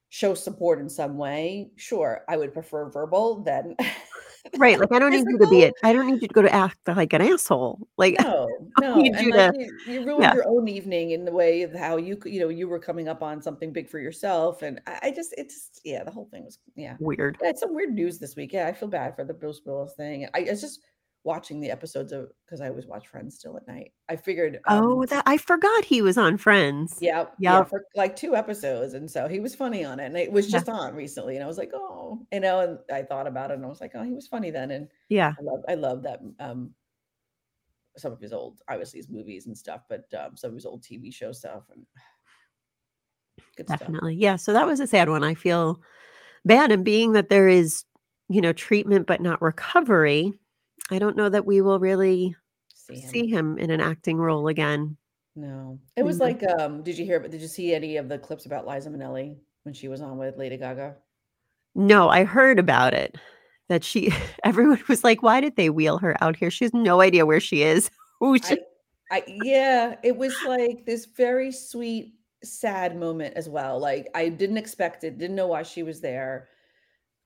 show 0.09 0.33
support 0.33 0.79
in 0.79 0.89
some 0.89 1.17
way, 1.17 1.71
sure, 1.77 2.25
I 2.29 2.37
would 2.37 2.53
prefer 2.53 2.89
verbal 2.89 3.43
than 3.43 3.75
Right, 4.57 4.79
like, 4.79 4.91
I 4.91 4.99
don't 4.99 5.11
need 5.11 5.25
you 5.27 5.37
to 5.37 5.47
be 5.47 5.61
it. 5.63 5.73
I 5.83 5.93
don't 5.93 6.07
need 6.07 6.21
you 6.21 6.27
to 6.27 6.33
go 6.33 6.41
to 6.41 6.53
act 6.53 6.77
like 6.87 7.13
an 7.13 7.21
asshole. 7.21 7.87
Like, 7.97 8.15
No, 8.23 8.47
I 8.77 8.81
no, 8.81 8.95
need 8.95 9.15
and 9.15 9.25
you 9.25 9.33
like 9.33 9.53
to 9.53 9.91
you, 9.91 10.05
ruined 10.05 10.23
yeah, 10.23 10.33
your 10.33 10.47
own 10.47 10.67
evening 10.67 11.11
in 11.11 11.25
the 11.25 11.31
way 11.31 11.63
of 11.63 11.73
how 11.73 11.97
you 11.97 12.17
you 12.25 12.39
know, 12.39 12.49
you 12.49 12.67
were 12.67 12.79
coming 12.79 13.07
up 13.07 13.21
on 13.21 13.41
something 13.41 13.73
big 13.73 13.89
for 13.89 13.99
yourself, 13.99 14.61
and 14.61 14.79
I, 14.87 14.99
I 15.03 15.11
just, 15.11 15.33
it's, 15.37 15.81
yeah, 15.83 16.03
the 16.03 16.11
whole 16.11 16.29
thing 16.31 16.45
was, 16.45 16.59
yeah, 16.75 16.95
weird. 16.99 17.37
yeah, 17.41 17.49
it's 17.49 17.61
some 17.61 17.73
weird 17.73 17.93
news 17.93 18.19
this 18.19 18.35
week. 18.35 18.53
Yeah, 18.53 18.67
I 18.67 18.73
feel 18.73 18.89
bad 18.89 19.15
for 19.15 19.25
the 19.25 19.33
Bruce 19.33 19.61
Willis 19.65 19.93
thing. 19.95 20.27
I, 20.33 20.39
I 20.39 20.49
was 20.49 20.61
just 20.61 20.81
watching 21.23 21.59
the 21.59 21.71
episodes 21.71 22.11
of 22.11 22.31
because 22.45 22.61
I 22.61 22.69
always 22.69 22.85
watch 22.87 23.07
Friends 23.07 23.35
still 23.35 23.57
at 23.57 23.67
night. 23.67 23.93
I 24.07 24.15
figured, 24.15 24.59
um, 24.67 24.83
Oh, 24.85 25.05
that 25.07 25.23
I 25.25 25.37
forgot 25.37 25.85
he 25.85 26.01
was 26.01 26.17
on 26.17 26.37
Friends. 26.37 26.97
yeah, 27.01 27.25
yeah, 27.39 27.63
for 27.63 27.83
like 27.95 28.15
two 28.15 28.35
episodes, 28.35 28.93
and 28.93 29.09
so 29.09 29.27
he 29.27 29.39
was 29.39 29.55
funny 29.55 29.85
on 29.85 29.99
it, 29.99 30.05
and 30.07 30.17
it 30.17 30.31
was 30.31 30.47
Yeah. 30.47 30.59
just 30.59 30.69
on 30.69 30.95
recently, 30.95 31.35
and 31.35 31.43
I 31.43 31.47
was 31.47 31.57
like, 31.57 31.71
oh, 31.73 32.25
you 32.31 32.39
know, 32.41 32.59
and 32.61 32.79
I 32.91 33.03
thought 33.03 33.27
about 33.27 33.51
it, 33.51 33.55
and 33.55 33.65
I 33.65 33.69
was 33.69 33.81
like, 33.81 33.91
oh, 33.95 34.03
he 34.03 34.13
was 34.13 34.27
funny 34.27 34.51
then, 34.51 34.71
and 34.71 34.89
Yeah, 35.09 35.33
I 35.39 35.41
love, 35.43 35.63
I 35.69 35.75
love 35.75 36.03
that, 36.03 36.19
um, 36.39 36.73
some 37.97 38.11
of 38.13 38.19
his 38.21 38.33
old, 38.33 38.61
obviously 38.69 38.99
his 38.99 39.09
movies 39.09 39.47
and 39.47 39.57
stuff, 39.57 39.81
but 39.89 40.05
um, 40.13 40.37
some 40.37 40.49
of 40.49 40.55
his 40.55 40.65
old 40.65 40.83
TV 40.83 41.13
show 41.13 41.31
stuff 41.31 41.63
and 41.73 41.85
good 43.57 43.67
stuff. 43.67 43.79
definitely. 43.79 44.15
Yeah, 44.15 44.35
so 44.35 44.53
that 44.53 44.65
was 44.67 44.79
a 44.79 44.87
sad 44.87 45.09
one. 45.09 45.23
I 45.23 45.33
feel 45.35 45.81
bad, 46.45 46.71
and 46.71 46.83
being 46.85 47.13
that 47.13 47.29
there 47.29 47.47
is, 47.47 47.83
you 48.29 48.41
know, 48.41 48.53
treatment 48.53 49.07
but 49.07 49.21
not 49.21 49.41
recovery, 49.41 50.33
I 50.91 50.99
don't 50.99 51.15
know 51.15 51.29
that 51.29 51.45
we 51.45 51.61
will 51.61 51.79
really 51.79 52.35
See 52.73 52.99
him. 52.99 53.09
see 53.09 53.27
him 53.27 53.57
in 53.57 53.71
an 53.71 53.81
acting 53.81 54.17
role 54.17 54.47
again. 54.47 54.97
No, 55.35 55.79
it 55.95 56.03
was 56.03 56.17
know? 56.17 56.25
like, 56.25 56.43
um, 56.59 56.81
did 56.83 56.97
you 56.97 57.05
hear? 57.05 57.19
Did 57.19 57.41
you 57.41 57.47
see 57.47 57.73
any 57.73 57.97
of 57.97 58.09
the 58.09 58.17
clips 58.17 58.45
about 58.45 58.67
Liza 58.67 58.89
Minnelli 58.89 59.37
when 59.63 59.69
when 59.69 59.73
she 59.73 59.87
was 59.87 60.01
on 60.01 60.17
with 60.17 60.37
Lady 60.37 60.57
Gaga? 60.57 60.95
No, 61.75 62.09
I 62.09 62.23
heard 62.23 62.59
about 62.59 62.93
it. 62.93 63.17
That 63.67 63.83
she 63.83 64.11
everyone 64.43 64.81
was 64.89 65.03
like, 65.03 65.21
"Why 65.21 65.39
did 65.39 65.55
they 65.55 65.69
wheel 65.69 65.97
her 65.99 66.21
out 66.21 66.35
here? 66.35 66.49
She 66.49 66.65
has 66.65 66.73
no 66.73 67.01
idea 67.01 67.25
where 67.25 67.39
she 67.39 67.63
is." 67.63 67.89
Who 68.19 68.37
she 68.37 68.57
I, 69.11 69.17
I 69.17 69.23
yeah, 69.43 69.95
it 70.03 70.17
was 70.17 70.35
like 70.45 70.85
this 70.85 71.05
very 71.05 71.51
sweet, 71.51 72.15
sad 72.43 72.97
moment 72.97 73.35
as 73.35 73.47
well. 73.47 73.79
Like 73.79 74.09
I 74.15 74.27
didn't 74.29 74.57
expect 74.57 75.03
it, 75.03 75.17
didn't 75.17 75.35
know 75.35 75.47
why 75.47 75.63
she 75.63 75.83
was 75.83 76.01
there. 76.01 76.49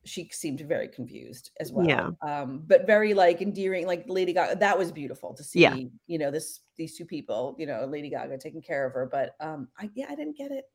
She 0.05 0.29
seemed 0.31 0.59
very 0.61 0.87
confused 0.87 1.51
as 1.59 1.71
well. 1.71 1.87
Yeah. 1.87 2.09
Um, 2.21 2.63
but 2.67 2.85
very 2.85 3.13
like 3.13 3.41
endearing, 3.41 3.87
like 3.87 4.05
Lady 4.07 4.33
Gaga. 4.33 4.57
That 4.59 4.77
was 4.77 4.91
beautiful 4.91 5.33
to 5.33 5.43
see. 5.43 5.61
Yeah. 5.61 5.75
you 6.07 6.17
know, 6.19 6.29
this 6.31 6.59
these 6.75 6.97
two 6.97 7.05
people, 7.05 7.55
you 7.57 7.65
know, 7.65 7.85
Lady 7.85 8.09
Gaga 8.09 8.37
taking 8.37 8.61
care 8.61 8.85
of 8.85 8.93
her. 8.93 9.05
But 9.05 9.35
um, 9.39 9.69
I 9.77 9.89
yeah, 9.93 10.07
I 10.09 10.15
didn't 10.15 10.37
get 10.37 10.51
it. 10.51 10.65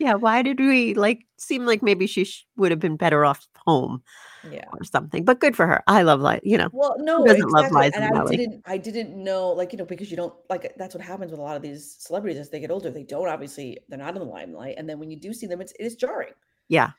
Yeah, 0.00 0.14
why 0.14 0.42
did 0.42 0.58
we 0.58 0.94
like 0.94 1.26
seem 1.36 1.66
like 1.66 1.82
maybe 1.82 2.06
she 2.06 2.24
sh 2.24 2.44
would 2.56 2.72
have 2.72 2.80
been 2.80 2.96
better 2.96 3.24
off 3.24 3.46
home 3.66 4.02
Yeah. 4.50 4.64
or 4.72 4.82
something, 4.82 5.24
but 5.24 5.38
good 5.38 5.54
for 5.54 5.66
her. 5.66 5.82
I 5.86 6.02
love 6.02 6.20
Li 6.20 6.40
you 6.42 6.58
know, 6.58 6.68
Well, 6.72 6.96
who 6.98 7.04
no, 7.04 7.24
doesn't 7.24 7.50
love 7.50 7.66
exactly, 7.66 7.86
Liza 7.86 8.02
and 8.02 8.18
I 8.18 8.24
didn't 8.24 8.62
I 8.66 8.78
didn't 8.78 9.22
know, 9.22 9.50
like, 9.50 9.72
you 9.72 9.78
know, 9.78 9.84
because 9.84 10.10
you 10.10 10.16
don't 10.16 10.34
like, 10.50 10.72
that's 10.76 10.94
what 10.94 11.04
happens 11.04 11.30
with 11.30 11.38
a 11.38 11.42
lot 11.42 11.56
of 11.56 11.62
these 11.62 11.96
celebrities 12.00 12.38
as 12.38 12.50
they 12.50 12.58
get 12.58 12.70
older, 12.70 12.90
they 12.90 13.04
don't 13.04 13.28
obviously 13.28 13.78
they're 13.88 13.98
not 13.98 14.14
in 14.16 14.20
the 14.20 14.24
limelight, 14.24 14.76
and 14.78 14.88
then 14.88 14.98
when 14.98 15.10
you 15.10 15.20
do 15.20 15.32
see 15.32 15.46
them, 15.46 15.60
it's 15.60 15.72
it 15.78 15.84
is 15.84 15.94
jarring. 15.94 16.32
Yeah. 16.68 16.92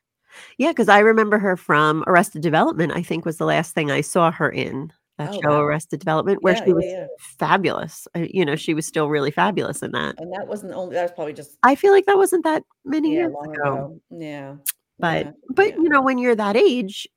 Yeah, 0.57 0.73
'cause 0.73 0.89
I 0.89 0.99
remember 0.99 1.37
her 1.39 1.55
from 1.57 2.03
Arrested 2.07 2.41
Development, 2.41 2.91
I 2.93 3.01
think 3.03 3.25
was 3.25 3.37
the 3.37 3.45
last 3.45 3.73
thing 3.73 3.91
I 3.91 4.01
saw 4.01 4.31
her 4.31 4.49
in, 4.49 4.91
that 5.17 5.29
Oh, 5.33 5.41
show, 5.41 5.49
wow. 5.51 5.61
Arrested 5.61 5.99
Development, 5.99 6.41
where 6.43 6.55
Yeah, 6.55 6.65
she 6.65 6.73
was 6.73 6.85
yeah. 6.85 7.07
fabulous. 7.19 8.07
Uh, 8.15 8.25
you 8.29 8.43
know, 8.45 8.55
she 8.55 8.73
was 8.73 8.85
still 8.85 9.09
really 9.09 9.31
fabulous 9.31 9.83
in 9.83 9.91
that. 9.91 10.15
And 10.19 10.31
that 10.33 10.47
wasn't 10.47 10.73
only 10.73 10.95
that 10.95 11.03
was 11.03 11.11
probably 11.11 11.33
just 11.33 11.57
I 11.63 11.75
feel 11.75 11.91
like 11.91 12.05
that 12.07 12.17
wasn't 12.17 12.43
that 12.45 12.63
many 12.85 13.13
yeah, 13.13 13.21
years 13.21 13.35
ago. 13.43 13.53
ago. 13.53 14.01
Yeah. 14.09 14.55
But 14.99 15.25
Yeah, 15.25 15.31
but, 15.49 15.67
yeah. 15.69 15.75
you 15.77 15.89
know, 15.89 16.01
when 16.01 16.17
you're 16.17 16.35
that 16.35 16.55
age, 16.57 17.07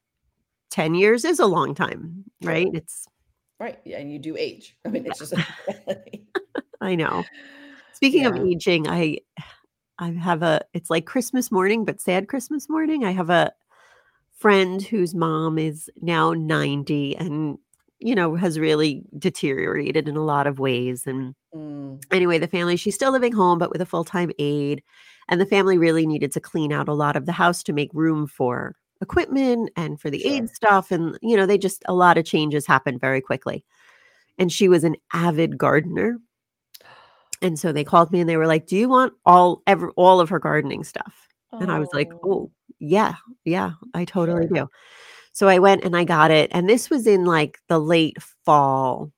10 0.71 0.95
years 0.95 1.25
is 1.25 1.39
a 1.39 1.47
long 1.47 1.75
time, 1.75 2.25
right? 2.43 2.69
It's 2.73 3.07
Right, 3.59 3.79
yeah, 3.87 3.99
and 3.99 4.13
you 4.13 4.19
do 4.19 4.37
age. 4.37 4.77
I 4.85 4.89
mean, 4.91 5.07
it's 5.07 5.19
just. 5.19 5.33
I 6.81 6.95
know. 6.95 7.25
Speaking 7.95 8.27
of 8.27 8.37
aging, 8.37 8.87
I 8.89 9.19
I 9.99 10.11
have 10.13 10.43
a 10.43 10.61
it's 10.75 10.91
like 10.91 11.07
Christmas 11.07 11.51
morning, 11.51 11.85
but 11.85 12.01
sad 12.01 12.29
Christmas 12.29 12.69
morning. 12.69 13.05
I 13.05 13.13
have 13.13 13.31
a 13.31 13.53
friend 14.39 14.83
whose 14.83 15.15
mom 15.15 15.59
is 15.59 15.91
now 16.03 16.33
90 16.35 17.17
and, 17.17 17.59
you 18.01 18.15
know, 18.15 18.35
has 18.37 18.59
really 18.59 19.03
deteriorated 19.19 20.09
in 20.09 20.17
a 20.17 20.25
lot 20.25 20.47
of 20.47 20.59
ways, 20.61 21.07
and 21.07 21.35
Mm, 21.55 22.07
anyway, 22.13 22.39
the 22.39 22.49
family 22.49 22.77
she's 22.77 22.95
still 22.95 23.13
living 23.13 23.33
home, 23.33 23.59
but 23.59 23.71
with 23.73 23.81
a 23.81 23.87
full-time 23.87 24.31
aide, 24.39 24.83
and 25.29 25.41
the 25.41 25.47
family 25.47 25.79
really 25.79 26.07
needed 26.07 26.33
to 26.33 26.41
clean 26.41 26.73
out 26.73 26.89
a 26.89 26.95
lot 26.95 27.17
of 27.17 27.27
the 27.27 27.33
house 27.33 27.63
to 27.65 27.73
make 27.73 27.91
room 27.95 28.27
for 28.27 28.77
equipment 29.03 29.71
and 29.77 30.01
for 30.01 30.11
the 30.11 30.25
aide 30.27 30.49
sure. 30.49 30.55
stuff, 30.55 30.91
and, 30.91 31.19
you 31.23 31.37
know, 31.37 31.47
they 31.47 31.59
just 31.59 31.83
a 31.89 31.95
lot 31.95 32.19
of 32.19 32.25
changes 32.25 32.67
happened 32.67 33.01
very 33.01 33.21
quickly. 33.21 33.65
And 34.39 34.53
she 34.53 34.69
was 34.69 34.85
an 34.85 34.97
avid 35.13 35.59
gardener. 35.59 36.19
And 37.43 37.59
so 37.59 37.73
they 37.73 37.85
called 37.85 38.13
me 38.13 38.21
and 38.21 38.29
they 38.29 38.37
were 38.37 38.47
like, 38.47 38.67
"Do 38.67 38.77
you 38.77 38.89
want 38.89 39.13
all 39.27 39.63
ever 39.67 39.91
all 39.97 40.21
of 40.21 40.29
her 40.31 40.39
gardening 40.39 40.85
stuff?" 40.85 41.29
And 41.61 41.71
I 41.73 41.79
was 41.79 41.91
like, 41.93 42.13
Oh, 42.13 42.19
"Oh, 42.25 42.51
yeah, 42.81 43.15
yeah, 43.45 43.73
I 43.95 44.05
totally 44.05 44.47
sure. 44.49 44.67
do." 44.67 44.69
So 45.33 45.49
I 45.49 45.59
went 45.61 45.85
and 45.85 45.97
I 45.97 46.05
got 46.05 46.31
it, 46.33 46.51
and 46.55 46.69
this 46.69 46.91
was 46.91 47.07
in, 47.07 47.25
like, 47.27 47.59
the 47.69 47.79
late 47.81 48.19
fall, 48.47 49.13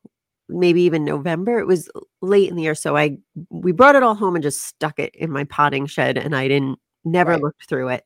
maybe 0.48 0.82
even 0.82 1.04
November. 1.04 1.58
It 1.60 1.66
was 1.68 1.90
late 2.22 2.50
in 2.50 2.56
the 2.56 2.62
year, 2.64 2.74
so 2.76 2.96
I 2.96 3.18
we 3.50 3.72
brought 3.72 3.96
it 3.96 4.02
all 4.04 4.14
home 4.16 4.36
and 4.36 4.42
just 4.44 4.62
stuck 4.64 4.98
it 5.00 5.14
in 5.16 5.30
my 5.32 5.44
potting 5.44 5.86
shed, 5.86 6.18
and 6.18 6.36
I 6.36 6.48
didn't 6.48 6.78
never 7.04 7.32
Right. 7.32 7.42
looked 7.42 7.68
through 7.68 7.88
it. 7.90 8.04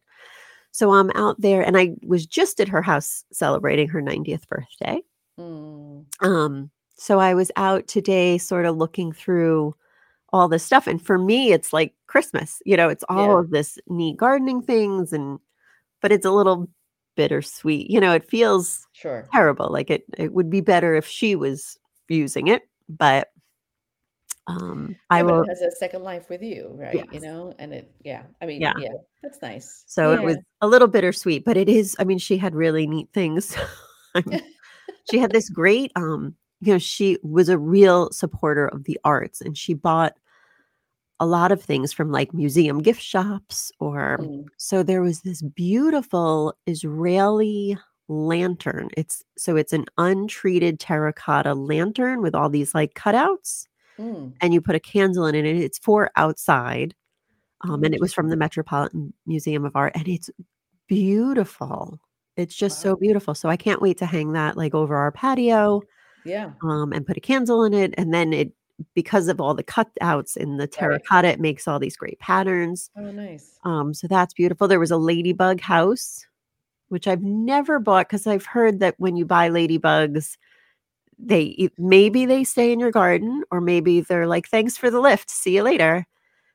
So 0.72 0.92
I'm 0.92 1.10
out 1.16 1.40
there, 1.40 1.62
and 1.62 1.76
I 1.78 1.94
was 2.06 2.26
just 2.26 2.60
at 2.60 2.68
her 2.68 2.82
house 2.82 3.24
celebrating 3.32 3.88
her 3.90 4.02
90th 4.02 4.48
birthday. 4.48 5.02
Mm, 5.38 6.06
Um, 6.20 6.70
so 6.96 7.18
I 7.18 7.34
was 7.34 7.50
out 7.56 7.86
today 7.88 8.38
sorta 8.38 8.70
looking 8.72 9.12
through 9.12 9.74
all 10.32 10.48
this 10.48 10.64
stuff, 10.64 10.86
and 10.86 11.04
for 11.04 11.18
me, 11.18 11.52
it's 11.52 11.72
like 11.72 11.94
Christmas, 12.06 12.62
you 12.64 12.76
know, 12.76 12.88
it's 12.88 13.04
all 13.08 13.30
yeah, 13.30 13.38
of 13.38 13.50
this 13.50 13.78
neat 13.88 14.16
gardening 14.16 14.62
things 14.62 15.12
and 15.12 15.38
but 16.02 16.12
it's 16.12 16.26
a 16.26 16.30
little 16.32 16.68
bittersweet, 17.16 17.90
you 17.90 18.00
know, 18.00 18.12
it 18.14 18.28
feels 18.30 18.86
sure. 18.92 19.28
terrible, 19.32 19.70
like 19.70 19.90
it 19.90 20.04
it 20.18 20.32
would 20.32 20.50
be 20.50 20.60
better 20.60 20.94
if 20.94 21.06
she 21.06 21.36
was 21.36 21.78
using 22.08 22.48
it, 22.48 22.62
but 22.88 23.28
um, 24.46 24.96
I 25.10 25.22
Yeah, 25.22 25.24
will 25.24 25.44
it 25.44 25.48
has 25.48 25.60
a 25.62 25.70
second 25.76 26.02
life 26.02 26.28
with 26.28 26.42
you, 26.42 26.70
right? 26.74 27.08
You 27.12 27.20
know, 27.20 27.54
and 27.58 27.72
it 27.74 27.92
yeah, 28.02 28.24
I 28.40 28.46
mean, 28.46 28.62
Yeah. 28.62 28.72
yeah, 28.74 28.92
that's 29.22 29.40
nice. 29.42 29.84
So 29.86 30.12
it 30.12 30.22
was 30.22 30.38
a 30.60 30.68
little 30.68 30.88
bittersweet, 30.88 31.44
but 31.44 31.56
it 31.56 31.68
is 31.68 31.96
I 31.98 32.04
mean, 32.04 32.18
she 32.18 32.36
had 32.38 32.54
really 32.54 32.86
neat 32.86 33.08
things. 33.12 33.56
I'm 34.14 34.24
she 35.04 35.18
had 35.18 35.32
this 35.32 35.48
great, 35.50 35.92
um 35.96 36.36
you 36.62 36.72
know, 36.72 36.78
she 36.78 37.18
was 37.22 37.48
a 37.50 37.58
real 37.58 38.10
supporter 38.12 38.68
of 38.68 38.84
the 38.84 38.98
arts, 39.04 39.40
and 39.42 39.58
she 39.58 39.74
bought 39.74 40.14
a 41.20 41.26
lot 41.26 41.52
of 41.52 41.62
things 41.62 41.92
from, 41.92 42.10
like, 42.12 42.34
museum 42.34 42.82
gift 42.82 43.02
shops 43.02 43.72
or 43.80 44.18
Mm, 44.18 44.44
so 44.58 44.82
there 44.82 45.02
was 45.02 45.22
this 45.22 45.42
beautiful 45.42 46.54
Israeli 46.66 47.78
lantern. 48.08 48.88
It's 48.96 49.22
so 49.38 49.56
it's 49.56 49.72
an 49.72 49.86
untreated 49.98 50.80
terracotta 50.80 51.54
lantern 51.54 52.22
with 52.22 52.34
all 52.34 52.50
these, 52.50 52.74
like, 52.74 52.94
cutouts, 52.94 53.66
mm. 53.98 54.32
and 54.40 54.54
you 54.54 54.60
put 54.60 54.74
a 54.76 54.80
candle 54.80 55.26
in 55.26 55.34
it, 55.34 55.46
and 55.46 55.58
it's 55.62 55.78
for 55.78 56.10
outside, 56.16 56.94
um, 57.62 57.84
and 57.84 57.94
it 57.94 58.00
was 58.00 58.12
from 58.14 58.28
the 58.30 58.36
Metropolitan 58.36 59.12
Museum 59.26 59.64
of 59.64 59.76
Art, 59.76 59.92
and 59.96 60.08
it's 60.08 60.30
beautiful. 60.88 61.98
It's 62.36 62.54
just 62.56 62.80
so 62.80 62.96
beautiful, 62.96 63.34
so 63.34 63.48
I 63.50 63.56
can't 63.56 63.82
wait 63.82 63.98
to 63.98 64.06
hang 64.06 64.32
that, 64.32 64.56
like, 64.56 64.74
over 64.74 64.96
our 64.96 65.12
patio, 65.12 65.82
Yeah, 66.24 66.52
um, 66.62 66.92
and 66.92 67.06
put 67.06 67.16
a 67.16 67.20
candle 67.20 67.64
in 67.64 67.74
it, 67.74 67.94
and 67.96 68.12
then 68.12 68.32
it 68.32 68.52
because 68.94 69.28
of 69.28 69.40
all 69.40 69.54
the 69.54 69.64
cutouts 69.64 70.36
in 70.36 70.56
the 70.56 70.64
right. 70.64 70.72
terracotta, 70.72 71.28
it 71.28 71.40
makes 71.40 71.68
all 71.68 71.78
these 71.78 71.96
great 71.96 72.18
patterns. 72.18 72.90
Oh, 72.96 73.10
nice. 73.10 73.58
Um, 73.64 73.94
so 73.94 74.06
that's 74.08 74.34
beautiful. 74.34 74.68
There 74.68 74.80
was 74.80 74.90
a 74.90 74.96
ladybug 74.96 75.60
house, 75.60 76.26
which 76.88 77.06
I've 77.06 77.22
never 77.22 77.78
bought 77.78 78.08
because 78.08 78.26
I've 78.26 78.46
heard 78.46 78.80
that 78.80 78.94
when 78.98 79.16
you 79.16 79.24
buy 79.24 79.48
ladybugs, 79.48 80.36
they 81.18 81.68
maybe 81.78 82.26
they 82.26 82.44
stay 82.44 82.72
in 82.72 82.80
your 82.80 82.90
garden 82.90 83.44
or 83.50 83.60
maybe 83.60 84.00
they're 84.00 84.26
like, 84.26 84.48
"Thanks 84.48 84.76
for 84.76 84.90
the 84.90 85.00
lift. 85.00 85.30
See 85.30 85.56
you 85.56 85.62
later," 85.62 86.06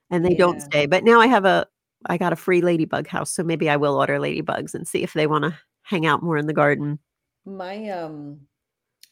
and 0.09 0.25
they 0.25 0.35
don't 0.35 0.61
stay. 0.61 0.85
But 0.85 1.03
now 1.03 1.19
I 1.19 1.27
have 1.27 1.45
a 1.45 1.67
I 2.05 2.17
got 2.17 2.33
a 2.33 2.37
free 2.37 2.61
ladybug 2.61 3.07
house, 3.07 3.31
so 3.31 3.43
maybe 3.43 3.69
I 3.69 3.77
will 3.77 3.95
order 3.95 4.19
ladybugs 4.19 4.73
and 4.73 4.87
see 4.87 5.03
if 5.03 5.13
they 5.13 5.27
wanna 5.27 5.57
hang 5.83 6.05
out 6.05 6.21
more 6.23 6.37
in 6.37 6.47
the 6.47 6.53
garden. 6.53 6.99
My, 7.45 7.89
um 7.89 8.41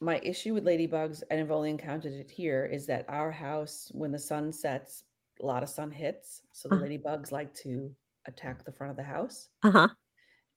my 0.02 0.20
issue 0.24 0.54
with 0.54 0.66
ladybugs, 0.66 1.24
and 1.30 1.40
I've 1.40 1.52
only 1.52 1.70
encountered 1.70 2.14
it 2.14 2.32
here, 2.32 2.66
is 2.66 2.86
that 2.88 3.06
our 3.10 3.32
house, 3.32 3.90
when 3.94 4.12
the 4.12 4.20
sun 4.20 4.52
sets, 4.52 5.04
a 5.42 5.46
lot 5.46 5.64
of 5.64 5.70
sun 5.70 5.92
hits, 5.92 6.44
so 6.52 6.70
the 6.70 6.76
Uh 6.76 6.78
ladybugs 6.78 7.32
like 7.32 7.54
to 7.56 7.96
attack 8.26 8.64
the 8.66 8.72
front 8.72 8.92
of 8.92 8.98
the 8.98 9.04
house 9.04 9.50
Uh-huh. 9.64 9.90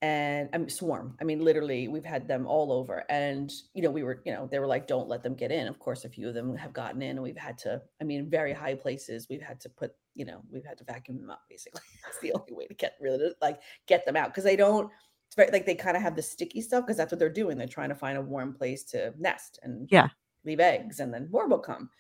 and 0.01 0.49
I 0.53 0.59
mean, 0.59 0.69
swarm. 0.69 1.17
I 1.21 1.25
mean, 1.25 1.41
literally, 1.41 1.89
we've 1.89 2.05
had 2.05 2.29
them 2.29 2.47
all 2.47 2.71
over. 2.73 3.05
And, 3.11 3.51
you 3.75 3.83
know, 3.83 3.91
we 3.91 4.05
were, 4.05 4.23
you 4.25 4.33
know, 4.33 4.47
they 4.47 4.61
were 4.61 4.67
like, 4.69 4.87
don't 4.87 5.09
let 5.09 5.25
them 5.25 5.35
get 5.35 5.51
in. 5.51 5.67
Of 5.67 5.81
course, 5.81 6.05
a 6.05 6.09
few 6.09 6.29
of 6.29 6.35
them 6.35 6.55
have 6.57 6.73
gotten 6.73 7.03
in, 7.03 7.11
and 7.17 7.23
we've 7.23 7.37
had 7.37 7.59
to, 7.59 7.83
I 8.01 8.05
mean, 8.05 8.31
very 8.31 8.53
high 8.53 8.77
places, 8.77 9.27
we've 9.29 9.43
had 9.43 9.61
to 9.63 9.69
put, 9.69 9.93
you 10.15 10.25
know, 10.25 10.43
we've 10.51 10.65
had 10.65 10.79
to 10.79 10.85
vacuum 10.85 11.19
them 11.19 11.31
up, 11.31 11.43
basically. 11.49 11.83
That's 12.05 12.21
the 12.21 12.33
only 12.33 12.53
way 12.53 12.69
to 12.69 12.75
get 12.75 12.95
it, 13.01 13.37
like 13.43 13.61
get 13.87 14.07
them 14.07 14.17
out. 14.17 14.33
Cause 14.33 14.45
they 14.45 14.55
don't, 14.57 14.93
it's 15.29 15.37
very 15.37 15.51
like 15.53 15.67
they 15.67 15.75
kind 15.75 15.97
of 15.97 16.03
have 16.03 16.17
the 16.17 16.23
sticky 16.23 16.61
stuff 16.63 16.85
because 16.85 16.97
that's 16.97 17.13
what 17.13 17.19
they're 17.19 17.29
doing. 17.29 17.57
They're 17.59 17.67
trying 17.69 17.91
to 17.91 17.95
find 17.95 18.19
a 18.19 18.23
warm 18.23 18.55
place 18.55 18.83
to 18.87 19.13
nest 19.19 19.59
and 19.63 19.87
Yeah. 19.91 20.09
leave 20.45 20.59
eggs, 20.61 21.01
and 21.01 21.13
then 21.13 21.29
more 21.31 21.47
will 21.47 21.59
come. 21.59 21.91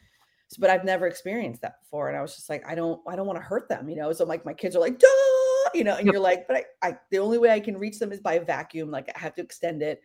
So, 0.49 0.57
but 0.61 0.71
I've 0.71 0.85
never 0.85 1.07
experienced 1.07 1.61
that 1.61 1.81
before. 1.83 2.09
And 2.09 2.17
I 2.17 2.23
was 2.23 2.35
just 2.35 2.49
like, 2.49 2.65
I 2.67 2.75
don't, 2.75 3.01
I 3.07 3.17
don't 3.17 3.27
want 3.27 3.39
to 3.39 3.45
hurt 3.45 3.69
them, 3.69 3.89
you 3.89 3.97
know. 3.97 4.11
So 4.15 4.25
like 4.25 4.47
my 4.47 4.55
kids 4.55 4.75
are 4.75 4.81
like, 4.81 4.99
Duh! 4.99 5.07
you 5.75 5.85
know, 5.85 5.97
and 5.97 6.07
Yep. 6.07 6.13
you're 6.15 6.23
like, 6.23 6.49
but 6.49 6.57
I, 6.57 6.89
I 6.89 6.99
the 7.11 7.19
only 7.19 7.37
way 7.37 7.51
I 7.51 7.61
can 7.61 7.77
reach 7.77 7.99
them 7.99 8.13
is 8.13 8.21
by 8.21 8.39
vacuum. 8.39 8.91
Like 8.91 9.11
I 9.15 9.19
have 9.19 9.35
to 9.35 9.43
extend 9.43 9.83
it. 9.83 10.01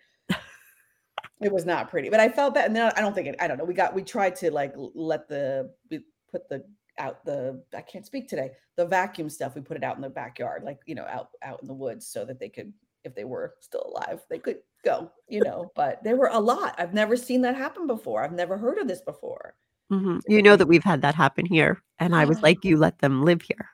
It 1.41 1.51
was 1.51 1.65
not 1.65 1.89
pretty, 1.89 2.09
but 2.09 2.19
I 2.19 2.29
felt 2.29 2.53
that, 2.55 2.67
and 2.67 2.75
then 2.75 2.91
I 2.95 3.01
don't 3.01 3.13
think 3.13 3.27
it. 3.27 3.35
I 3.39 3.47
don't 3.47 3.57
know. 3.57 3.65
We 3.65 3.73
got 3.73 3.93
we 3.93 4.03
tried 4.03 4.35
to 4.37 4.51
like 4.51 4.73
let 4.75 5.27
the 5.27 5.71
we 5.89 5.99
put 6.31 6.47
the 6.49 6.63
out 6.99 7.25
the 7.25 7.61
I 7.75 7.81
can't 7.81 8.05
speak 8.05 8.29
today. 8.29 8.51
The 8.77 8.85
vacuum 8.85 9.29
stuff 9.29 9.55
we 9.55 9.61
put 9.61 9.75
it 9.77 9.83
out 9.83 9.95
in 9.95 10.01
the 10.01 10.09
backyard, 10.09 10.63
like 10.63 10.79
you 10.85 10.95
know, 10.95 11.05
out 11.05 11.29
out 11.41 11.59
in 11.61 11.67
the 11.67 11.73
woods, 11.73 12.07
so 12.07 12.23
that 12.25 12.39
they 12.39 12.49
could, 12.49 12.71
if 13.03 13.15
they 13.15 13.23
were 13.23 13.55
still 13.59 13.91
alive, 13.93 14.21
they 14.29 14.39
could 14.39 14.59
go. 14.83 15.11
You 15.27 15.41
know, 15.43 15.71
but 15.75 16.03
there 16.03 16.15
were 16.15 16.29
a 16.31 16.39
lot. 16.39 16.75
I've 16.77 16.93
never 16.93 17.15
seen 17.15 17.41
that 17.41 17.55
happen 17.55 17.87
before. 17.87 18.23
I've 18.23 18.33
never 18.33 18.57
heard 18.57 18.77
of 18.77 18.87
this 18.87 19.01
before. 19.01 19.55
Mhm. 19.91 20.21
You 20.27 20.41
know 20.41 20.55
that 20.55 20.67
we've 20.67 20.83
had 20.83 21.01
that 21.01 21.15
happen 21.15 21.45
here, 21.45 21.81
and 21.99 22.15
I 22.15 22.25
was 22.25 22.41
like, 22.41 22.63
"You 22.65 22.77
let 22.77 22.99
them 22.99 23.23
live 23.23 23.41
here." 23.41 23.69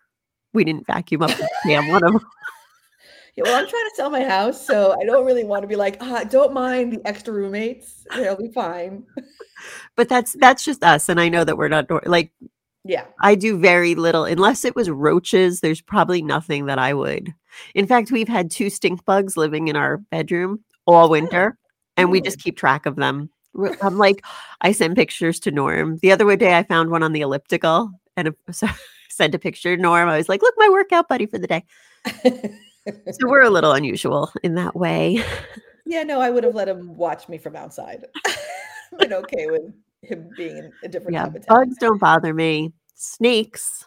We 0.53 0.63
didn't 0.63 0.87
vacuum 0.87 1.21
up 1.21 1.31
damn 1.65 1.87
one 1.89 2.03
of 2.03 2.13
them. 2.13 2.21
Yeah, 3.35 3.43
well, 3.43 3.55
I'm 3.55 3.69
trying 3.69 3.85
to 3.85 3.95
sell 3.95 4.09
my 4.09 4.23
house, 4.23 4.65
so 4.65 4.99
I 4.99 5.05
don't 5.05 5.25
really 5.25 5.45
want 5.45 5.61
to 5.61 5.67
be 5.67 5.77
like, 5.77 5.97
ah, 6.01 6.25
don't 6.25 6.51
mind 6.51 6.91
the 6.91 7.07
extra 7.07 7.33
roommates. 7.33 8.05
They'll 8.13 8.35
be 8.35 8.51
fine. 8.51 9.05
But 9.95 10.07
that's 10.09 10.33
that's 10.39 10.63
just 10.63 10.83
us, 10.83 11.09
and 11.09 11.19
I 11.19 11.27
know 11.29 11.43
that 11.43 11.57
we're 11.57 11.67
not 11.67 11.89
like, 12.07 12.31
Yeah. 12.85 13.05
I 13.21 13.35
do 13.35 13.57
very 13.57 13.95
little 13.95 14.23
unless 14.23 14.63
it 14.63 14.75
was 14.75 14.89
roaches, 14.89 15.59
there's 15.59 15.81
probably 15.81 16.21
nothing 16.21 16.65
that 16.67 16.79
I 16.79 16.93
would. 16.93 17.33
In 17.75 17.87
fact, 17.87 18.11
we've 18.11 18.27
had 18.27 18.51
2 18.51 18.69
stink 18.69 19.05
bugs 19.05 19.35
living 19.35 19.67
in 19.67 19.75
our 19.75 19.97
bedroom 19.97 20.63
all 20.85 21.09
winter, 21.09 21.57
and 21.97 22.09
we 22.11 22.21
just 22.21 22.39
keep 22.39 22.57
track 22.57 22.85
of 22.85 22.95
them. 22.95 23.29
I'm 23.81 23.97
like 23.97 24.23
I 24.61 24.71
send 24.71 24.95
pictures 24.95 25.39
to 25.41 25.51
Norm. 25.51 25.97
The 26.01 26.11
other 26.11 26.35
day, 26.35 26.57
I 26.57 26.63
found 26.63 26.91
one 26.91 27.03
on 27.03 27.13
the 27.13 27.21
elliptical, 27.21 27.91
and 28.15 28.33
so 28.51 28.67
sent 29.09 29.35
a 29.35 29.39
picture 29.39 29.75
to 29.75 29.81
Norm. 29.81 30.07
I 30.07 30.17
was 30.17 30.29
like, 30.29 30.41
"Look, 30.41 30.55
my 30.57 30.69
workout 30.69 31.07
buddy 31.09 31.25
for 31.25 31.37
the 31.39 31.47
day." 31.47 31.65
So 32.23 33.19
we're 33.27 33.41
a 33.41 33.49
little 33.49 33.73
unusual 33.73 34.31
in 34.43 34.55
that 34.55 34.75
way. 34.75 35.23
Yeah, 35.85 36.03
no, 36.03 36.21
I 36.21 36.29
would 36.29 36.43
have 36.43 36.55
let 36.55 36.69
him 36.69 36.95
watch 36.95 37.27
me 37.27 37.37
from 37.37 37.55
outside. 37.55 38.05
Been 38.99 39.13
okay 39.13 39.47
with 39.47 39.73
him 40.01 40.29
being 40.35 40.57
in 40.57 40.73
a 40.83 40.87
different 40.87 41.15
Yeah, 41.15 41.25
habitat. 41.25 41.47
bugs 41.47 41.77
don't 41.77 41.99
bother 41.99 42.33
me. 42.33 42.73
Snakes, 42.95 43.85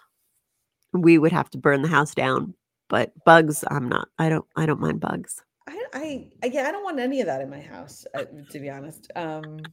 we 0.92 1.18
would 1.18 1.32
have 1.32 1.50
to 1.50 1.58
burn 1.58 1.82
the 1.82 1.88
house 1.88 2.14
down, 2.14 2.54
but 2.88 3.12
bugs, 3.24 3.64
I'm 3.70 3.88
not. 3.88 4.08
I 4.18 4.28
don't 4.28 4.44
I 4.56 4.66
don't 4.66 4.80
mind 4.80 5.00
bugs. 5.00 5.42
I 5.66 6.28
I 6.42 6.46
yeah, 6.46 6.68
I 6.68 6.72
don't 6.72 6.84
want 6.84 6.98
any 7.00 7.20
of 7.20 7.26
that 7.26 7.40
in 7.40 7.50
my 7.50 7.60
house, 7.60 8.06
uh, 8.14 8.24
to 8.50 8.58
be 8.60 8.68
honest. 8.70 9.10
Um, 9.16 9.70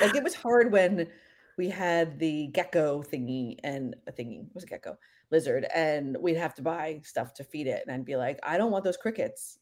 like, 0.00 0.14
it 0.14 0.22
was 0.24 0.34
hard 0.34 0.72
when 0.72 1.08
we 1.56 1.68
had 1.70 2.18
the 2.18 2.48
gecko 2.48 3.02
thingy 3.02 3.56
and 3.62 3.94
a 4.06 4.12
thingy, 4.12 4.40
it 4.46 4.54
was 4.54 4.64
a 4.64 4.66
gecko, 4.66 4.98
lizard, 5.30 5.66
and 5.74 6.16
we'd 6.20 6.36
have 6.36 6.54
to 6.56 6.62
buy 6.62 7.00
stuff 7.04 7.32
to 7.34 7.44
feed 7.44 7.66
it, 7.68 7.82
and 7.86 7.94
I'd 7.94 8.04
be 8.04 8.16
like, 8.16 8.38
"I 8.42 8.58
don't 8.58 8.72
want 8.72 8.84
those 8.84 8.96
crickets 8.96 9.58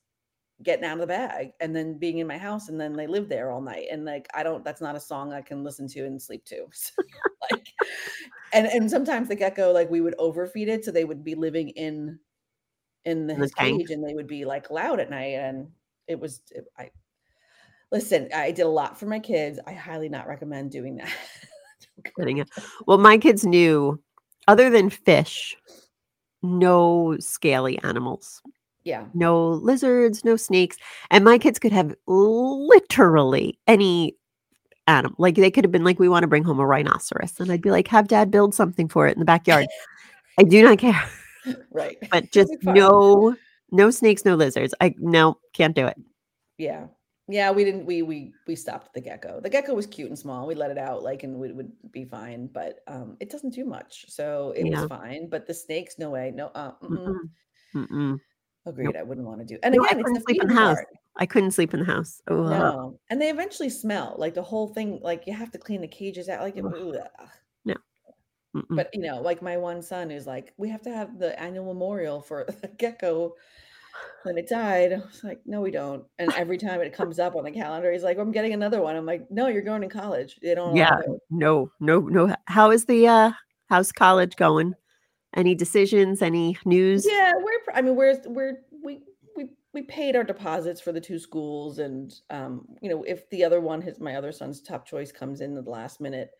getting 0.62 0.84
out 0.84 0.94
of 0.94 1.00
the 1.00 1.06
bag 1.06 1.52
and 1.60 1.74
then 1.74 1.98
being 1.98 2.18
in 2.18 2.26
my 2.26 2.38
house, 2.38 2.68
and 2.68 2.80
then 2.80 2.94
they 2.94 3.06
live 3.06 3.28
there 3.28 3.50
all 3.50 3.60
night," 3.60 3.88
and, 3.90 4.04
like, 4.04 4.28
I 4.34 4.42
don't 4.42 4.64
that's 4.64 4.80
not 4.80 4.96
a 4.96 5.00
song 5.00 5.32
I 5.32 5.42
can 5.42 5.64
listen 5.64 5.88
to 5.88 6.06
and 6.06 6.20
sleep 6.20 6.44
to. 6.46 6.66
So, 6.72 7.02
like 7.50 7.66
and 8.52 8.66
and 8.66 8.90
sometimes 8.90 9.28
the 9.28 9.34
gecko, 9.36 9.72
like, 9.72 9.90
we 9.90 10.00
would 10.00 10.14
overfeed 10.18 10.68
it, 10.68 10.84
so 10.84 10.90
they 10.92 11.04
would 11.04 11.24
be 11.24 11.34
living 11.34 11.70
in 11.70 12.18
in 13.04 13.26
the 13.26 13.34
the 13.36 13.42
his 13.42 13.52
tank. 13.58 13.82
cage, 13.82 13.90
and 13.90 14.04
they 14.06 14.14
would 14.14 14.26
be, 14.28 14.44
like, 14.44 14.70
loud 14.70 15.00
at 15.00 15.10
night, 15.10 15.34
and 15.34 15.68
it 16.08 16.20
was 16.20 16.42
it 16.52 16.66
I 16.78 16.90
listen, 17.90 18.28
I 18.34 18.50
did 18.52 18.62
a 18.62 18.68
lot 18.68 18.98
for 18.98 19.06
my 19.06 19.18
kids. 19.20 19.58
I 19.66 19.72
highly 19.74 20.08
not 20.08 20.26
recommend 20.28 20.70
doing 20.70 20.96
that. 20.96 21.08
Don't 21.96 22.04
go 22.04 22.10
Getting 22.18 22.38
it. 22.38 22.48
there. 22.56 22.64
Well, 22.86 22.98
my 22.98 23.18
kids 23.18 23.44
knew 23.44 24.00
other 24.48 24.70
than 24.70 24.90
fish, 24.90 25.56
no 26.42 27.16
scaly 27.20 27.78
animals. 27.82 28.42
Yeah. 28.84 29.04
No 29.14 29.50
lizards, 29.50 30.24
no 30.24 30.36
snakes, 30.36 30.76
and 31.10 31.24
my 31.24 31.38
kids 31.38 31.58
could 31.58 31.72
have 31.72 31.94
literally 32.06 33.58
any 33.66 34.16
animal. 34.86 35.14
Like, 35.18 35.36
they 35.36 35.50
could 35.50 35.64
have 35.64 35.72
been 35.72 35.84
like, 35.84 35.98
"We 35.98 36.08
wanna 36.08 36.26
bring 36.26 36.44
home 36.44 36.58
a 36.58 36.66
rhinoceros," 36.66 37.38
and 37.38 37.50
I'd 37.52 37.62
be 37.62 37.70
like, 37.70 37.88
"Have 37.88 38.08
dad 38.08 38.30
build 38.30 38.54
something 38.54 38.88
for 38.88 39.06
it 39.06 39.12
in 39.12 39.20
the 39.20 39.24
backyard." 39.24 39.66
I 40.38 40.44
do 40.44 40.62
not 40.62 40.78
care, 40.78 41.02
Right. 41.70 41.98
but 42.10 42.32
just 42.32 42.52
no 42.62 43.36
no 43.70 43.90
snakes, 43.90 44.24
no 44.24 44.34
lizards. 44.34 44.74
I 44.80 44.94
no, 44.98 45.38
can't 45.52 45.74
do 45.74 45.86
it. 45.86 45.96
Yeah. 46.58 46.86
Yeah, 47.28 47.50
we 47.52 47.64
didn't 47.64 47.86
we 47.86 48.02
we 48.02 48.32
we 48.46 48.56
stopped 48.56 48.92
the 48.94 49.00
gecko. 49.00 49.40
The 49.40 49.48
gecko 49.48 49.74
was 49.74 49.86
cute 49.86 50.08
and 50.08 50.18
small. 50.18 50.46
We 50.46 50.54
let 50.54 50.70
it 50.70 50.78
out, 50.78 51.02
like, 51.02 51.22
and 51.22 51.38
we 51.38 51.52
would 51.52 51.72
be 51.90 52.04
fine, 52.04 52.48
but, 52.48 52.80
um, 52.88 53.16
it 53.20 53.30
doesn't 53.30 53.54
do 53.54 53.64
much, 53.64 54.06
so 54.08 54.52
it 54.56 54.64
was 54.64 54.88
fine, 54.88 55.28
but 55.28 55.46
the 55.46 55.54
snakes, 55.54 55.98
no 55.98 56.10
way. 56.10 56.32
No, 56.34 56.48
uh, 56.48 56.72
mm-mm. 56.82 57.30
Mm-mm. 57.74 58.20
Agreed, 58.64 58.86
Nope. 58.86 58.96
I 58.98 59.02
wouldn't 59.02 59.26
wanna 59.26 59.44
do 59.44 59.58
and 59.62 59.74
No, 59.74 59.82
again, 59.84 59.98
it's 60.00 60.12
the 60.12 60.20
couldn't 60.20 60.22
sleep 60.24 60.42
in 60.42 60.48
the 60.48 60.54
house. 60.54 60.76
part. 60.76 60.88
I 61.16 61.26
couldn't 61.26 61.50
sleep 61.50 61.74
in 61.74 61.80
the 61.80 61.86
house. 61.86 62.22
Ugh. 62.28 62.36
No, 62.38 62.98
and 63.10 63.20
they 63.20 63.28
eventually 63.30 63.68
smell, 63.70 64.14
like, 64.18 64.34
the 64.34 64.42
whole 64.42 64.68
thing 64.68 65.00
like, 65.02 65.26
you 65.26 65.32
have 65.34 65.50
to 65.52 65.58
clean 65.58 65.80
the 65.80 65.88
cages 65.88 66.28
out, 66.28 66.40
like, 66.42 66.56
ugh. 66.56 66.96
No. 67.64 67.74
Mm-mm. 68.56 68.76
But, 68.76 68.90
you 68.94 69.00
know, 69.00 69.20
like, 69.20 69.42
my 69.42 69.56
one 69.56 69.82
son 69.82 70.10
is 70.10 70.26
like, 70.26 70.52
"We 70.58 70.68
have 70.70 70.82
to 70.82 70.90
have 70.94 71.18
the 71.18 71.38
annual 71.40 71.64
memorial 71.66 72.20
for 72.20 72.44
the 72.62 72.68
gecko 72.68 73.34
when 74.24 74.38
it 74.38 74.48
died." 74.48 74.92
I 74.92 74.96
was 74.98 75.24
like, 75.24 75.40
"No, 75.46 75.60
we 75.62 75.70
don't," 75.70 76.04
and 76.18 76.32
every 76.34 76.58
time 76.58 76.80
it 76.82 76.92
comes 76.92 77.18
up 77.18 77.34
on 77.36 77.44
the 77.44 77.50
calendar, 77.52 77.90
he's 77.92 78.02
like, 78.04 78.18
"I'm 78.18 78.32
getting 78.32 78.52
another 78.54 78.82
one." 78.82 78.94
I'm 78.96 79.06
like, 79.06 79.26
"No, 79.30 79.48
you're 79.48 79.62
going 79.62 79.82
to 79.82 79.88
college. 79.88 80.38
They 80.42 80.54
don't 80.54 80.76
Yeah. 80.76 81.00
No, 81.30 81.70
no, 81.80 82.00
no. 82.00 82.34
How 82.46 82.70
is 82.70 82.84
the, 82.86 83.08
uh 83.08 83.32
how's 83.68 83.90
college 83.92 84.36
going? 84.36 84.74
Any 85.34 85.54
decisions? 85.54 86.22
Any 86.22 86.58
news? 86.64 87.06
Yeah, 87.08 87.32
we're. 87.36 87.74
I 87.74 87.82
mean, 87.82 87.96
we're 87.96 88.20
we're 88.26 88.58
we 88.84 89.00
we 89.36 89.48
we 89.72 89.82
paid 89.82 90.16
our 90.16 90.24
deposits 90.24 90.80
for 90.80 90.92
the 90.92 91.00
2 91.00 91.18
schools 91.18 91.78
and, 91.78 92.12
um, 92.30 92.66
you 92.82 92.90
know, 92.90 93.02
if 93.04 93.28
the 93.30 93.42
other 93.42 93.60
one 93.60 93.80
his 93.80 93.98
my 93.98 94.16
other 94.16 94.32
son's 94.32 94.60
top 94.60 94.86
choice 94.86 95.10
comes 95.10 95.40
in 95.40 95.56
at 95.56 95.64
the 95.64 95.70
last 95.70 96.00
minute, 96.00 96.30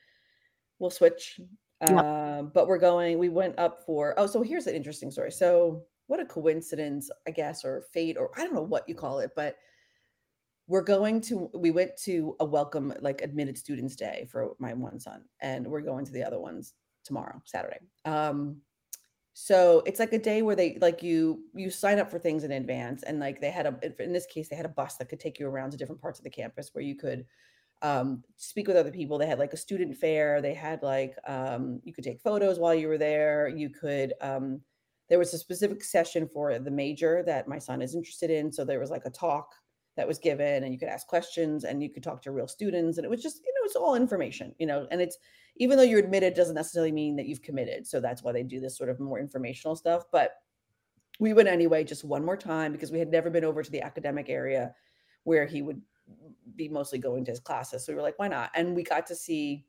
we'll 0.79 0.91
switch. 0.91 1.41
Yep. 1.81 2.05
Um, 2.05 2.53
but 2.55 2.69
we're 2.69 2.79
going 2.79 3.19
we 3.19 3.29
went 3.29 3.59
up 3.59 3.85
for 3.85 4.15
oh, 4.19 4.27
so 4.27 4.43
here's 4.43 4.67
an 4.67 4.75
interesting 4.75 5.11
story. 5.11 5.33
So, 5.33 5.85
what 6.07 6.21
a 6.21 6.27
coincidence, 6.27 7.11
I 7.27 7.31
guess, 7.31 7.65
or 7.65 7.85
fate, 7.93 8.17
or 8.19 8.31
I 8.37 8.45
don't 8.45 8.55
know 8.55 8.63
what 8.63 8.89
you 8.89 8.95
call 8.95 9.21
it, 9.21 9.31
but 9.35 9.57
we're 10.69 10.83
going 10.83 11.21
to 11.23 11.51
we 11.55 11.71
went 11.71 11.97
to 12.05 12.37
a 12.41 12.45
welcome, 12.45 12.93
like, 13.01 13.21
admitted 13.23 13.59
students 13.59 13.97
day 13.97 14.29
for 14.31 14.55
my 14.59 14.75
one 14.75 15.01
son, 15.01 15.25
and 15.41 15.67
we're 15.67 15.81
going 15.81 16.05
to 16.05 16.13
the 16.13 16.23
other 16.23 16.39
ones 16.39 16.75
tomorrow, 17.05 17.41
Saturday. 17.45 17.81
Um, 18.05 18.59
so 19.35 19.83
it's 19.87 19.99
like 19.99 20.13
a 20.13 20.19
day 20.19 20.43
where 20.43 20.57
they 20.57 20.77
like 20.81 21.03
you 21.03 21.45
you 21.55 21.71
sign 21.71 21.99
up 21.99 22.11
for 22.11 22.19
things 22.19 22.45
in 22.45 22.53
advance 22.53 23.03
and 23.03 23.19
like 23.19 23.41
they 23.41 23.51
had 23.51 23.67
a 23.67 24.03
in 24.03 24.13
this 24.13 24.27
case 24.27 24.49
they 24.49 24.57
had 24.57 24.67
a 24.67 24.71
bus 24.71 24.97
that 24.97 25.09
could 25.09 25.21
take 25.21 25.39
you 25.39 25.47
around 25.47 25.71
to 25.71 25.77
different 25.77 26.03
parts 26.03 26.19
of 26.19 26.25
the 26.25 26.31
campus 26.31 26.71
where 26.73 26.85
you 26.85 26.95
could 26.95 27.25
um 27.83 28.23
speak 28.37 28.69
with 28.69 28.77
other 28.77 28.93
people. 28.93 29.19
They 29.19 29.27
had 29.27 29.39
like 29.39 29.53
a 29.53 29.57
student 29.57 29.97
fair. 29.97 30.41
They 30.41 30.55
had 30.55 30.83
like 30.83 31.17
um 31.27 31.81
you 31.85 31.93
could 31.93 32.05
take 32.05 32.21
photos 32.21 32.59
while 32.59 32.75
you 32.75 32.89
were 32.89 32.99
there. 32.99 33.49
You 33.49 33.71
could 33.71 34.15
um 34.21 34.61
there 35.09 35.19
was 35.19 35.35
a 35.35 35.39
specific 35.39 35.83
session 35.83 36.29
for 36.29 36.59
the 36.59 36.71
major 36.71 37.23
that 37.27 37.49
my 37.49 37.59
son 37.59 37.83
is 37.83 37.95
interested 37.95 38.31
in. 38.31 38.53
So 38.53 38.65
there 38.65 38.81
was 38.81 38.91
like 38.91 39.05
a 39.05 39.11
talk 39.11 39.49
that 39.97 40.09
was 40.09 40.19
given 40.19 40.65
and 40.65 40.73
you 40.73 40.79
could 40.79 40.89
ask 40.89 41.07
questions 41.07 41.65
and 41.65 41.83
you 41.83 41.91
could 41.91 42.03
talk 42.03 42.23
to 42.23 42.33
real 42.33 42.49
students 42.49 42.99
and 42.99 43.05
it 43.05 43.11
was 43.11 43.23
just 43.23 43.39
you 43.45 43.53
know 43.55 43.65
it's 43.65 43.77
all 43.77 43.95
information 43.95 44.55
you 44.59 44.67
know 44.67 44.87
and 44.91 45.03
it's 45.03 45.19
even 45.57 45.77
though 45.77 45.85
you're 45.85 46.01
admitted 46.01 46.35
doesn't 46.35 46.55
necessarily 46.55 46.93
mean 46.93 47.17
that 47.17 47.27
you've 47.27 47.43
committed 47.43 47.87
so 47.87 48.01
that's 48.01 48.23
why 48.23 48.33
they 48.33 48.43
do 48.43 48.61
this 48.61 48.77
sort 48.77 48.89
of 48.91 49.01
more 49.01 49.19
informational 49.19 49.77
stuff 49.77 50.05
but 50.11 50.37
we 51.21 51.33
went 51.33 51.49
anyway 51.49 51.85
just 51.85 52.05
one 52.05 52.25
more 52.25 52.37
time 52.37 52.73
because 52.73 52.91
we 52.91 52.99
had 52.99 53.11
never 53.11 53.31
been 53.31 53.45
over 53.45 53.63
to 53.63 53.71
the 53.71 53.83
academic 53.83 54.29
area 54.29 54.75
where 55.25 55.47
he 55.47 55.63
would 55.63 55.81
be 56.57 56.69
mostly 56.69 56.99
going 56.99 57.25
to 57.25 57.31
his 57.31 57.41
classes 57.41 57.85
so 57.85 57.93
we 57.93 57.97
were 57.97 58.03
like 58.03 58.19
why 58.19 58.29
not? 58.29 58.51
And 58.55 58.75
we 58.75 58.83
got 58.83 59.07
to 59.07 59.15
see 59.15 59.65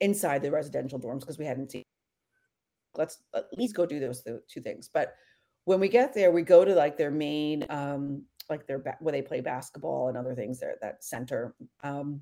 inside 0.00 0.42
the 0.42 0.50
residential 0.50 1.00
dorms 1.00 1.20
because 1.20 1.38
we 1.38 1.46
hadn't 1.46 1.72
seen 1.72 1.82
let's 2.94 3.20
at 3.34 3.46
least 3.56 3.74
go 3.74 3.84
do 3.84 4.00
those 4.00 4.22
two 4.22 4.60
things. 4.60 4.88
But 4.92 5.14
when 5.64 5.80
we 5.80 5.88
get 5.88 6.14
there 6.14 6.30
we 6.30 6.42
go 6.42 6.64
to 6.64 6.74
like 6.74 6.96
their 6.96 7.10
main 7.10 7.66
um 7.70 8.22
like 8.48 8.66
their 8.66 8.78
where 9.00 9.12
they 9.12 9.22
play 9.22 9.40
basketball 9.40 10.08
and 10.08 10.16
other 10.16 10.34
things 10.34 10.60
there 10.60 10.76
that 10.80 11.02
center 11.02 11.54
um 11.82 12.20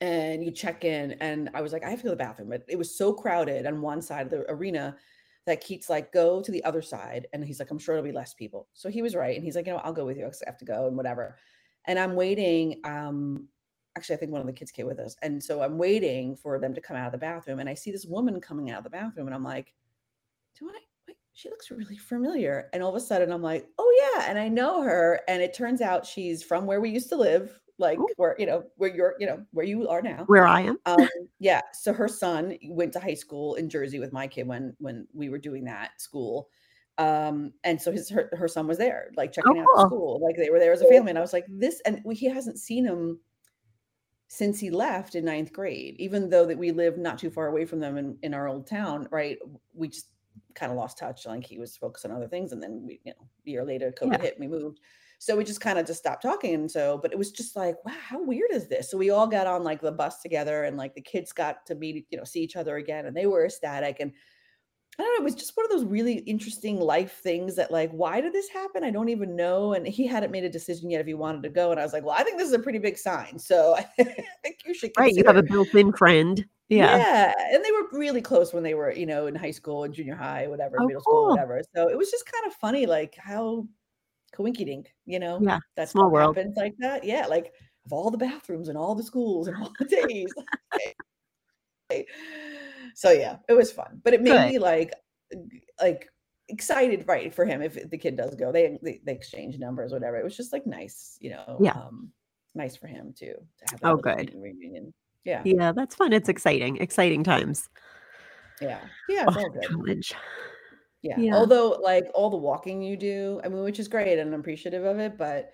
and 0.00 0.44
you 0.44 0.50
check 0.50 0.84
in 0.84 1.12
and 1.20 1.50
i 1.54 1.60
was 1.60 1.72
like 1.72 1.84
i 1.84 1.90
have 1.90 1.98
to 1.98 2.04
go 2.04 2.10
to 2.10 2.16
the 2.16 2.24
bathroom 2.24 2.48
but 2.48 2.64
it 2.68 2.76
was 2.76 2.96
so 2.96 3.12
crowded 3.12 3.66
on 3.66 3.80
one 3.80 4.02
side 4.02 4.26
of 4.26 4.30
the 4.30 4.44
arena 4.50 4.96
that 5.46 5.60
Keith's 5.60 5.90
like 5.90 6.10
go 6.10 6.40
to 6.40 6.50
the 6.50 6.64
other 6.64 6.80
side 6.80 7.26
and 7.32 7.44
he's 7.44 7.58
like 7.58 7.70
i'm 7.70 7.78
sure 7.78 7.94
it'll 7.94 8.04
be 8.04 8.12
less 8.12 8.34
people 8.34 8.68
so 8.72 8.88
he 8.88 9.02
was 9.02 9.14
right 9.14 9.36
and 9.36 9.44
he's 9.44 9.56
like 9.56 9.66
you 9.66 9.72
know 9.72 9.78
i'll 9.84 9.92
go 9.92 10.06
with 10.06 10.16
you 10.16 10.24
i 10.24 10.30
have 10.46 10.58
to 10.58 10.64
go 10.64 10.86
and 10.86 10.96
whatever 10.96 11.36
and 11.86 11.98
i'm 11.98 12.14
waiting 12.14 12.80
um 12.84 13.46
actually 13.96 14.16
i 14.16 14.18
think 14.18 14.32
one 14.32 14.40
of 14.40 14.46
the 14.46 14.52
kids 14.52 14.72
came 14.72 14.86
with 14.86 14.98
us 14.98 15.16
and 15.22 15.42
so 15.42 15.62
i'm 15.62 15.78
waiting 15.78 16.34
for 16.34 16.58
them 16.58 16.74
to 16.74 16.80
come 16.80 16.96
out 16.96 17.06
of 17.06 17.12
the 17.12 17.18
bathroom 17.18 17.60
and 17.60 17.68
i 17.68 17.74
see 17.74 17.92
this 17.92 18.06
woman 18.06 18.40
coming 18.40 18.70
out 18.70 18.78
of 18.78 18.84
the 18.84 18.90
bathroom 18.90 19.26
and 19.26 19.34
i'm 19.34 19.44
like 19.44 19.74
do 20.58 20.68
I? 20.68 20.78
Wait, 21.08 21.16
she 21.32 21.50
looks 21.50 21.70
really 21.70 21.96
familiar. 21.96 22.68
And 22.72 22.82
all 22.82 22.90
of 22.90 22.96
a 22.96 23.00
sudden, 23.00 23.32
I'm 23.32 23.42
like, 23.42 23.66
oh 23.78 24.12
yeah, 24.16 24.26
and 24.28 24.38
I 24.38 24.48
know 24.48 24.82
her. 24.82 25.20
And 25.28 25.42
it 25.42 25.54
turns 25.54 25.80
out 25.80 26.06
she's 26.06 26.42
from 26.42 26.66
where 26.66 26.80
we 26.80 26.90
used 26.90 27.08
to 27.10 27.16
live, 27.16 27.60
like 27.78 27.98
Ooh. 27.98 28.08
where 28.16 28.36
you 28.38 28.46
know 28.46 28.64
where 28.76 28.94
you're, 28.94 29.14
you 29.18 29.26
know 29.26 29.44
where 29.52 29.66
you 29.66 29.88
are 29.88 30.02
now. 30.02 30.24
Where 30.26 30.46
I 30.46 30.60
am? 30.62 30.78
Um, 30.86 31.08
yeah. 31.38 31.60
So 31.72 31.92
her 31.92 32.08
son 32.08 32.56
went 32.68 32.92
to 32.92 33.00
high 33.00 33.14
school 33.14 33.54
in 33.54 33.68
Jersey 33.68 33.98
with 33.98 34.12
my 34.12 34.26
kid 34.26 34.46
when 34.46 34.74
when 34.78 35.06
we 35.12 35.28
were 35.28 35.38
doing 35.38 35.64
that 35.64 36.00
school. 36.00 36.48
Um, 36.98 37.52
and 37.64 37.80
so 37.80 37.90
his 37.90 38.08
her, 38.10 38.30
her 38.32 38.46
son 38.46 38.68
was 38.68 38.78
there, 38.78 39.10
like 39.16 39.30
Oh, 39.30 39.32
checking 39.32 39.58
out 39.58 39.66
the 39.74 39.80
cool. 39.80 39.86
school, 39.88 40.20
like 40.22 40.36
they 40.36 40.50
were 40.50 40.60
there 40.60 40.72
as 40.72 40.80
a 40.80 40.88
family. 40.88 41.10
And 41.10 41.18
I 41.18 41.22
was 41.22 41.32
like, 41.32 41.46
this, 41.48 41.80
and 41.84 42.00
he 42.12 42.26
hasn't 42.26 42.60
seen 42.60 42.84
him 42.84 43.18
since 44.28 44.60
he 44.60 44.70
left 44.70 45.16
in 45.16 45.24
ninth 45.24 45.52
grade, 45.52 45.96
even 45.98 46.30
though 46.30 46.46
that 46.46 46.56
we 46.58 46.70
live 46.70 46.96
not 46.96 47.18
too 47.18 47.30
far 47.30 47.48
away 47.48 47.64
from 47.64 47.80
them 47.80 47.96
in, 47.96 48.16
in 48.22 48.32
our 48.32 48.46
old 48.46 48.66
town, 48.68 49.08
right? 49.10 49.38
We 49.72 49.88
just 49.88 50.10
kind 50.54 50.70
of 50.70 50.78
lost 50.78 50.98
touch. 50.98 51.26
Like 51.26 51.44
he 51.44 51.58
was 51.58 51.76
focused 51.76 52.04
on 52.04 52.12
other 52.12 52.28
things. 52.28 52.52
And 52.52 52.62
then 52.62 52.84
we, 52.86 53.00
you 53.04 53.12
know, 53.12 53.26
a 53.46 53.50
year 53.50 53.64
later, 53.64 53.92
COVID 53.92 54.12
Yeah. 54.12 54.22
hit 54.22 54.38
and 54.38 54.48
we 54.48 54.58
moved. 54.58 54.78
So 55.24 55.36
we 55.36 55.44
just 55.44 55.60
kind 55.60 55.78
of 55.78 55.86
just 55.86 56.00
stopped 56.00 56.22
talking. 56.22 56.54
And 56.54 56.70
so, 56.70 56.98
but 56.98 57.12
it 57.12 57.18
was 57.18 57.30
just 57.30 57.56
like, 57.56 57.76
wow, 57.84 57.94
how 57.98 58.22
weird 58.22 58.50
is 58.52 58.68
this? 58.68 58.90
So 58.90 58.98
we 58.98 59.08
all 59.10 59.26
got 59.26 59.46
on 59.46 59.64
like 59.64 59.80
the 59.80 59.90
bus 59.90 60.20
together 60.20 60.64
and 60.64 60.76
like 60.76 60.94
the 60.94 61.00
kids 61.00 61.32
got 61.32 61.64
to 61.66 61.74
meet, 61.74 62.06
you 62.10 62.18
know, 62.18 62.24
see 62.24 62.40
each 62.40 62.56
other 62.56 62.76
again 62.76 63.06
and 63.06 63.16
they 63.16 63.26
were 63.26 63.46
ecstatic. 63.46 63.96
And 64.00 64.12
I 64.98 65.02
don't 65.02 65.14
know, 65.14 65.22
it 65.22 65.24
was 65.24 65.34
just 65.34 65.56
one 65.56 65.64
of 65.64 65.72
those 65.72 65.84
really 65.84 66.18
interesting 66.18 66.78
life 66.78 67.20
things 67.22 67.56
that 67.56 67.72
like, 67.72 67.90
why 67.90 68.20
did 68.20 68.32
this 68.32 68.48
happen? 68.48 68.84
I 68.84 68.90
don't 68.90 69.08
even 69.08 69.34
know. 69.34 69.72
And 69.72 69.86
he 69.86 70.06
hadn't 70.06 70.30
made 70.30 70.44
a 70.44 70.50
decision 70.50 70.90
yet 70.90 71.00
if 71.00 71.06
he 71.06 71.14
wanted 71.14 71.42
to 71.44 71.48
go. 71.48 71.70
And 71.70 71.80
I 71.80 71.82
was 71.82 71.92
like, 71.92 72.04
well, 72.04 72.14
I 72.16 72.22
think 72.22 72.38
this 72.38 72.48
is 72.48 72.54
a 72.54 72.58
pretty 72.58 72.78
big 72.78 72.98
sign. 72.98 73.38
So 73.38 73.74
I 73.78 73.82
think 74.42 74.58
you 74.66 74.74
should 74.74 74.92
Right, 74.96 75.14
you 75.14 75.24
have 75.26 75.36
a 75.36 75.42
built-in 75.42 75.92
friend. 75.94 76.44
Yeah. 76.68 76.96
Yeah, 76.96 77.32
and 77.52 77.64
they 77.64 77.72
were 77.72 77.88
really 77.98 78.20
close 78.22 78.52
when 78.52 78.62
they 78.62 78.74
were, 78.74 78.92
you 78.92 79.06
know, 79.06 79.26
in 79.26 79.34
high 79.34 79.50
school 79.50 79.84
and 79.84 79.92
junior 79.94 80.16
high, 80.16 80.46
whatever, 80.48 80.76
Oh, 80.80 80.86
middle 80.86 81.02
school, 81.02 81.30
whatever. 81.30 81.60
So 81.74 81.88
it 81.88 81.96
was 81.96 82.10
just 82.10 82.30
kind 82.30 82.46
of 82.46 82.54
funny, 82.54 82.86
like 82.86 83.16
how 83.16 83.66
coinkydink, 84.34 84.86
you 85.06 85.18
know, 85.18 85.38
Yeah, 85.42 85.60
that 85.76 85.88
small 85.88 86.10
world. 86.10 86.36
happens 86.36 86.56
like 86.56 86.74
that. 86.78 87.04
Yeah, 87.04 87.26
like 87.26 87.52
of 87.86 87.92
all 87.92 88.10
the 88.10 88.18
bathrooms 88.18 88.68
and 88.68 88.76
all 88.78 88.94
the 88.94 89.02
schools 89.02 89.46
and 89.48 89.56
all 89.56 89.72
the 89.78 89.84
days. 89.84 90.32
So 92.94 93.10
yeah, 93.10 93.36
it 93.48 93.52
was 93.54 93.72
fun, 93.72 94.00
but 94.04 94.14
it 94.14 94.22
made 94.22 94.32
Good. 94.32 94.48
me 94.52 94.58
like 94.58 94.92
like 95.80 96.08
excited, 96.48 97.04
right, 97.06 97.34
for 97.34 97.44
him 97.44 97.60
if 97.62 97.90
the 97.90 97.98
kid 97.98 98.16
does 98.16 98.34
go. 98.34 98.52
They 98.52 98.78
they 98.82 99.00
they 99.04 99.12
exchange 99.12 99.58
numbers, 99.58 99.92
whatever. 99.92 100.16
It 100.16 100.24
was 100.24 100.36
just 100.36 100.52
like 100.52 100.66
nice, 100.66 101.16
you 101.20 101.30
know, 101.30 101.58
Yeah. 101.60 101.72
um, 101.72 102.10
nice 102.54 102.76
for 102.76 102.86
him 102.86 103.12
too 103.16 103.34
to 103.58 103.64
have 103.70 103.80
Oh, 103.82 103.96
good. 103.96 104.32
reunion. 104.34 104.94
Yeah. 105.24 105.42
Yeah, 105.44 105.72
that's 105.72 105.94
fun. 105.94 106.12
It's 106.12 106.28
exciting, 106.28 106.76
exciting 106.78 107.24
times. 107.24 107.68
Yeah. 108.60 108.80
Yeah, 109.08 109.24
Oh, 109.28 109.34
all 109.38 109.50
good. 109.50 109.64
college. 109.68 110.14
Yeah, 111.04 111.22
Yeah. 111.22 111.32
although, 111.32 111.70
like, 111.72 112.06
all 112.14 112.30
the 112.30 112.36
walking 112.38 112.80
you 112.82 112.96
do, 112.96 113.38
I 113.44 113.48
mean, 113.48 113.62
which 113.62 113.78
is 113.78 113.88
great, 113.88 114.18
and 114.18 114.32
I'm 114.32 114.40
appreciative 114.40 114.84
of 114.84 114.98
it, 114.98 115.18
but 115.18 115.52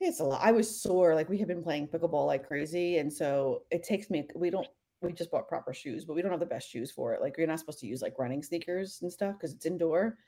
it's 0.00 0.20
a 0.20 0.24
lot. 0.24 0.42
I 0.42 0.52
was 0.52 0.80
sore, 0.82 1.14
like, 1.14 1.28
we 1.28 1.38
have 1.38 1.48
been 1.48 1.62
playing 1.62 1.88
pickleball 1.88 2.26
like 2.26 2.46
crazy, 2.46 2.98
and 2.98 3.12
so 3.12 3.64
it 3.70 3.84
takes 3.84 4.10
me 4.10 4.28
we 4.36 4.50
don't 4.50 4.68
we 5.02 5.12
just 5.14 5.30
bought 5.30 5.48
proper 5.48 5.74
shoes, 5.74 6.04
but 6.06 6.14
we 6.14 6.22
don't 6.22 6.30
have 6.32 6.40
the 6.40 6.46
best 6.46 6.68
shoes 6.70 6.90
for 6.92 7.14
it. 7.14 7.20
Like, 7.22 7.36
you're 7.38 7.46
not 7.48 7.60
supposed 7.60 7.80
to 7.80 7.86
use, 7.88 8.02
like, 8.02 8.18
running 8.18 8.42
sneakers 8.42 9.02
and 9.02 9.12
stuff 9.12 9.34
because 9.36 9.54
it's 9.54 9.66
indoor. 9.66 10.18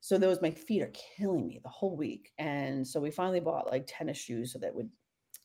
So 0.00 0.18
those 0.18 0.42
my 0.42 0.50
feet 0.52 0.82
are 0.82 0.92
killing 1.18 1.46
me 1.48 1.60
the 1.62 1.68
whole 1.70 1.96
week, 1.96 2.32
and 2.38 2.86
so 2.88 3.00
we 3.00 3.10
finally 3.12 3.40
bought, 3.40 3.68
like, 3.68 3.84
tennis 3.88 4.18
shoes 4.18 4.52
so 4.52 4.58
that 4.60 4.74
would 4.74 4.90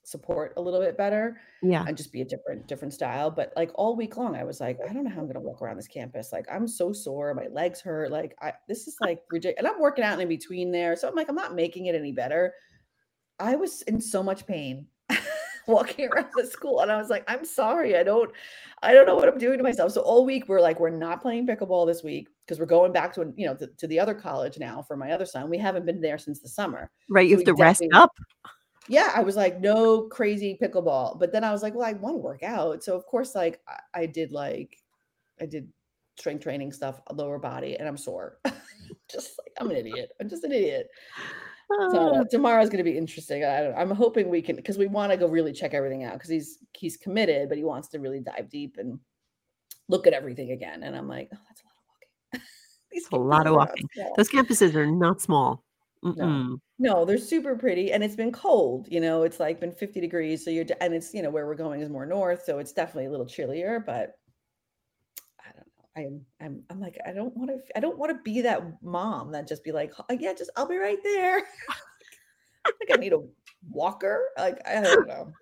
support 0.07 0.53
a 0.57 0.61
little 0.61 0.79
bit 0.81 0.97
better 0.97 1.39
Yeah. 1.61 1.87
and 1.87 1.97
just 1.97 2.11
be 2.13 2.21
a 2.21 2.25
different 2.25 2.67
different 2.67 2.93
style, 2.93 3.31
but, 3.31 3.53
like, 3.57 3.71
all 3.75 3.95
week 3.97 4.17
long, 4.17 4.35
I 4.35 4.43
was 4.45 4.59
like, 4.61 4.79
"I 4.89 4.93
don't 4.93 5.03
know 5.05 5.11
how 5.11 5.21
I'm 5.21 5.27
gonna 5.27 5.41
walk 5.41 5.61
around 5.61 5.77
this 5.77 5.87
campus, 5.87 6.31
like, 6.33 6.45
I'm 6.51 6.67
so 6.67 6.93
sore, 6.93 7.33
my 7.35 7.47
legs 7.47 7.81
hurt, 7.81 8.11
like, 8.11 8.35
I 8.41 8.53
this 8.69 8.87
is, 8.87 8.97
like, 9.01 9.23
ridic" 9.33 9.55
and 9.57 9.67
I'm 9.67 9.79
working 9.81 10.03
out 10.05 10.19
in 10.21 10.27
between 10.29 10.71
there, 10.71 10.95
so 10.97 11.07
I'm 11.09 11.15
like, 11.15 11.29
"I'm 11.29 11.35
not 11.35 11.55
making 11.55 11.87
it 11.87 11.95
any 11.95 12.11
better." 12.13 12.53
I 13.39 13.55
was 13.55 13.81
in 13.83 14.01
so 14.01 14.23
much 14.23 14.45
pain 14.47 14.87
walking 15.67 16.09
around 16.09 16.29
the 16.35 16.45
school, 16.47 16.79
and 16.81 16.91
I 16.91 16.97
was 16.97 17.09
like, 17.09 17.23
"I'm 17.27 17.45
sorry, 17.45 17.95
I 17.97 18.03
don't 18.03 18.31
I 18.83 18.93
don't 18.93 19.05
know 19.07 19.15
what 19.15 19.27
I'm 19.29 19.37
doing 19.39 19.57
to 19.59 19.63
myself." 19.63 19.91
So 19.93 20.01
all 20.01 20.25
week, 20.25 20.47
we're 20.47 20.61
like, 20.61 20.79
"We're 20.79 20.89
not 20.91 21.21
playing 21.21 21.47
pickleball 21.47 21.87
this 21.87 22.03
week 22.03 22.29
because 22.45 22.59
we're 22.59 22.65
going 22.67 22.93
back 22.93 23.13
to 23.15 23.33
you 23.37 23.45
know, 23.47 23.55
to 23.57 23.67
to 23.67 23.87
the 23.87 23.99
other 23.99 24.15
college 24.15 24.59
now 24.59 24.81
for 24.83 24.97
my 24.97 25.11
other 25.11 25.25
son. 25.25 25.49
We 25.49 25.57
haven't 25.59 25.85
been 25.85 26.01
there 26.01 26.17
since 26.17 26.41
the 26.41 26.49
summer. 26.49 26.91
Right, 27.09 27.27
you 27.27 27.35
So 27.35 27.37
have 27.37 27.43
to 27.45 27.53
rest 27.53 27.87
up. 27.93 28.11
Yeah, 28.89 29.11
I 29.15 29.21
was 29.23 29.35
like, 29.35 29.59
"No 29.59 30.03
crazy 30.09 30.57
pickleball," 30.61 31.19
but 31.19 31.31
then 31.31 31.43
I 31.43 31.51
was 31.51 31.61
like, 31.63 31.73
"Well, 31.75 31.85
I 31.87 31.93
wanna 31.93 32.17
work 32.17 32.43
out." 32.43 32.83
So, 32.83 32.95
of 32.95 33.05
course, 33.05 33.35
like, 33.35 33.61
I 33.67 33.79
I 34.03 34.05
did, 34.05 34.31
like 34.31 34.77
I 35.41 35.45
did 35.47 35.71
strength 36.19 36.43
training 36.43 36.71
stuff, 36.73 37.01
lower 37.13 37.39
body, 37.39 37.77
and 37.77 37.87
I'm 37.87 37.97
sore. 37.97 38.39
Just 39.11 39.39
like 39.39 39.53
I'm 39.59 39.69
an 39.71 39.77
idiot. 39.77 40.11
I'm 40.21 40.29
just 40.29 40.43
an 40.45 40.51
idiot. 40.53 40.89
So 41.89 41.99
Ah. 41.99 42.23
tomorrow's 42.29 42.69
gonna 42.69 42.83
be 42.83 42.97
interesting. 42.97 43.43
I 43.45 43.61
don't 43.63 43.75
I'm 43.75 43.91
hoping 43.91 44.29
we 44.29 44.41
can 44.41 44.55
because 44.57 44.77
we 44.77 44.87
wanna 44.87 45.17
go 45.17 45.27
really 45.27 45.53
check 45.53 45.73
everything 45.73 46.03
out 46.03 46.13
because 46.13 46.29
he's 46.29 46.59
he's 46.73 46.97
committed, 46.97 47.49
but 47.49 47.57
he 47.57 47.63
wants 47.63 47.87
to 47.89 47.99
really 47.99 48.19
dive 48.21 48.49
deep 48.49 48.77
and 48.77 48.99
look 49.89 50.07
at 50.07 50.13
everything 50.13 50.51
again, 50.51 50.83
and 50.83 50.95
I'm 50.97 51.07
like, 51.09 51.29
"Oh, 51.33 51.39
that's 51.49 51.61
a 51.63 51.65
lot 51.65 51.73
of 51.77 51.83
walking." 51.89 52.47
These 52.91 53.07
a 53.11 53.17
lot 53.17 53.47
of 53.47 53.55
walking. 53.55 53.89
Those 54.15 54.29
campuses 54.29 54.75
are 54.75 54.87
not 54.87 55.21
small. 55.21 55.63
No. 56.15 56.41
No, 56.79 57.05
they're 57.05 57.17
super 57.17 57.55
pretty, 57.55 57.91
and 57.91 58.03
it's 58.03 58.15
been 58.15 58.31
cold, 58.31 58.87
you 58.91 58.99
know, 58.99 59.23
it's, 59.23 59.39
like, 59.39 59.59
been 59.59 59.71
50 59.71 59.99
degrees, 59.99 60.43
so 60.45 60.51
you're 60.51 60.63
d 60.63 60.75
and 60.79 60.93
it's, 60.93 61.11
you 61.13 61.23
know, 61.23 61.29
where 61.31 61.47
we're 61.47 61.55
going 61.55 61.81
is 61.81 61.89
more 61.89 62.05
north, 62.05 62.43
so 62.45 62.59
it's 62.59 62.71
definitely 62.71 63.05
a 63.07 63.09
little 63.09 63.25
chillier, 63.25 63.79
but 63.79 64.19
I 65.39 65.51
don't 65.53 65.57
know. 65.57 65.83
I'm 65.95 66.25
I'm 66.41 66.63
I'm 66.69 66.79
like, 66.79 66.97
I 67.05 67.11
don't 67.13 67.35
wanna 67.35 67.57
I 67.75 67.79
don't 67.79 67.97
wanna 67.97 68.19
be 68.23 68.41
that 68.41 68.81
mom 68.83 69.31
that 69.31 69.47
just 69.47 69.63
be 69.63 69.71
like, 69.71 69.93
"Oh, 69.97 70.05
yeah, 70.13 70.33
just 70.33 70.51
I'll 70.55 70.67
be 70.67 70.77
right 70.77 71.01
there." 71.03 71.41
Like, 72.81 72.91
I 72.91 72.97
need 73.01 73.13
a 73.13 73.21
walker? 73.69 74.29
Like, 74.37 74.59
I 74.67 74.81
don't 74.81 75.07
know. 75.07 75.33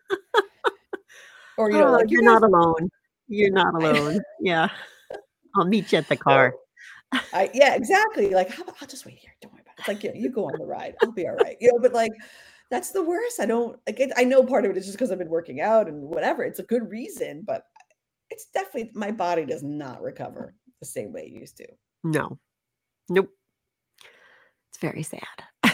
Or, 1.57 1.71
you 1.71 1.79
know, 1.79 1.89
Oh, 1.89 1.91
like, 1.91 2.07
"You 2.11 2.17
you're 2.17 2.21
guys" 2.21 2.39
not 2.39 2.43
alone. 2.43 2.89
You're 3.27 3.51
not 3.51 3.73
alone. 3.75 4.19
Yeah. 4.39 4.69
I'll 5.55 5.65
meet 5.65 5.91
you 5.91 5.99
at 5.99 6.09
the 6.09 6.17
car. 6.17 6.55
I 7.33 7.49
yeah, 7.53 7.75
exactly, 7.75 8.29
like, 8.31 8.49
"How 8.49 8.63
about 8.63 8.77
I'll 8.81 8.88
just 8.88 9.05
wait 9.05 9.17
here, 9.19 9.31
don't 9.41 9.53
worry 9.53 9.55
about 9.55 9.55
it." 9.55 9.55
It's 9.78 9.88
like, 9.88 10.03
"Yeah, 10.03 10.11
you 10.15 10.30
go 10.32 10.45
on 10.45 10.57
the 10.57 10.65
ride, 10.65 10.95
I'll 11.01 11.11
be 11.11 11.28
alright." 11.28 11.57
You 11.61 11.71
know, 11.73 11.80
but, 11.80 11.93
like, 11.93 12.13
that's 12.71 12.91
the 12.91 13.03
worst. 13.03 13.39
I 13.39 13.45
don't 13.45 13.80
like, 13.88 13.99
it 13.99 14.11
I 14.17 14.23
know 14.26 14.43
part 14.45 14.65
of 14.65 14.71
it 14.71 14.78
is 14.78 14.86
just 14.86 14.97
because 14.97 15.11
I've 15.11 15.19
been 15.19 15.30
working 15.30 15.61
out 15.61 15.88
and 15.88 16.03
whatever, 16.03 16.43
it's 16.43 16.59
a 16.59 16.63
good 16.63 16.89
reason, 16.89 17.43
but 17.45 17.63
it's 18.32 18.47
definitely 18.47 18.91
my 18.95 19.11
body 19.11 19.45
does 19.45 19.63
not 19.63 20.01
recover 20.03 20.55
the 20.82 20.88
same 20.88 21.13
way 21.13 21.23
it 21.23 21.32
used 21.34 21.57
to. 21.57 21.67
No. 22.03 22.39
Nope. 23.09 23.36
It's 24.73 24.80
very 24.80 25.03
sad. 25.03 25.21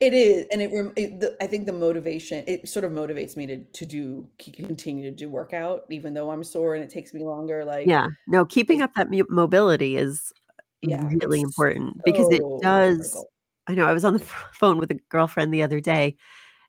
It 0.00 0.14
is, 0.14 0.46
and 0.50 0.62
it 0.62 0.72
rem 0.72 0.92
it 0.96 1.20
the 1.20 1.36
I 1.42 1.46
think 1.46 1.66
the 1.66 1.74
motivation 1.74 2.42
it 2.48 2.68
sort 2.68 2.84
of 2.86 2.92
motivates 2.92 3.36
me 3.36 3.46
to 3.46 3.64
to 3.64 3.86
do 3.86 4.30
continue 4.38 5.10
to 5.10 5.14
do 5.16 5.28
workout 5.28 5.84
even 5.90 6.14
though 6.14 6.30
I'm 6.30 6.42
sore 6.42 6.74
and 6.74 6.82
it 6.82 6.90
takes 6.90 7.12
me 7.14 7.22
longer, 7.22 7.64
like, 7.66 7.86
Yeah. 7.86 8.08
No, 8.26 8.44
keeping 8.44 8.82
up 8.82 8.94
that 8.94 9.08
mobility 9.30 9.96
is 9.96 10.32
Yeah, 10.82 11.08
really 11.22 11.40
important 11.42 12.02
because 12.04 12.28
it 12.30 12.42
does 12.62 12.98
critical. 12.98 13.30
I 13.66 13.74
know 13.74 13.86
I 13.86 13.92
was 13.92 14.04
on 14.04 14.14
the 14.14 14.18
phone 14.52 14.78
with 14.78 14.90
a 14.90 14.98
girlfriend 15.10 15.52
the 15.52 15.62
other 15.62 15.80
day, 15.80 16.16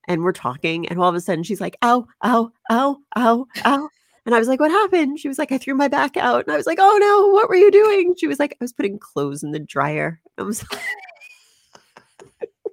and 0.07 0.23
we're 0.23 0.33
talking, 0.33 0.87
and 0.89 0.99
all 0.99 1.07
of 1.09 1.15
a 1.15 1.21
sudden 1.21 1.43
she's 1.43 1.61
like, 1.61 1.77
"Ow, 1.81 2.05
ow, 2.23 2.51
ow, 2.71 2.97
ow, 3.17 3.47
ow." 3.65 3.89
And 4.25 4.35
I 4.35 4.39
was 4.39 4.47
like, 4.47 4.59
"What 4.59 4.71
happened?" 4.71 5.19
She 5.19 5.27
was 5.29 5.39
like, 5.39 5.51
"I 5.51 5.57
threw 5.57 5.75
my 5.75 5.87
back 5.87 6.17
out." 6.17 6.45
And 6.45 6.53
I 6.53 6.57
was 6.57 6.67
like, 6.67 6.77
"Oh, 6.81 6.97
no. 6.99 7.29
What 7.33 7.49
were 7.49 7.55
you 7.55 7.71
doing?" 7.71 8.15
She 8.17 8.27
was 8.27 8.39
like, 8.39 8.51
"I 8.53 8.63
was 8.63 8.73
putting 8.73 8.99
clothes 8.99 9.43
in 9.43 9.51
the 9.51 9.59
dryer." 9.59 10.19
I 10.37 10.43
was 10.43 10.63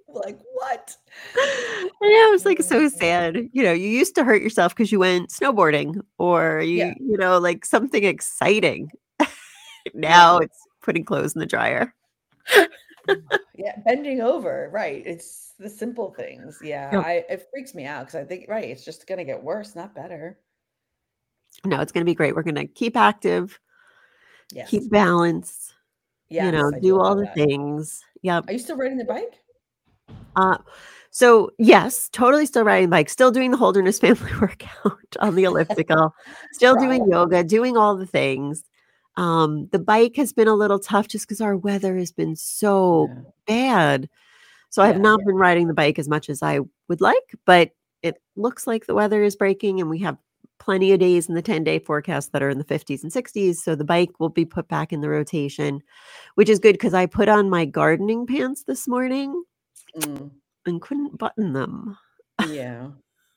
Like, 0.09 0.39
"What?" 0.55 0.97
Yeah, 2.03 2.29
it 2.29 2.33
was, 2.33 2.45
like, 2.47 2.63
so 2.63 2.83
mm. 2.87 2.91
sad. 2.93 3.49
You 3.53 3.63
know, 3.65 3.73
you 3.73 3.89
used 3.89 4.15
to 4.17 4.25
hurt 4.25 4.43
yourself 4.43 4.75
because 4.75 4.93
you 4.93 4.99
went 5.01 5.31
snowboarding 5.31 6.01
or 6.19 6.61
Yeah. 6.61 6.95
you 6.99 7.13
you 7.13 7.19
know, 7.19 7.39
like, 7.39 7.65
something 7.65 8.05
exciting. 8.05 8.91
Now 9.95 10.39
it's 10.39 10.59
putting 10.83 11.05
clothes 11.05 11.35
in 11.35 11.41
the 11.41 11.47
dryer. 11.47 11.95
Yeah, 13.55 13.73
bending 13.85 14.21
over, 14.21 14.71
right, 14.73 15.03
it's 15.05 15.55
the 15.59 15.69
simple 15.69 16.13
things. 16.13 16.59
Yeah. 16.63 16.91
I 17.05 17.25
it 17.29 17.49
freaks 17.51 17.75
me 17.75 17.85
out 17.87 18.07
because 18.07 18.15
I 18.15 18.25
think 18.25 18.47
right, 18.49 18.69
it's 18.69 18.85
just 18.85 19.07
gonna 19.07 19.25
get 19.25 19.43
worse, 19.43 19.75
not 19.75 19.95
better. 19.95 20.39
No, 21.65 21.81
it's 21.81 21.91
gonna 21.91 22.05
be 22.05 22.15
great. 22.15 22.37
We're 22.37 22.43
gonna 22.43 22.67
keep 22.67 22.97
active, 22.97 23.59
Yes. 24.53 24.71
keep 24.71 24.91
balance, 24.91 25.75
you 26.29 26.53
know, 26.53 26.71
I 26.75 26.79
do 26.79 27.01
all 27.01 27.17
the 27.17 27.25
that. 27.25 27.35
things. 27.35 28.05
Yep. 28.23 28.45
Are 28.49 28.53
you 28.53 28.59
still 28.59 28.77
riding 28.77 28.99
the 28.99 29.05
bike? 29.05 29.41
Uh, 30.37 30.59
so, 31.11 31.51
yes, 31.59 32.09
totally 32.13 32.47
still 32.47 32.65
riding 32.65 32.91
bike, 32.91 33.09
still 33.09 33.31
doing 33.31 33.51
the 33.51 33.57
Holderness 33.57 33.99
family 34.01 34.31
workout 34.41 35.17
on 35.21 35.35
the 35.35 35.45
elliptical, 35.45 36.15
still 36.53 36.77
doing 36.77 37.09
yoga, 37.11 37.43
doing 37.43 37.77
all 37.77 37.97
the 37.97 38.07
things. 38.07 38.63
Um, 39.19 39.69
the 39.73 39.81
bike 39.81 40.15
has 40.17 40.33
been 40.33 40.47
a 40.49 40.55
little 40.55 40.79
tough 40.79 41.09
just 41.09 41.27
because 41.27 41.41
our 41.41 41.57
weather 41.57 41.97
has 41.97 42.13
been 42.13 42.37
so 42.37 43.09
Yeah. 43.11 43.23
bad. 43.47 44.09
So, 44.71 44.83
I 44.83 44.87
have 44.87 44.97
Yeah. 44.97 45.03
not 45.03 45.21
been 45.27 45.35
riding 45.35 45.67
the 45.67 45.75
bike 45.75 45.99
as 45.99 46.09
much 46.09 46.29
as 46.31 46.43
I 46.43 46.61
would 46.89 47.01
like, 47.01 47.35
but 47.45 47.73
it 48.03 48.23
looks 48.37 48.67
like 48.67 48.87
the 48.87 48.95
weather 48.95 49.23
is 49.25 49.35
breaking, 49.37 49.81
and 49.81 49.91
we 49.91 49.99
have 50.01 50.17
plenty 50.59 50.93
of 50.93 51.01
days 51.01 51.29
in 51.29 51.35
the 51.35 51.43
ten-day 51.43 51.79
forecast 51.81 52.33
that 52.33 52.43
are 52.43 52.51
in 52.51 52.59
the 52.59 52.65
50s 52.65 53.03
and 53.03 53.13
60s, 53.13 53.63
so 53.63 53.75
the 53.75 53.85
bike 53.85 54.11
will 54.21 54.29
be 54.29 54.45
put 54.45 54.69
back 54.69 54.93
in 54.93 55.01
the 55.01 55.09
rotation, 55.09 55.83
which 56.37 56.49
is 56.49 56.59
good 56.61 56.75
because 56.75 56.95
I 56.95 57.07
put 57.07 57.29
on 57.29 57.51
my 57.51 57.65
gardening 57.65 58.27
pants 58.27 58.63
this 58.65 58.87
morning 58.87 59.43
Mm. 59.97 60.31
and 60.67 60.81
couldn't 60.83 61.17
button 61.19 61.53
them. 61.55 61.97
Yeah. 62.47 62.91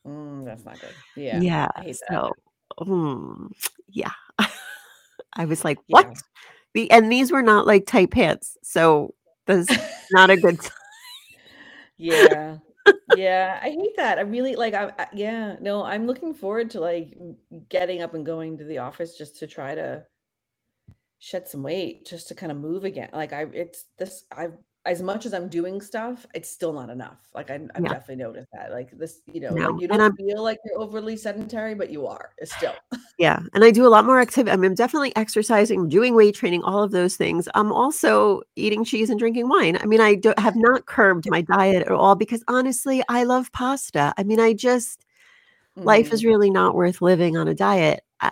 Mm, 0.05 0.45
that's 0.45 0.65
not 0.65 0.79
good. 0.79 0.95
Yeah, 1.15 1.39
Yeah, 1.39 1.67
I 1.75 1.81
hate 1.83 1.97
that. 2.09 2.13
so, 2.13 2.33
mm, 2.79 3.51
yeah. 3.89 4.11
I 5.33 5.45
was 5.45 5.63
like, 5.63 5.79
"What?" 5.87 6.07
Yeah. 6.07 6.15
The 6.73 6.89
and 6.91 7.11
these 7.11 7.31
were 7.31 7.41
not, 7.43 7.67
like, 7.67 7.85
tight 7.87 8.11
pants, 8.11 8.57
so 8.63 9.13
this 9.47 9.77
not 10.11 10.29
a 10.31 10.37
good 10.37 10.61
sign. 10.61 10.71
Yeah. 11.97 12.57
Yeah, 13.07 13.59
I 13.61 13.69
hate 13.71 13.95
that. 13.97 14.19
I 14.19 14.21
really 14.21 14.55
like, 14.55 14.73
I 14.73 14.91
I 14.97 15.07
yeah, 15.13 15.55
no, 15.59 15.83
I'm 15.83 16.07
looking 16.07 16.33
forward 16.33 16.69
to, 16.71 16.79
like, 16.79 17.13
getting 17.69 18.01
up 18.01 18.13
and 18.13 18.25
going 18.25 18.57
to 18.59 18.63
the 18.63 18.77
office 18.79 19.17
just 19.17 19.37
to 19.39 19.47
try 19.47 19.75
to 19.75 20.05
shed 21.19 21.47
some 21.47 21.61
weight, 21.63 22.05
just 22.05 22.27
to 22.29 22.35
kinda 22.35 22.55
move 22.55 22.83
again. 22.83 23.09
Like, 23.13 23.31
I 23.31 23.43
it's 23.53 23.85
this 23.97 24.25
I've 24.31 24.57
as 24.85 25.01
much 25.01 25.25
as 25.25 25.33
I'm 25.33 25.47
doing 25.49 25.81
stuff, 25.81 26.25
it's 26.33 26.49
still 26.49 26.73
not 26.73 26.89
enough. 26.89 27.19
Like, 27.35 27.51
I'm 27.51 27.69
I've 27.75 27.83
Yeah. 27.83 27.89
definitely 27.89 28.23
noticed 28.23 28.49
that. 28.53 28.71
Like, 28.71 28.91
this 28.97 29.21
you 29.27 29.39
know, 29.41 29.57
like, 29.59 29.79
you 29.79 29.87
don't 29.87 30.07
feel 30.17 30.41
like 30.43 30.57
you're 30.65 30.79
overly 30.79 31.17
sedentary, 31.17 31.75
but 31.75 31.89
you 31.91 32.07
are, 32.07 32.31
uh, 32.41 32.45
still. 32.45 32.75
Yeah, 33.17 33.39
and 33.53 33.63
I 33.63 33.69
do 33.71 33.85
a 33.85 33.89
lot 33.89 34.05
more 34.05 34.23
activi 34.23 34.51
I 34.51 34.55
mean, 34.55 34.71
I'm 34.71 34.75
definitely 34.75 35.15
exercising, 35.15 35.89
doing 35.89 36.15
weight 36.15 36.33
training, 36.35 36.63
all 36.63 36.81
of 36.81 36.91
those 36.91 37.15
things. 37.17 37.47
I'm 37.53 37.71
also 37.71 38.41
eating 38.55 38.83
cheese 38.83 39.09
and 39.11 39.19
drinking 39.19 39.47
wine. 39.49 39.77
I 39.79 39.85
mean, 39.85 40.01
I 40.01 40.15
do 40.15 40.33
have 40.39 40.55
not 40.57 40.87
curbed 40.87 41.25
my 41.29 41.41
diet 41.41 41.83
at 41.83 41.91
all 41.91 42.15
because, 42.15 42.43
honestly, 42.47 43.03
I 43.09 43.23
love 43.23 43.51
pasta. 43.51 44.13
I 44.17 44.23
mean, 44.23 44.39
I 44.39 44.53
just 44.53 45.05
life 45.83 46.09
Mhm. 46.09 46.13
is 46.13 46.25
really 46.25 46.51
not 46.51 46.75
worth 46.75 47.01
living 47.01 47.37
on 47.37 47.47
a 47.47 47.55
diet. 47.55 48.03
I 48.21 48.31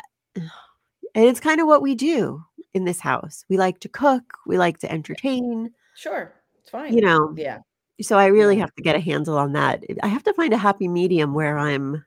and 1.15 1.25
it's 1.25 1.39
kinda 1.39 1.65
what 1.65 1.81
we 1.81 1.95
do 1.95 2.43
in 2.73 2.85
this 2.85 2.99
house. 2.99 3.43
We 3.49 3.57
like 3.57 3.79
to 3.81 3.89
cook, 3.89 4.37
we 4.45 4.57
like 4.57 4.79
to 4.79 4.91
entertain, 4.91 5.71
Sure. 5.95 6.38
It's 6.73 6.89
you 6.89 7.01
know? 7.01 7.37
Yeah. 7.37 7.59
So 8.01 8.17
I 8.17 8.27
really 8.27 8.57
Yeah. 8.57 8.61
have 8.61 8.73
to 8.75 8.83
get 8.83 8.95
a 8.95 8.99
handle 8.99 9.37
on 9.37 9.53
that. 9.53 9.83
I 10.03 10.07
have 10.07 10.23
to 10.23 10.33
find 10.33 10.53
a 10.53 10.57
happy 10.57 10.87
medium 10.87 11.33
where 11.33 11.57
I'm, 11.57 12.05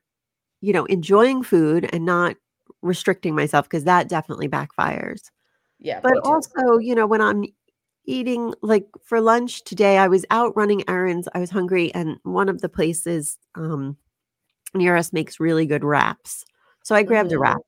you 0.60 0.72
know, 0.72 0.84
enjoying 0.86 1.42
food 1.42 1.88
and 1.92 2.04
not 2.06 2.36
restricting 2.82 3.34
myself 3.34 3.66
because 3.68 3.84
that 3.84 4.08
definitely 4.08 4.48
backfires. 4.48 5.30
Yeah, 5.78 6.00
But 6.02 6.18
also, 6.24 6.78
you 6.80 6.94
know, 6.94 7.06
when 7.06 7.20
I'm 7.22 7.44
eating 8.06 8.54
like 8.62 8.86
for 9.04 9.20
lunch 9.20 9.64
today, 9.64 9.98
I 9.98 10.08
was 10.08 10.24
out 10.30 10.56
running 10.56 10.82
errands. 10.88 11.28
I 11.34 11.40
was 11.40 11.50
hungry, 11.50 11.92
and 11.94 12.18
one 12.24 12.48
of 12.48 12.60
the 12.62 12.68
places 12.68 13.38
um, 13.54 13.96
near 14.74 14.96
us 14.96 15.12
makes 15.12 15.40
really 15.40 15.66
good 15.66 15.84
wraps. 15.84 16.44
So 16.84 16.94
I 16.94 17.02
grabbed 17.04 17.32
a 17.32 17.38
Mhm. 17.38 17.40
wrap. 17.40 17.62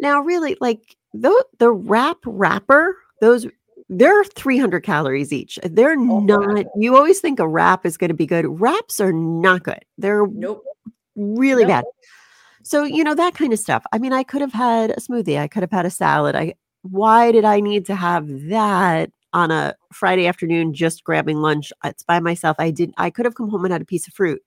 Now, 0.00 0.20
really, 0.22 0.56
like 0.60 0.96
the 1.14 1.44
the 1.58 1.70
wrap 1.72 2.18
wrapper, 2.26 2.96
those 3.20 3.46
they're 3.88 4.24
300 4.24 4.80
calories 4.82 5.32
each. 5.32 5.58
They're 5.64 5.92
Oh, 5.98 6.20
not. 6.20 6.54
God. 6.56 6.66
You 6.76 6.96
always 6.96 7.20
think 7.20 7.38
a 7.38 7.48
wrap 7.48 7.84
is 7.84 7.96
going 7.96 8.08
to 8.08 8.14
be 8.14 8.26
good. 8.26 8.60
Wraps 8.60 9.00
are 9.00 9.12
not 9.12 9.62
good. 9.62 9.84
They're 9.98 10.26
Nope. 10.26 10.64
really 11.16 11.64
Nope. 11.64 11.68
bad. 11.70 11.84
So, 12.62 12.84
you 12.84 13.04
know, 13.04 13.14
that 13.14 13.34
kind 13.34 13.52
of 13.52 13.58
stuff. 13.58 13.84
I 13.92 13.98
mean, 13.98 14.12
I 14.14 14.22
could 14.22 14.40
have 14.40 14.52
had 14.54 14.90
a 14.90 14.96
smoothie, 14.96 15.38
I 15.38 15.48
could 15.48 15.62
have 15.62 15.70
had 15.70 15.84
a 15.86 15.90
salad. 15.90 16.34
I 16.34 16.54
why 16.82 17.32
did 17.32 17.44
I 17.44 17.60
need 17.60 17.86
to 17.86 17.94
have 17.94 18.26
that 18.48 19.10
on 19.32 19.50
a 19.50 19.74
Friday 19.92 20.26
afternoon 20.26 20.74
just 20.74 21.02
grabbing 21.04 21.38
lunch? 21.38 21.72
It's 21.84 22.02
by 22.02 22.20
myself. 22.20 22.56
I 22.58 22.70
didn't 22.70 22.94
I 22.98 23.10
could 23.10 23.24
have 23.26 23.34
come 23.34 23.48
home 23.50 23.64
and 23.64 23.72
had 23.72 23.82
a 23.82 23.86
piece 23.86 24.06
of 24.06 24.14
fruit. 24.14 24.42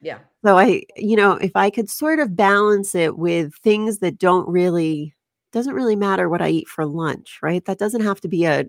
Yeah. 0.00 0.18
So 0.44 0.58
I, 0.58 0.82
you 0.96 1.16
know, 1.16 1.32
if 1.32 1.52
I 1.56 1.70
could 1.70 1.88
sort 1.88 2.18
of 2.18 2.36
balance 2.36 2.94
it 2.94 3.16
with 3.18 3.54
things 3.56 3.98
that 4.00 4.18
don't 4.18 4.46
really 4.48 5.13
doesn't 5.54 5.74
really 5.74 5.96
matter 5.96 6.28
what 6.28 6.42
I 6.42 6.50
eat 6.50 6.68
for 6.68 6.84
lunch, 6.84 7.38
right? 7.42 7.64
That 7.64 7.78
doesn't 7.78 8.02
have 8.02 8.20
to 8.22 8.28
be 8.28 8.44
a 8.44 8.66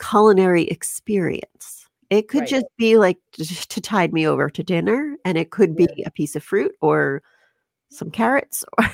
culinary 0.00 0.64
experience. 0.64 1.86
It 2.10 2.28
could 2.28 2.40
Right. 2.40 2.48
just 2.48 2.66
be 2.76 2.96
like 2.98 3.18
just 3.32 3.70
to 3.70 3.80
tide 3.80 4.12
me 4.12 4.26
over 4.26 4.50
to 4.50 4.62
dinner 4.62 5.16
and 5.24 5.38
it 5.38 5.50
could 5.50 5.78
Yeah. 5.78 5.86
be 5.86 6.02
a 6.04 6.10
piece 6.10 6.34
of 6.34 6.42
fruit 6.42 6.74
or 6.80 7.22
some 7.90 8.10
carrots 8.10 8.64
or 8.78 8.90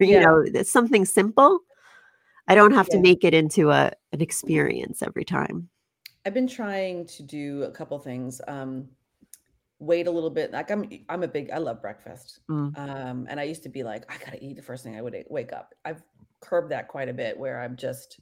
you 0.00 0.14
Yeah. 0.14 0.20
know, 0.20 0.42
it's 0.44 0.72
something 0.72 1.04
simple. 1.04 1.60
I 2.48 2.54
don't 2.56 2.72
have 2.72 2.88
to 2.88 2.98
make 2.98 3.22
it 3.22 3.34
into 3.34 3.70
a 3.70 3.92
an 4.12 4.20
experience 4.20 5.02
every 5.02 5.24
time. 5.24 5.68
I've 6.24 6.34
been 6.34 6.48
trying 6.48 7.06
to 7.06 7.22
do 7.22 7.64
a 7.64 7.70
couple 7.70 7.98
things. 7.98 8.40
Um, 8.48 8.88
wait 9.82 10.06
a 10.06 10.10
little 10.10 10.30
bit. 10.30 10.52
Like 10.52 10.70
I'm 10.70 10.88
I'm 11.08 11.24
a 11.24 11.28
big 11.28 11.50
I 11.50 11.58
love 11.58 11.82
breakfast. 11.82 12.40
Mm. 12.48 12.78
Um, 12.78 13.26
and 13.28 13.40
I 13.40 13.42
used 13.42 13.64
to 13.64 13.68
be 13.68 13.82
like, 13.82 14.10
I 14.10 14.16
gotta 14.24 14.42
eat 14.42 14.56
the 14.56 14.62
first 14.62 14.84
thing 14.84 14.96
I 14.96 15.02
would 15.02 15.24
wake 15.28 15.52
up. 15.52 15.74
I've 15.84 16.02
curbed 16.40 16.70
that 16.70 16.88
quite 16.88 17.08
a 17.08 17.12
bit 17.12 17.38
where 17.38 17.60
I'm 17.60 17.76
just 17.76 18.20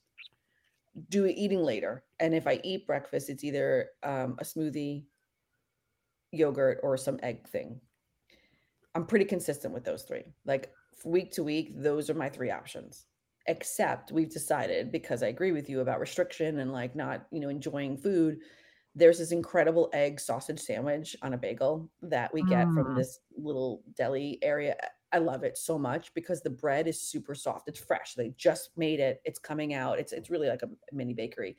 do 1.08 1.26
eating 1.26 1.62
later. 1.62 2.02
And 2.18 2.34
if 2.34 2.46
I 2.46 2.60
eat 2.64 2.86
breakfast, 2.86 3.28
it's 3.28 3.44
either 3.44 3.90
um, 4.02 4.36
a 4.38 4.44
smoothie, 4.44 5.04
yogurt, 6.32 6.80
or 6.82 6.96
some 6.96 7.20
egg 7.22 7.46
thing. 7.48 7.80
I'm 8.94 9.06
pretty 9.06 9.24
consistent 9.24 9.72
with 9.72 9.84
those 9.84 10.02
three. 10.02 10.24
Like 10.44 10.72
week 11.04 11.30
to 11.32 11.44
week, 11.44 11.72
those 11.76 12.10
are 12.10 12.14
my 12.14 12.28
three 12.28 12.50
options. 12.50 13.06
Except 13.46 14.12
we've 14.12 14.30
decided 14.30 14.92
because 14.92 15.22
I 15.22 15.28
agree 15.28 15.52
with 15.52 15.68
you 15.68 15.80
about 15.80 16.00
restriction 16.00 16.60
and 16.60 16.72
like 16.72 16.94
not, 16.96 17.26
you 17.30 17.40
know, 17.40 17.48
enjoying 17.48 17.96
food. 17.96 18.38
There's 18.94 19.18
this 19.18 19.32
incredible 19.32 19.88
egg 19.92 20.18
sausage 20.20 20.60
sandwich 20.60 21.16
on 21.22 21.32
a 21.34 21.38
bagel 21.38 21.90
that 22.02 22.32
we 22.34 22.42
get 22.42 22.72
from 22.72 22.86
Mm. 22.88 22.94
this 22.94 23.20
little 23.36 23.84
deli 23.94 24.38
area. 24.42 24.76
I 25.12 25.18
love 25.18 25.44
it 25.44 25.56
so 25.58 25.78
much 25.78 26.12
because 26.14 26.42
the 26.42 26.50
bread 26.50 26.86
is 26.88 27.00
super 27.00 27.34
soft. 27.34 27.68
It's 27.68 27.78
fresh. 27.78 28.14
They 28.14 28.30
just 28.30 28.76
made 28.76 29.00
it. 29.00 29.20
It's 29.24 29.38
coming 29.38 29.74
out. 29.74 29.98
It's 29.98 30.12
it's 30.12 30.30
really 30.30 30.48
like 30.48 30.62
a 30.62 30.70
mini 30.92 31.14
bakery 31.14 31.56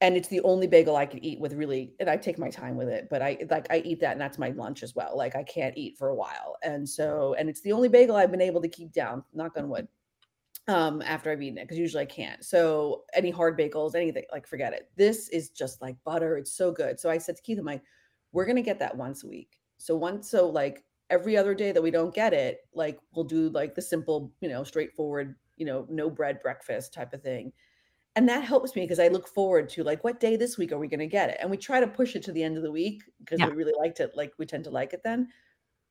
and 0.00 0.16
it's 0.16 0.28
the 0.28 0.40
only 0.40 0.66
bagel 0.66 0.96
I 0.96 1.06
could 1.06 1.24
eat 1.24 1.40
with 1.40 1.52
really 1.54 1.94
and 2.00 2.10
I 2.10 2.16
take 2.16 2.38
my 2.38 2.50
time 2.50 2.76
with 2.76 2.88
it, 2.88 3.08
but 3.08 3.22
I 3.22 3.38
like 3.50 3.66
I 3.70 3.78
eat 3.78 4.00
that 4.00 4.12
and 4.12 4.20
that's 4.20 4.38
my 4.38 4.50
lunch 4.50 4.82
as 4.82 4.94
well. 4.94 5.16
Like 5.16 5.36
I 5.36 5.42
can't 5.44 5.76
eat 5.76 5.96
for 5.96 6.08
a 6.08 6.14
while. 6.14 6.56
And 6.62 6.88
so 6.88 7.34
and 7.34 7.48
it's 7.48 7.60
the 7.62 7.72
only 7.72 7.88
bagel 7.88 8.16
I've 8.16 8.30
been 8.30 8.40
able 8.40 8.60
to 8.62 8.68
keep 8.68 8.92
down, 8.92 9.24
knock 9.32 9.56
on 9.56 9.68
wood, 9.68 9.88
um, 10.68 11.02
after 11.02 11.30
I've 11.30 11.42
eaten 11.42 11.58
it, 11.58 11.64
because 11.64 11.78
usually 11.78 12.02
I 12.02 12.06
can't. 12.06 12.44
So 12.44 13.04
any 13.14 13.30
hard 13.30 13.58
bagels, 13.58 13.94
anything, 13.94 14.24
like 14.32 14.46
forget 14.46 14.72
it. 14.72 14.90
This 14.96 15.28
is 15.28 15.50
just 15.50 15.82
like 15.82 15.96
butter. 16.04 16.36
It's 16.36 16.52
so 16.52 16.72
good. 16.72 16.98
So 16.98 17.10
I 17.10 17.18
said 17.18 17.36
to 17.36 17.42
Keith, 17.42 17.58
I'm 17.58 17.66
like, 17.66 17.82
we're 18.32 18.46
gonna 18.46 18.62
get 18.62 18.78
that 18.80 18.96
once 18.96 19.24
a 19.24 19.28
week. 19.28 19.60
So 19.78 19.96
once 19.96 20.30
so 20.30 20.48
like 20.48 20.84
every 21.10 21.36
other 21.36 21.54
day 21.54 21.72
that 21.72 21.82
we 21.82 21.90
don't 21.90 22.14
get 22.14 22.32
it, 22.32 22.60
like 22.74 22.98
we'll 23.14 23.24
do 23.26 23.50
like 23.50 23.74
the 23.74 23.82
simple, 23.82 24.32
you 24.40 24.48
know, 24.48 24.64
straightforward, 24.64 25.36
you 25.56 25.66
know, 25.66 25.86
no 25.90 26.08
bread 26.10 26.40
breakfast 26.40 26.92
type 26.94 27.12
of 27.12 27.22
thing 27.22 27.52
and 28.16 28.28
that 28.28 28.44
helps 28.44 28.76
me 28.76 28.82
because 28.82 29.00
I 29.00 29.08
look 29.08 29.26
forward 29.28 29.68
to 29.70 29.82
like 29.84 30.04
what 30.04 30.20
day 30.20 30.36
this 30.36 30.56
week 30.56 30.72
are 30.72 30.78
we 30.78 30.88
going 30.88 31.00
to 31.00 31.06
get 31.06 31.30
it? 31.30 31.38
And 31.40 31.50
we 31.50 31.56
try 31.56 31.80
to 31.80 31.86
push 31.88 32.14
it 32.14 32.22
to 32.24 32.32
the 32.32 32.42
end 32.44 32.56
of 32.56 32.62
the 32.62 32.70
week 32.70 33.02
because 33.18 33.40
Yeah. 33.40 33.46
we 33.46 33.52
really 33.52 33.72
liked 33.78 34.00
it. 34.00 34.12
Like 34.14 34.32
we 34.38 34.46
tend 34.46 34.64
to 34.64 34.70
like 34.70 34.92
it 34.92 35.02
then. 35.04 35.28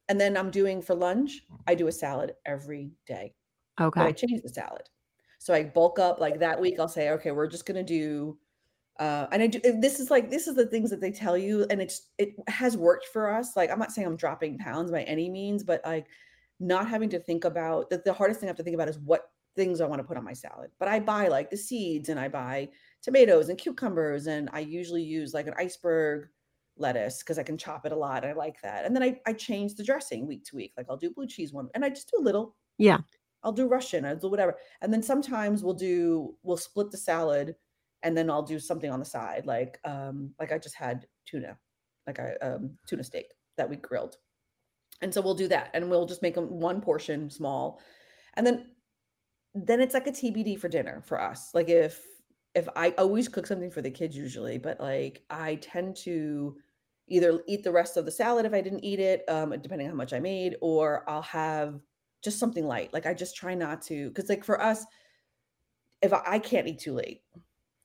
And 0.09 0.19
then 0.19 0.37
I'm 0.37 0.51
doing 0.51 0.81
for 0.81 0.95
lunch, 0.95 1.41
I 1.67 1.75
do 1.75 1.87
a 1.87 1.91
salad 1.91 2.35
every 2.45 2.91
day, 3.07 3.35
but 3.97 4.07
I 4.07 4.11
Okay. 4.11 4.13
change 4.13 4.41
the 4.43 4.49
salad. 4.49 4.89
So 5.39 5.53
I 5.53 5.63
bulk 5.65 5.99
up 5.99 6.19
like 6.19 6.39
that 6.39 6.59
week. 6.59 6.79
I'll 6.79 6.87
say, 6.87 7.09
okay, 7.11 7.31
we're 7.31 7.47
just 7.47 7.65
going 7.65 7.77
to 7.77 7.83
do. 7.83 8.39
Uh, 8.99 9.27
and 9.31 9.41
I 9.41 9.47
do. 9.47 9.59
This 9.81 9.99
is 9.99 10.11
like 10.11 10.29
this 10.29 10.47
is 10.47 10.55
the 10.55 10.67
things 10.67 10.89
that 10.91 11.01
they 11.01 11.11
tell 11.11 11.35
you, 11.37 11.65
and 11.71 11.81
it's 11.81 12.11
it 12.19 12.35
has 12.47 12.77
worked 12.77 13.07
for 13.07 13.29
us. 13.29 13.55
Like 13.55 13.71
I'm 13.71 13.79
not 13.79 13.91
saying 13.91 14.07
I'm 14.07 14.15
dropping 14.17 14.59
pounds 14.59 14.91
by 14.91 15.03
any 15.03 15.29
means, 15.29 15.63
but 15.63 15.81
like 15.83 16.07
not 16.59 16.87
having 16.87 17.09
to 17.09 17.19
think 17.19 17.43
about 17.45 17.89
that. 17.89 18.05
The 18.05 18.13
hardest 18.13 18.39
thing 18.39 18.47
I 18.47 18.51
have 18.51 18.57
to 18.57 18.63
think 18.63 18.75
about 18.75 18.89
is 18.89 18.99
what 18.99 19.31
things 19.55 19.81
I 19.81 19.87
want 19.87 19.99
to 19.99 20.07
put 20.07 20.17
on 20.17 20.23
my 20.23 20.33
salad. 20.33 20.71
But 20.79 20.87
I 20.87 20.99
buy 20.99 21.27
like 21.27 21.49
the 21.49 21.57
seeds 21.57 22.09
and 22.09 22.19
I 22.19 22.27
buy 22.27 22.69
tomatoes 23.01 23.49
and 23.49 23.57
cucumbers. 23.57 24.27
And 24.27 24.49
I 24.53 24.59
usually 24.59 25.03
use 25.03 25.33
like 25.33 25.47
an 25.47 25.53
iceberg 25.57 26.29
lettuce 26.77 27.19
because 27.19 27.37
I 27.37 27.43
can 27.43 27.57
chop 27.57 27.85
it 27.85 27.91
a 27.91 27.95
lot. 27.95 28.25
I 28.25 28.33
like 28.33 28.61
that. 28.61 28.85
And 28.85 28.95
then 28.95 29.03
I, 29.03 29.19
I 29.27 29.33
change 29.33 29.75
the 29.75 29.83
dressing 29.83 30.25
week 30.27 30.43
to 30.45 30.55
week. 30.55 30.73
Like 30.77 30.87
I'll 30.89 30.97
do 30.97 31.11
blue 31.11 31.27
cheese 31.27 31.53
one 31.53 31.69
and 31.75 31.83
I 31.85 31.89
just 31.89 32.09
do 32.11 32.19
a 32.19 32.23
little. 32.23 32.55
Yeah. 32.77 32.99
I'll 33.43 33.51
do 33.51 33.67
Russian, 33.67 34.05
I'll 34.05 34.15
do 34.15 34.29
whatever. 34.29 34.57
And 34.81 34.91
then 34.93 35.03
sometimes 35.03 35.63
we'll 35.63 35.73
do 35.73 36.35
we'll 36.43 36.57
split 36.57 36.91
the 36.91 36.97
salad 36.97 37.55
and 38.03 38.17
then 38.17 38.29
I'll 38.29 38.43
do 38.43 38.59
something 38.59 38.91
on 38.91 38.99
the 38.99 39.05
side. 39.05 39.45
Like 39.45 39.79
um, 39.85 40.33
like 40.39 40.51
I 40.51 40.57
just 40.57 40.75
had 40.75 41.05
tuna, 41.25 41.57
like 42.07 42.19
I 42.19 42.33
um 42.41 42.77
tuna 42.87 43.03
steak 43.03 43.33
that 43.57 43.69
we 43.69 43.77
grilled. 43.77 44.17
And 45.01 45.13
so 45.13 45.21
we'll 45.21 45.35
do 45.35 45.47
that 45.49 45.69
and 45.73 45.89
we'll 45.89 46.05
just 46.05 46.21
make 46.21 46.35
them 46.35 46.59
one 46.59 46.81
portion 46.81 47.29
small. 47.29 47.81
And 48.35 48.45
then 48.45 48.67
then 49.55 49.81
it's 49.81 49.93
like 49.93 50.07
a 50.07 50.11
TBD 50.11 50.59
for 50.59 50.67
dinner 50.67 51.01
for 51.05 51.21
us. 51.21 51.51
Like 51.53 51.69
if 51.69 52.01
if 52.55 52.67
I 52.75 52.91
always 52.97 53.27
cook 53.27 53.47
something 53.47 53.71
for 53.71 53.81
the 53.81 53.91
kids 53.91 54.15
usually, 54.15 54.57
but 54.57 54.79
like 54.79 55.23
I 55.29 55.55
tend 55.55 55.95
to 55.97 56.55
either 57.07 57.41
eat 57.47 57.63
the 57.63 57.71
rest 57.71 57.97
of 57.97 58.05
the 58.05 58.11
salad 58.11 58.45
if 58.45 58.53
I 58.53 58.61
didn't 58.61 58.83
eat 58.83 58.99
it, 58.99 59.23
um, 59.27 59.49
depending 59.61 59.87
on 59.87 59.91
how 59.91 59.97
much 59.97 60.13
I 60.13 60.19
made, 60.19 60.55
or 60.61 61.03
I'll 61.09 61.23
have 61.23 61.81
just 62.23 62.39
something 62.39 62.65
light. 62.67 62.93
Like 62.93 63.05
I 63.05 63.13
just 63.13 63.35
try 63.35 63.55
not 63.55 63.81
to, 63.83 64.09
because 64.09 64.29
like 64.29 64.43
for 64.43 64.61
us, 64.61 64.85
if 66.01 66.13
I, 66.13 66.21
I 66.25 66.39
can't 66.39 66.67
eat 66.67 66.79
too 66.79 66.93
late, 66.93 67.23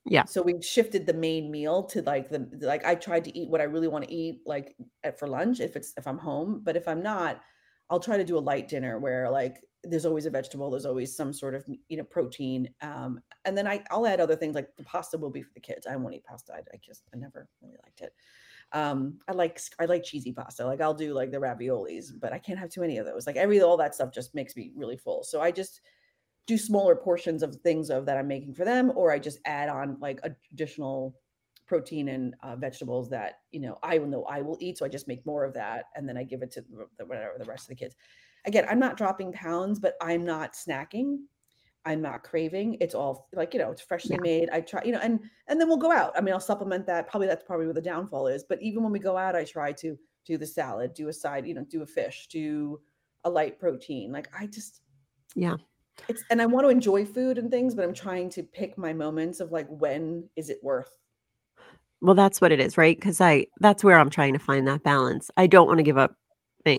Yeah. 0.05 0.27
so 0.27 0.43
we 0.43 0.61
shifted 0.63 1.07
the 1.07 1.15
main 1.15 1.51
meal 1.51 1.85
to 1.85 2.03
like 2.03 2.31
the 2.31 2.49
like 2.63 2.85
I 2.85 2.97
tried 2.97 3.25
to 3.27 3.39
eat 3.39 3.51
what 3.51 3.63
I 3.63 3.65
really 3.65 3.89
want 3.89 4.07
to 4.07 4.15
eat 4.15 4.43
like 4.47 4.77
at, 5.05 5.19
for 5.19 5.29
lunch 5.29 5.61
if 5.61 5.77
it's 5.77 5.95
if 5.99 6.07
I'm 6.07 6.19
home, 6.19 6.63
but 6.65 6.77
if 6.77 6.89
I'm 6.89 7.03
not, 7.03 7.43
I'll 7.91 8.01
try 8.01 8.17
to 8.19 8.25
do 8.25 8.39
a 8.39 8.41
light 8.41 8.69
dinner 8.69 8.99
where 9.01 9.31
like 9.31 9.65
there's 9.85 10.07
always 10.07 10.27
a 10.27 10.31
vegetable, 10.31 10.71
there's 10.71 10.87
always 10.87 11.17
some 11.17 11.33
sort 11.35 11.55
of 11.55 11.67
you 11.89 11.99
know 11.99 12.05
protein, 12.05 12.75
um, 12.83 13.21
and 13.47 13.59
then 13.59 13.69
I 13.69 13.85
I'll 13.91 14.07
add 14.07 14.21
other 14.21 14.37
things 14.37 14.55
like 14.57 14.77
the 14.77 14.85
pasta 14.85 15.19
will 15.19 15.31
be 15.31 15.43
for 15.43 15.55
the 15.55 15.61
kids. 15.61 15.87
I 15.87 15.97
won't 15.97 16.15
eat 16.17 16.25
pasta. 16.25 16.55
I, 16.55 16.61
I 16.75 16.79
just 16.83 17.05
I 17.15 17.19
never 17.19 17.49
really 17.63 17.77
liked 17.85 18.03
it. 18.03 18.15
Um, 18.73 19.19
I 19.27 19.33
like 19.33 19.61
I 19.79 19.87
like 19.87 20.05
cheesy 20.05 20.33
pasta. 20.33 20.65
Like 20.67 20.81
I'll 20.81 20.95
do 20.95 21.15
like 21.15 21.31
the 21.31 21.39
raviolis, 21.39 22.11
but 22.19 22.33
I 22.33 22.39
can't 22.39 22.59
have 22.59 22.71
too 22.71 22.83
many 22.83 22.99
of 22.99 23.07
those. 23.07 23.27
Like 23.27 23.37
every 23.37 23.61
all 23.63 23.77
that 23.79 23.95
stuff 23.95 24.13
just 24.13 24.35
makes 24.35 24.57
me 24.57 24.73
really 24.77 24.97
full. 24.97 25.23
So 25.23 25.41
I 25.41 25.51
just 25.51 25.81
do 26.47 26.59
smaller 26.59 26.97
portions 26.97 27.43
of 27.43 27.57
things 27.57 27.91
of 27.91 28.07
that 28.07 28.17
I'm 28.17 28.29
making 28.29 28.55
for 28.55 28.65
them, 28.65 28.93
or 28.95 29.11
I 29.11 29.19
just 29.19 29.39
add 29.45 29.69
on 29.69 29.97
like 30.01 30.21
additional 30.53 31.15
protein 31.67 32.09
and 32.09 32.35
uh, 32.43 32.57
vegetables 32.57 33.11
that 33.11 33.41
you 33.53 33.61
know 33.61 33.79
I 33.83 33.99
will 33.99 34.07
know 34.07 34.25
I 34.25 34.43
will 34.43 34.59
eat. 34.61 34.79
So 34.79 34.85
I 34.85 34.89
just 34.89 35.09
make 35.09 35.25
more 35.25 35.45
of 35.45 35.55
that, 35.55 35.87
and 35.97 36.09
then 36.09 36.19
I 36.19 36.25
give 36.25 36.43
it 36.43 36.51
to 36.53 36.65
the, 36.99 37.07
whatever 37.07 37.35
the 37.39 37.45
rest 37.45 37.65
of 37.65 37.69
the 37.69 37.83
kids. 37.83 37.95
Again, 38.45 38.67
I'm 38.69 38.79
not 38.79 38.97
dropping 38.97 39.33
pounds, 39.33 39.79
but 39.79 39.95
I'm 40.01 40.25
not 40.25 40.53
snacking. 40.53 41.19
I'm 41.89 42.03
not 42.03 42.23
craving. 42.23 42.77
It's 42.81 42.95
all 42.95 43.29
like 43.33 43.55
you 43.55 43.61
know, 43.61 43.71
it's 43.71 43.81
freshly 43.81 44.17
Yeah. 44.17 44.21
made. 44.23 44.51
I 44.51 44.61
try, 44.61 44.83
you 44.85 44.93
know, 44.93 45.01
and 45.03 45.19
and 45.47 45.59
then 45.59 45.69
we'll 45.69 45.79
go 45.79 45.91
out. 45.91 46.13
I 46.15 46.21
mean, 46.21 46.35
I'll 46.35 46.41
supplement 46.41 46.87
that. 46.87 47.09
Probably 47.09 47.27
that's 47.27 47.43
probably 47.43 47.65
where 47.65 47.75
the 47.75 47.81
downfall 47.81 48.27
is. 48.27 48.45
But 48.45 48.63
even 48.63 48.83
when 48.83 48.93
we 48.93 48.99
go 48.99 49.17
out, 49.17 49.35
I 49.35 49.45
try 49.45 49.73
to 49.73 49.99
do 50.27 50.37
the 50.37 50.47
salad, 50.47 50.93
do 50.93 51.09
a 51.09 51.13
side, 51.13 51.47
you 51.47 51.55
know, 51.55 51.65
do 51.65 51.81
a 51.83 51.87
fish, 51.87 52.27
do 52.31 52.79
a 53.25 53.31
light 53.31 53.59
protein. 53.59 54.13
Like 54.13 54.29
I 54.39 54.47
just 54.47 54.83
Yeah. 55.35 55.57
it's 56.11 56.23
and 56.31 56.43
I 56.43 56.47
want 56.47 56.67
to 56.67 56.69
enjoy 56.69 57.07
food 57.07 57.39
and 57.39 57.51
things, 57.51 57.75
but 57.75 57.85
I'm 57.85 57.95
trying 57.95 58.29
to 58.31 58.43
pick 58.43 58.77
my 58.77 58.93
moments 58.93 59.41
of 59.41 59.51
like 59.51 59.67
when 59.69 60.29
is 60.37 60.51
it 60.51 60.59
worth? 60.63 60.99
Well, 62.03 62.15
that's 62.15 62.41
what 62.41 62.53
it 62.53 62.61
is, 62.61 62.77
right? 62.77 62.97
Because 62.97 63.21
I 63.21 63.47
that's 63.61 63.83
where 63.83 63.99
I'm 63.99 64.11
trying 64.11 64.35
to 64.35 64.39
find 64.39 64.69
that 64.69 64.83
balance. 64.83 65.31
I 65.39 65.47
don't 65.47 65.67
want 65.67 65.79
to 65.79 65.83
give 65.85 65.99
up 65.99 66.15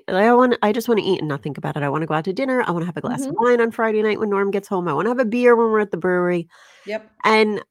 Like, 0.08 0.26
I 0.26 0.34
want 0.34 0.56
I 0.62 0.72
just 0.72 0.88
wanna 0.88 1.02
eat 1.04 1.20
and 1.20 1.28
not 1.28 1.42
think 1.44 1.58
about 1.58 1.78
it. 1.78 1.84
I 1.84 1.90
wanna 1.90 2.06
go 2.06 2.14
out 2.16 2.26
to 2.26 2.34
dinner. 2.34 2.64
I 2.66 2.72
wanna 2.72 2.86
have 2.86 2.98
a 2.98 3.02
glass 3.02 3.26
of 3.26 3.34
Mhm. 3.36 3.42
wine 3.44 3.62
on 3.62 3.72
Friday 3.72 4.02
night 4.04 4.20
when 4.20 4.30
Norm 4.30 4.52
gets 4.52 4.68
home. 4.68 4.88
I 4.88 4.94
wanna 4.94 5.10
have 5.10 5.20
a 5.20 5.26
beer 5.26 5.56
when 5.56 5.72
we're 5.72 5.80
at 5.80 5.92
the 5.92 5.98
brewery. 5.98 6.48
Yep. 6.86 7.10
And 7.24 7.64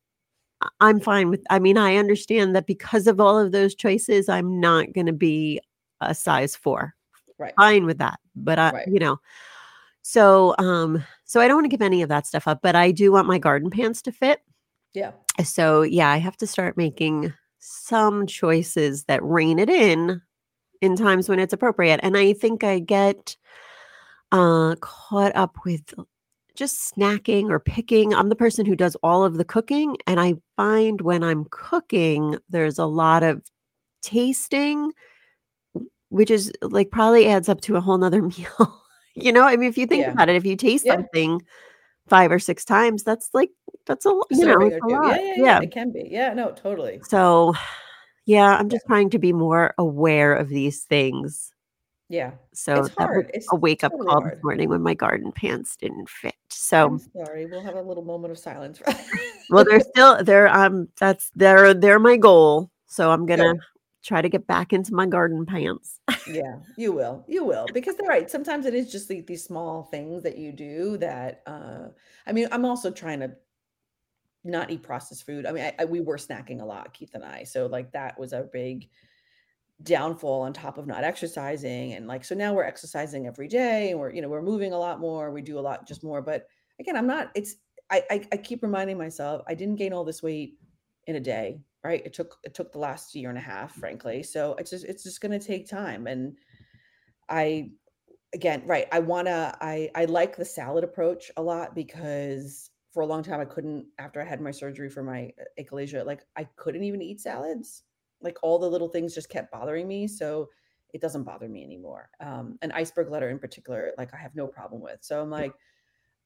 I'm 0.81 1.01
fine 1.01 1.31
with 1.31 1.43
I 1.51 1.59
mean, 1.59 1.79
I 1.79 1.97
understand 1.97 2.57
that 2.57 2.67
because 2.67 3.07
of 3.07 3.21
all 3.21 3.39
of 3.39 3.53
those 3.53 3.75
choices, 3.75 4.29
I'm 4.29 4.61
not 4.61 4.93
gonna 4.93 5.13
be 5.13 5.61
a 6.01 6.15
size 6.15 6.57
4. 6.57 6.95
Right. 7.39 7.55
Fine 7.57 7.87
with 7.87 7.99
that. 7.99 8.19
But 8.37 8.59
I 8.59 8.71
Right. 8.73 8.89
you 8.89 8.99
know, 9.01 9.19
so, 10.03 10.55
um, 10.59 11.05
so 11.25 11.41
I 11.41 11.49
don't 11.49 11.57
wanna 11.59 11.69
give 11.69 11.83
any 11.83 12.03
of 12.03 12.09
that 12.11 12.27
stuff 12.27 12.49
up, 12.49 12.61
but 12.63 12.75
I 12.77 12.91
do 12.93 13.13
want 13.13 13.29
my 13.29 13.39
garden 13.39 13.71
pants 13.71 14.03
to 14.03 14.13
fit. 14.13 14.43
Yeah. 14.95 15.13
So, 15.45 15.83
yeah, 15.83 16.11
I 16.11 16.17
have 16.19 16.37
to 16.39 16.47
start 16.47 16.77
making 16.77 17.33
some 17.59 18.27
choices 18.27 19.05
that 19.05 19.23
rein 19.23 19.59
it 19.59 19.69
in, 19.71 20.23
in 20.81 20.97
times 20.97 21.29
when 21.29 21.39
it's 21.39 21.53
appropriate. 21.53 22.01
And 22.03 22.17
I 22.17 22.33
think 22.33 22.65
I 22.65 22.79
get, 22.79 23.37
uh, 24.33 24.77
caught 24.81 25.35
up 25.35 25.57
with 25.65 25.95
just 26.55 26.95
snacking 26.95 27.51
or 27.51 27.61
picking. 27.61 28.13
I'm 28.15 28.29
the 28.29 28.37
person 28.37 28.67
who 28.67 28.75
does 28.77 28.97
all 29.03 29.25
of 29.25 29.35
the 29.39 29.45
cooking, 29.45 29.97
and 30.07 30.19
I 30.21 30.35
find 30.57 31.01
when 31.01 31.23
I'm 31.23 31.47
cooking, 31.51 32.37
there's 32.49 32.79
a 32.79 32.87
lot 32.87 33.23
of 33.23 33.43
tasting, 34.03 34.93
which 36.11 36.31
is, 36.31 36.53
like, 36.63 36.91
probably 36.91 37.29
adds 37.29 37.49
up 37.49 37.61
to 37.63 37.77
a 37.77 37.81
whole 37.81 37.99
'nother 37.99 38.23
meal. 38.39 38.83
You 39.15 39.33
know? 39.33 39.43
I 39.45 39.57
mean, 39.57 39.69
if 39.69 39.79
you 39.79 39.87
think 39.87 40.07
Yeah. 40.07 40.13
about 40.13 40.29
it, 40.29 40.37
if 40.37 40.45
you 40.47 40.57
taste 40.57 40.85
Yeah. 40.87 40.95
something 40.95 41.43
5 42.09 42.33
or 42.33 42.39
6 42.39 42.65
times, 42.65 43.03
that's 43.05 43.31
like 43.35 43.51
that's 43.87 44.07
a 44.07 44.11
you 44.31 44.45
know, 44.47 44.53
serving 44.53 44.69
it's 44.69 44.75
or 44.75 44.79
a 44.79 44.81
2. 44.81 44.89
lot. 45.03 45.17
Yeah, 45.17 45.35
yeah, 45.37 45.45
yeah. 45.45 45.61
It 45.63 45.71
can 45.73 45.91
be. 45.93 46.09
Yeah, 46.11 46.35
no, 46.35 46.51
totally. 46.53 47.01
So, 47.03 47.55
yeah, 48.29 48.59
I'm 48.59 48.69
just 48.69 48.85
trying 48.87 49.09
to 49.11 49.19
be 49.19 49.33
more 49.33 49.73
aware 49.79 50.35
of 50.35 50.51
these 50.51 50.85
things. 50.85 51.51
Yeah. 52.11 52.33
So 52.53 52.85
It's 52.85 52.95
hard. 52.95 53.31
It's 53.33 53.51
a 53.51 53.57
wake-up 53.57 53.93
totally 53.93 54.07
call 54.07 54.23
this 54.23 54.45
morning 54.45 54.69
when 54.69 54.83
my 54.83 54.93
garden 54.93 55.33
pants 55.33 55.77
didn't 55.77 56.11
fit. 56.11 56.35
I'm 56.35 56.51
So 56.51 57.01
sorry. 57.17 57.47
We'll 57.47 57.63
have 57.63 57.77
a 57.77 57.81
little 57.81 58.05
moment 58.05 58.33
of 58.33 58.39
silence. 58.39 58.83
well, 59.49 59.65
they're 59.65 59.81
still 59.95 60.23
they're, 60.23 60.49
um, 60.49 60.89
that's 61.01 61.31
they're 61.37 61.73
they're 61.73 61.99
my 61.99 62.19
goal. 62.19 62.71
So 62.87 63.11
I'm 63.11 63.25
gonna 63.25 63.55
Good. 63.55 63.61
try 64.05 64.21
to 64.21 64.29
get 64.29 64.47
back 64.47 64.75
into 64.75 64.93
my 64.93 65.07
garden 65.07 65.47
pants. 65.47 65.99
Yeah, 66.31 66.57
you 66.77 66.93
will. 66.93 67.25
You 67.29 67.45
will 67.45 67.67
because 67.73 67.97
they're 67.97 68.11
right. 68.11 68.31
Sometimes 68.31 68.67
it 68.67 68.75
is 68.75 68.93
just 68.93 69.09
the 69.09 69.23
these 69.23 69.43
small 69.43 69.85
things 69.85 70.23
that 70.25 70.37
you 70.37 70.53
do 70.53 70.99
that 70.99 71.41
uh 71.47 71.89
I 72.27 72.33
mean, 72.33 72.49
I'm 72.53 72.67
also 72.67 72.91
trying 72.91 73.21
to 73.21 73.33
not 74.45 74.71
eat 74.71 74.83
processed 74.83 75.27
food. 75.27 75.47
I 75.47 75.53
mean, 75.53 75.65
I, 75.65 75.75
I 75.81 75.85
we 75.85 76.01
were 76.01 76.17
snacking 76.17 76.61
a 76.61 76.65
lot, 76.65 76.93
Keith 76.95 77.15
and 77.15 77.25
I. 77.25 77.45
So 77.45 77.67
like 77.67 77.93
that 77.93 78.19
was 78.19 78.33
a 78.33 78.49
big 78.53 78.89
downfall 79.83 80.43
on 80.43 80.53
top 80.53 80.77
of 80.77 80.87
not 80.87 81.05
exercising 81.05 81.93
and 81.93 82.09
like 82.09 82.25
so 82.25 82.35
now 82.35 82.53
we're 82.53 82.65
exercising 82.65 83.29
every 83.29 83.47
day 83.47 83.93
and 83.93 84.01
we're 84.01 84.11
you 84.11 84.21
know 84.21 84.29
we're 84.29 84.43
moving 84.43 84.73
a 84.73 84.79
lot 84.79 84.99
more 84.99 85.31
we 85.31 85.41
do 85.41 85.57
a 85.57 85.61
lot 85.61 85.87
just 85.87 86.03
more 86.03 86.21
but 86.21 86.49
again 86.81 86.97
i'm 86.97 87.07
not 87.07 87.31
it's 87.37 87.55
I, 87.89 88.03
I 88.11 88.29
i 88.33 88.37
keep 88.37 88.65
reminding 88.65 88.99
myself 88.99 89.43
i 89.47 89.55
didn't 89.55 89.77
gain 89.77 89.93
all 89.93 90.05
this 90.05 90.21
weight 90.21 90.55
in 91.07 91.15
a 91.15 91.21
day 91.21 91.61
right 91.85 92.05
it 92.05 92.13
took 92.13 92.39
it 92.43 92.55
took 92.55 92.73
the 92.73 92.81
last 92.81 93.15
year 93.15 93.29
and 93.29 93.39
a 93.39 93.43
half 93.43 93.73
frankly 93.73 94.25
so 94.25 94.57
it's 94.59 94.71
just 94.71 94.85
it's 94.85 95.05
just 95.05 95.21
going 95.21 95.39
to 95.39 95.47
take 95.47 95.71
time 95.71 96.09
and 96.09 96.37
i 97.29 97.71
again 98.35 98.63
right 98.67 98.89
i 98.91 98.99
want 98.99 99.29
to 99.29 99.57
i 99.61 99.89
i 99.95 100.07
like 100.07 100.37
the 100.37 100.45
salad 100.45 100.83
approach 100.83 101.31
a 101.37 101.43
lot 101.43 101.73
because 101.77 102.71
for 102.91 103.03
a 103.03 103.07
long 103.07 103.23
time 103.23 103.41
i 103.41 103.45
couldn't 103.45 103.87
after 103.99 104.21
i 104.21 104.25
had 104.25 104.41
my 104.41 104.51
surgery 104.51 104.89
for 104.89 105.03
my 105.03 105.31
uh, 105.41 105.63
achalasia 105.63 106.05
like 106.05 106.23
i 106.37 106.45
couldn't 106.57 106.85
even 106.85 107.03
eat 107.03 107.21
salads. 107.21 107.83
Like 108.21 108.37
all 108.43 108.59
the 108.59 108.69
little 108.69 108.89
things 108.89 109.15
just 109.15 109.29
kept 109.29 109.53
bothering 109.53 109.87
me 109.87 110.09
so 110.09 110.49
it 110.93 111.01
doesn't 111.01 111.23
bother 111.23 111.49
me 111.49 111.63
anymore. 111.63 112.11
Um 112.19 112.59
an 112.63 112.73
iceberg 112.73 113.11
letter 113.11 113.29
in 113.31 113.39
particular 113.39 113.93
like 113.97 114.13
i 114.13 114.17
have 114.17 114.35
no 114.35 114.47
problem 114.47 114.83
with. 114.83 114.99
So 115.03 115.21
i'm 115.23 115.31
like 115.31 115.53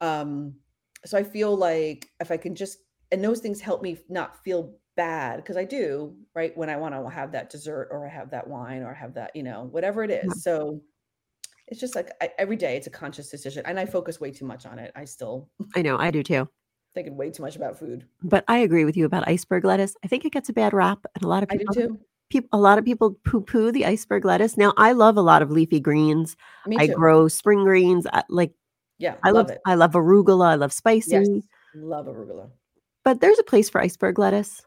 um 0.00 0.54
so 1.04 1.18
i 1.18 1.22
feel 1.22 1.54
like 1.56 2.08
if 2.20 2.30
i 2.30 2.36
can 2.36 2.54
just 2.54 2.78
and 3.10 3.22
those 3.22 3.40
things 3.40 3.60
help 3.60 3.82
me 3.82 3.98
not 4.08 4.42
feel 4.42 4.74
bad 4.96 5.36
because 5.36 5.56
i 5.56 5.64
do 5.64 6.14
right 6.34 6.56
when 6.56 6.70
i 6.70 6.76
want 6.76 6.94
to 6.94 7.08
have 7.08 7.32
that 7.32 7.50
dessert 7.50 7.88
or 7.90 8.06
i 8.06 8.10
have 8.10 8.30
that 8.30 8.46
wine 8.46 8.82
or 8.82 8.90
I 8.90 8.98
have 8.98 9.14
that 9.14 9.34
you 9.34 9.42
know 9.42 9.68
whatever 9.70 10.02
it 10.02 10.10
is. 10.10 10.42
So 10.42 10.82
it's 11.72 11.80
just 11.80 11.96
like 11.96 12.10
I, 12.20 12.28
every 12.38 12.56
day 12.56 12.76
it's 12.76 12.86
a 12.86 12.90
conscious 12.90 13.30
decision 13.30 13.64
and 13.64 13.80
i 13.80 13.86
focus 13.86 14.20
way 14.20 14.30
too 14.30 14.44
much 14.44 14.66
on 14.66 14.78
it 14.78 14.92
i 14.94 15.06
still 15.06 15.48
I 15.74 15.80
know, 15.80 15.96
I 15.96 16.10
do 16.10 16.22
too. 16.22 16.46
thinking 16.94 17.16
way 17.16 17.30
too 17.30 17.42
much 17.42 17.56
about 17.56 17.78
food 17.78 18.04
But 18.22 18.44
I 18.46 18.58
agree 18.58 18.84
with 18.84 18.94
you 18.96 19.06
about 19.06 19.26
iceberg 19.26 19.64
lettuce. 19.64 19.96
I 20.04 20.06
think 20.06 20.26
it 20.26 20.32
gets 20.32 20.50
a 20.50 20.52
bad 20.52 20.74
rap, 20.74 20.98
and 21.14 21.24
a 21.24 21.28
lot 21.28 21.42
of 21.42 21.48
i 21.50 21.54
do 21.54 21.60
people 21.60 21.74
too 21.74 21.98
peop 22.30 22.46
a 22.52 22.58
lot 22.58 22.78
of 22.78 22.84
people 22.84 23.16
poo-poo 23.24 23.72
the 23.72 23.86
iceberg 23.86 24.24
lettuce. 24.24 24.56
Now, 24.56 24.72
I 24.76 24.92
love 24.92 25.16
a 25.16 25.22
lot 25.22 25.42
of 25.42 25.50
leafy 25.50 25.80
greens. 25.80 26.36
me 26.66 26.76
I 26.78 26.86
grow 26.88 27.26
spring 27.28 27.64
greens. 27.64 28.06
I 28.12 28.22
like 28.28 28.52
yeah 28.98 29.16
I 29.24 29.30
love 29.30 29.48
love 29.48 29.50
it 29.50 29.60
I 29.66 29.74
love 29.74 29.92
arugula. 29.92 30.46
I 30.48 30.54
love 30.56 30.70
yes 30.72 30.76
spicy. 30.76 31.42
love 31.74 32.06
arugula 32.06 32.50
But 33.04 33.20
there's 33.20 33.38
a 33.38 33.44
place 33.44 33.70
for 33.70 33.80
iceberg 33.80 34.18
lettuce. 34.18 34.62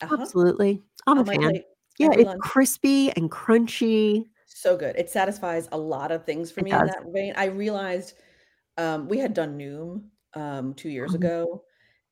uh-huh 0.00 0.16
Absolutely. 0.20 0.80
I'm 1.06 1.18
a 1.18 1.20
on 1.20 1.26
fan. 1.26 1.40
plate 1.40 1.64
Yeah, 1.98 2.10
it's 2.12 2.24
lunch 2.24 2.40
crispy 2.40 3.10
and 3.16 3.30
crunchy. 3.30 4.24
So 4.56 4.76
good. 4.76 4.94
It 4.96 5.10
satisfies 5.10 5.68
a 5.72 5.78
lot 5.78 6.12
of 6.12 6.24
things 6.24 6.52
for 6.52 6.60
It 6.60 6.62
me 6.62 6.76
in 6.76 6.84
does. 6.84 6.86
that 6.86 7.02
vein. 7.12 7.34
I 7.36 7.46
realized 7.46 8.14
um, 8.76 9.08
we 9.08 9.18
had 9.18 9.34
done 9.34 9.58
Noom 9.58 10.10
um, 10.34 10.74
two 10.74 10.90
years 10.90 11.14
Mhm. 11.14 11.14
ago, 11.14 11.64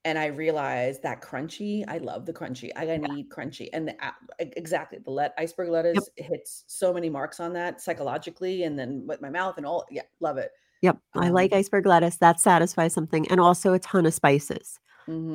and 0.04 0.18
I 0.18 0.26
realized 0.26 1.02
that 1.04 1.22
crunchy. 1.22 1.84
I 1.88 1.98
love 1.98 2.26
the 2.26 2.32
crunchy. 2.32 2.70
I 2.76 2.86
gotta 2.86 2.98
need 2.98 3.30
crunchy, 3.30 3.68
and 3.72 3.88
the, 3.88 3.96
a- 4.04 4.44
e- 4.44 4.52
exactly 4.56 4.98
the 4.98 5.10
let 5.10 5.34
iceberg 5.38 5.70
Yep. 5.94 6.04
lettuce 6.04 6.10
hits 6.16 6.64
so 6.68 6.92
many 6.92 7.10
marks 7.10 7.40
on 7.40 7.52
that 7.54 7.80
psychologically, 7.80 8.64
and 8.64 8.78
then 8.78 9.06
with 9.06 9.20
my 9.22 9.30
mouth 9.30 9.56
and 9.58 9.66
all. 9.66 9.86
Yeah, 9.90 10.02
love 10.20 10.38
it. 10.38 10.52
Yep. 10.82 10.98
I 11.20 11.28
like 11.30 11.52
Um, 11.52 11.52
iceberg 11.52 11.86
lettuce. 11.86 12.16
That 12.18 12.40
satisfies 12.40 12.92
something 12.92 13.28
and 13.28 13.40
also 13.40 13.72
a 13.72 13.78
ton 13.78 14.06
of 14.06 14.14
spices. 14.14 14.78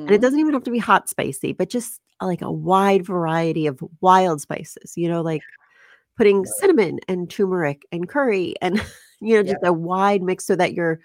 And 0.08 0.14
it 0.16 0.20
mhm. 0.20 0.22
doesn't 0.22 0.40
even 0.40 0.54
have 0.54 0.64
to 0.64 0.70
be 0.70 0.78
hot 0.78 1.08
spicy, 1.08 1.52
but 1.54 1.70
just 1.70 2.00
uh, 2.20 2.26
like 2.26 2.42
a 2.42 2.52
wide 2.52 3.06
variety 3.06 3.66
of 3.66 3.80
wild 4.02 4.40
spices, 4.42 4.94
you 4.96 5.08
know, 5.08 5.22
like 5.22 5.46
putting 6.18 6.44
cinnamon 6.46 7.00
and 7.08 7.30
turmeric 7.30 7.86
and 7.92 8.08
curry 8.10 8.54
and, 8.62 8.76
you 9.22 9.36
know, 9.36 9.44
just 9.44 9.62
Yep. 9.62 9.62
a 9.64 9.72
wide 9.72 10.22
mix 10.22 10.46
so 10.46 10.56
that 10.56 10.74
your 10.74 11.00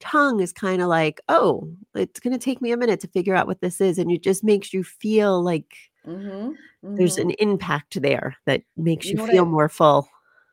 tongue 0.00 0.40
is 0.40 0.52
kind 0.52 0.82
of 0.82 0.88
like, 0.88 1.20
oh, 1.28 1.68
it's 1.94 2.20
going 2.20 2.32
to 2.34 2.38
take 2.44 2.62
me 2.62 2.72
a 2.72 2.78
minute 2.78 3.00
to 3.00 3.08
figure 3.08 3.34
out 3.36 3.48
what 3.48 3.60
this 3.62 3.80
is. 3.80 3.98
And 3.98 4.12
it 4.12 4.22
just 4.22 4.44
makes 4.44 4.72
you 4.74 4.84
feel 4.84 5.42
like 5.42 5.74
hmm 6.04 6.52
there's 6.96 7.16
hmm 7.16 7.18
an 7.18 7.30
impact 7.38 8.00
there 8.02 8.36
that 8.46 8.62
makes 8.76 9.06
You 9.06 9.12
you 9.12 9.18
know 9.18 9.24
feel 9.30 9.44
I? 9.44 9.46
more 9.46 9.68
full. 9.68 10.08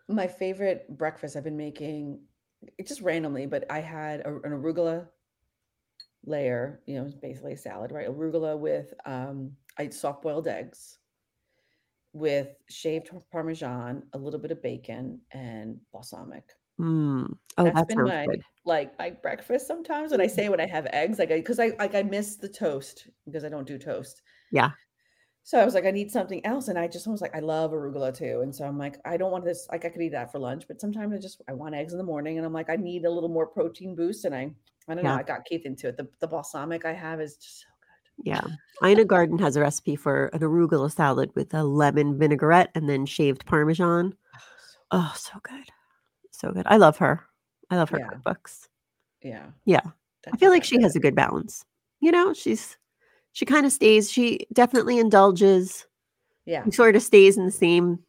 My 0.09 0.27
favorite 0.27 0.97
breakfast 0.97 1.35
I've 1.35 1.43
been 1.43 1.57
making, 1.57 2.21
it 2.77 2.87
just 2.87 3.01
randomly, 3.01 3.45
but 3.45 3.65
I 3.69 3.79
had 3.81 4.21
a, 4.21 4.35
an 4.35 4.51
arugula 4.51 5.07
layer, 6.25 6.81
you 6.85 6.95
know, 6.95 7.09
basically 7.21 7.53
a 7.53 7.57
salad, 7.57 7.91
right? 7.91 8.07
Arugula 8.07 8.57
with 8.57 8.93
um 9.05 9.55
I 9.77 9.89
soft 9.89 10.21
boiled 10.21 10.47
eggs 10.47 10.99
with 12.17 12.49
shaved 12.69 13.09
parmesan, 13.31 14.03
a 14.13 14.17
little 14.17 14.39
bit 14.39 14.51
of 14.51 14.61
bacon, 14.61 15.21
and 15.31 15.79
balsamic. 15.91 16.43
Mm. 16.79 17.35
Oh, 17.57 17.63
That's 17.63 17.75
that 17.75 17.87
been 17.87 18.03
my 18.03 18.25
good. 18.25 18.41
like 18.65 18.97
my 18.99 19.09
breakfast 19.09 19.67
sometimes 19.67 20.11
when 20.11 20.21
I 20.21 20.27
say 20.27 20.49
when 20.49 20.59
I 20.59 20.67
have 20.67 20.87
eggs, 20.93 21.19
like 21.19 21.31
I 21.31 21.37
because 21.37 21.59
I 21.59 21.71
like 21.79 21.95
I 21.95 22.03
miss 22.03 22.35
the 22.37 22.49
toast 22.49 23.07
because 23.25 23.43
I 23.43 23.49
don't 23.49 23.67
do 23.67 23.77
toast. 23.77 24.21
Yeah. 24.51 24.71
So 25.43 25.57
I 25.59 25.65
was 25.65 25.73
like, 25.75 25.85
I 25.85 25.91
need 25.91 26.11
something 26.11 26.45
else. 26.45 26.67
And 26.67 26.77
I 26.77 26.87
just 26.89 27.07
was 27.07 27.21
like, 27.21 27.33
I 27.33 27.39
love 27.39 27.71
arugula 27.71 28.13
too. 28.13 28.41
And 28.41 28.53
so 28.53 28.65
I'm 28.65 28.77
like, 28.77 28.97
I 29.05 29.15
don't 29.15 29.31
want 29.31 29.45
this, 29.45 29.65
like 29.71 29.85
I 29.85 29.89
could 29.89 30.01
eat 30.01 30.11
that 30.11 30.29
for 30.29 30.39
lunch, 30.39 30.65
but 30.67 30.81
sometimes 30.81 31.13
I 31.13 31.19
just 31.19 31.41
I 31.47 31.53
want 31.53 31.73
eggs 31.73 31.93
in 31.93 31.97
the 31.97 32.03
morning 32.03 32.37
and 32.37 32.45
I'm 32.45 32.51
like, 32.51 32.69
I 32.69 32.75
need 32.75 33.05
a 33.05 33.09
little 33.09 33.29
more 33.29 33.47
protein 33.47 33.95
boost. 33.95 34.25
And 34.25 34.35
I 34.35 34.51
I 34.89 34.95
don't 34.95 35.03
know, 35.05 35.13
I 35.13 35.23
got 35.23 35.45
Keith 35.45 35.65
into 35.65 35.87
it. 35.87 35.97
The 35.97 36.07
the 36.19 36.27
balsamic 36.27 36.83
I 36.85 36.93
have 36.93 37.21
is 37.21 37.37
just. 37.37 37.65
Yeah. 38.23 38.41
Ina 38.83 39.05
Garten 39.05 39.39
has 39.39 39.55
a 39.55 39.61
recipe 39.61 39.95
for 39.95 40.27
an 40.27 40.39
arugula 40.39 40.91
salad 40.91 41.31
with 41.35 41.53
a 41.53 41.63
lemon 41.63 42.17
vinaigrette 42.17 42.71
and 42.75 42.87
then 42.89 43.05
shaved 43.05 43.45
parmesan. 43.45 44.13
Oh, 44.91 45.13
so 45.15 45.33
good. 45.43 45.65
So 46.31 46.51
good. 46.51 46.65
I 46.67 46.77
love 46.77 46.97
her. 46.97 47.23
I 47.69 47.77
love 47.77 47.89
her 47.89 47.99
yeah, 47.99 48.07
cookbooks. 48.09 48.67
yeah. 49.21 49.45
Yeah. 49.65 49.81
I 50.31 50.37
feel 50.37 50.51
like 50.51 50.63
she 50.63 50.81
has 50.81 50.95
a 50.95 50.99
good 50.99 51.15
balance. 51.15 51.65
You 52.01 52.11
know, 52.11 52.33
she's 52.33 52.77
she 53.33 53.45
kind 53.45 53.65
of 53.65 53.71
stays, 53.71 54.11
she 54.11 54.45
definitely 54.53 54.99
indulges. 54.99 55.85
Yeah. 56.45 56.63
She 56.65 56.71
sort 56.71 56.95
of 56.95 57.01
stays 57.03 57.37
in 57.37 57.45
the 57.45 57.51
same 57.51 57.99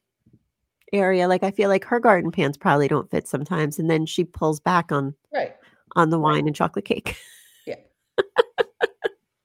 area. 0.93 1.29
Like 1.29 1.43
I 1.43 1.51
feel 1.51 1.69
like 1.69 1.85
her 1.85 2.01
garden 2.01 2.31
pants 2.31 2.57
probably 2.59 2.89
don't 2.89 3.11
fit 3.11 3.27
sometimes, 3.29 3.79
and 3.79 3.91
then 3.91 4.05
she 4.07 4.25
pulls 4.25 4.61
back 4.61 4.91
on 4.93 5.15
Right. 5.33 5.55
on 5.97 6.11
the 6.11 6.19
Right. 6.19 6.35
wine 6.35 6.47
and 6.47 6.57
chocolate 6.57 6.85
cake. 6.85 7.17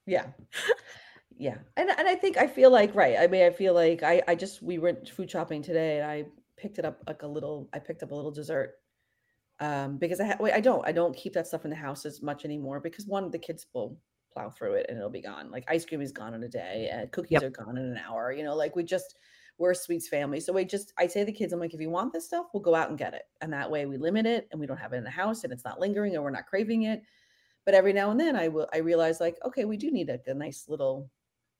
Yeah. 0.06 0.32
Yeah. 1.36 1.58
And 1.76 1.90
and 1.90 2.08
I 2.08 2.16
think 2.16 2.38
I 2.38 2.46
feel 2.48 2.70
like 2.72 2.94
right. 2.94 3.18
I 3.18 3.28
mean, 3.28 3.44
I 3.44 3.50
feel 3.50 3.74
like 3.74 4.04
I 4.04 4.22
I 4.28 4.36
just 4.36 4.62
we 4.62 4.78
went 4.78 5.10
food 5.10 5.32
shopping 5.32 5.64
today 5.64 5.98
and 6.00 6.06
I 6.10 6.26
picked 6.58 6.78
it 6.78 6.86
up 6.86 7.02
like 7.08 7.24
a 7.24 7.28
little 7.28 7.70
I 7.74 7.80
picked 7.80 8.04
up 8.04 8.12
a 8.12 8.16
little 8.16 8.32
dessert 8.32 8.76
um 9.60 9.98
because 9.98 10.20
I 10.20 10.28
ha- 10.28 10.38
wait, 10.40 10.54
I 10.54 10.62
don't 10.62 10.86
I 10.88 10.92
don't 10.94 11.16
keep 11.16 11.34
that 11.34 11.48
stuff 11.48 11.66
in 11.66 11.72
the 11.72 11.78
house 11.78 12.06
as 12.06 12.22
much 12.22 12.46
anymore 12.46 12.80
because 12.82 13.08
one 13.08 13.32
the 13.32 13.40
kids 13.40 13.68
will 13.74 14.00
plow 14.34 14.50
through 14.50 14.76
it 14.76 14.88
and 14.90 14.98
it'll 14.98 15.10
be 15.12 15.22
gone. 15.22 15.52
Like 15.52 15.66
ice 15.68 15.86
cream 15.86 16.02
is 16.02 16.12
gone 16.14 16.34
in 16.36 16.44
a 16.44 16.50
day 16.50 16.90
and 16.92 17.12
cookies 17.12 17.42
Yep. 17.42 17.44
are 17.44 17.52
gone 17.52 17.78
in 17.78 17.86
an 17.86 17.98
hour. 17.98 18.32
You 18.34 18.44
know, 18.44 18.56
like 18.56 18.76
we 18.76 18.84
just 18.84 19.16
we're 19.60 19.72
a 19.72 19.76
sweets 19.76 20.10
family. 20.10 20.40
So 20.40 20.54
we 20.54 20.66
just 20.66 20.94
I 21.00 21.08
say 21.08 21.22
to 21.22 21.26
the 21.28 21.34
kids, 21.34 21.54
I'm 21.54 21.60
like, 21.60 21.74
if 21.74 21.82
you 21.82 21.90
want 21.92 22.14
this 22.14 22.26
stuff, 22.28 22.48
we'll 22.54 22.64
go 22.64 22.76
out 22.76 22.90
and 22.90 22.98
get 23.00 23.14
it. 23.14 23.24
And 23.42 23.54
that 23.54 23.72
way 23.72 23.86
we 23.86 23.98
limit 23.98 24.26
it 24.26 24.48
and 24.52 24.60
we 24.60 24.68
don't 24.68 24.78
have 24.78 24.94
it 24.94 24.98
in 24.98 25.04
the 25.06 25.12
house 25.12 25.44
and 25.44 25.54
it's 25.54 25.66
not 25.66 25.80
lingering 25.80 26.16
and 26.16 26.24
we're 26.24 26.32
not 26.32 26.48
craving 26.48 26.84
it. 26.84 27.04
But 27.66 27.76
every 27.76 27.94
now 27.94 28.12
and 28.12 28.20
then 28.20 28.36
I 28.36 28.48
will 28.48 28.68
I 28.74 28.78
realize 28.78 29.20
like, 29.20 29.38
okay, 29.46 29.66
we 29.66 29.78
do 29.78 29.92
need 29.92 30.10
a, 30.10 30.20
a 30.28 30.34
nice 30.34 30.66
little 30.68 31.10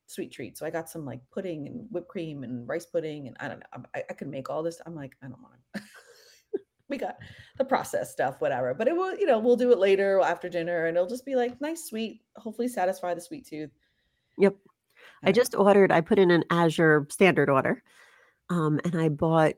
sweet 0.08 0.32
treat. 0.32 0.58
So 0.58 0.66
I 0.66 0.70
got 0.70 0.90
some 0.90 1.06
like 1.06 1.22
pudding 1.32 1.68
and 1.68 1.88
whipped 1.90 2.10
cream 2.10 2.44
and 2.44 2.68
rice 2.68 2.86
pudding 2.86 3.28
and 3.28 3.38
I 3.40 3.48
don't 3.48 3.60
know. 3.60 3.84
I, 3.96 4.04
I 4.10 4.14
can 4.14 4.30
make 4.30 4.50
all 4.50 4.64
this. 4.64 4.82
I'm 4.86 4.96
like, 4.96 5.16
I 5.24 5.28
don't 5.28 5.42
want 5.42 5.56
to. 5.76 5.82
we 6.90 6.98
got 6.98 7.18
the 7.58 7.66
process 7.66 8.12
stuff, 8.12 8.42
whatever. 8.42 8.74
But 8.74 8.88
it 8.88 8.96
will, 8.96 9.16
you 9.18 9.26
know, 9.26 9.40
we'll 9.40 9.56
do 9.56 9.72
it 9.72 9.80
later 9.80 10.20
after 10.22 10.50
dinner 10.50 10.86
and 10.86 10.98
it'll 10.98 11.10
just 11.10 11.26
be 11.26 11.36
like 11.36 11.60
nice, 11.62 11.86
sweet, 11.86 12.22
hopefully 12.36 12.68
satisfy 12.68 13.14
the 13.14 13.22
sweet 13.22 13.46
tooth. 13.48 13.72
Yep. 14.38 14.56
I 15.24 15.32
just 15.32 15.56
ordered, 15.56 15.92
I 15.92 16.02
put 16.02 16.20
in 16.20 16.32
an 16.32 16.44
Azure 16.50 17.08
standard 17.10 17.50
order. 17.50 17.82
Um, 18.50 18.80
and 18.84 19.00
I 19.00 19.10
bought 19.10 19.54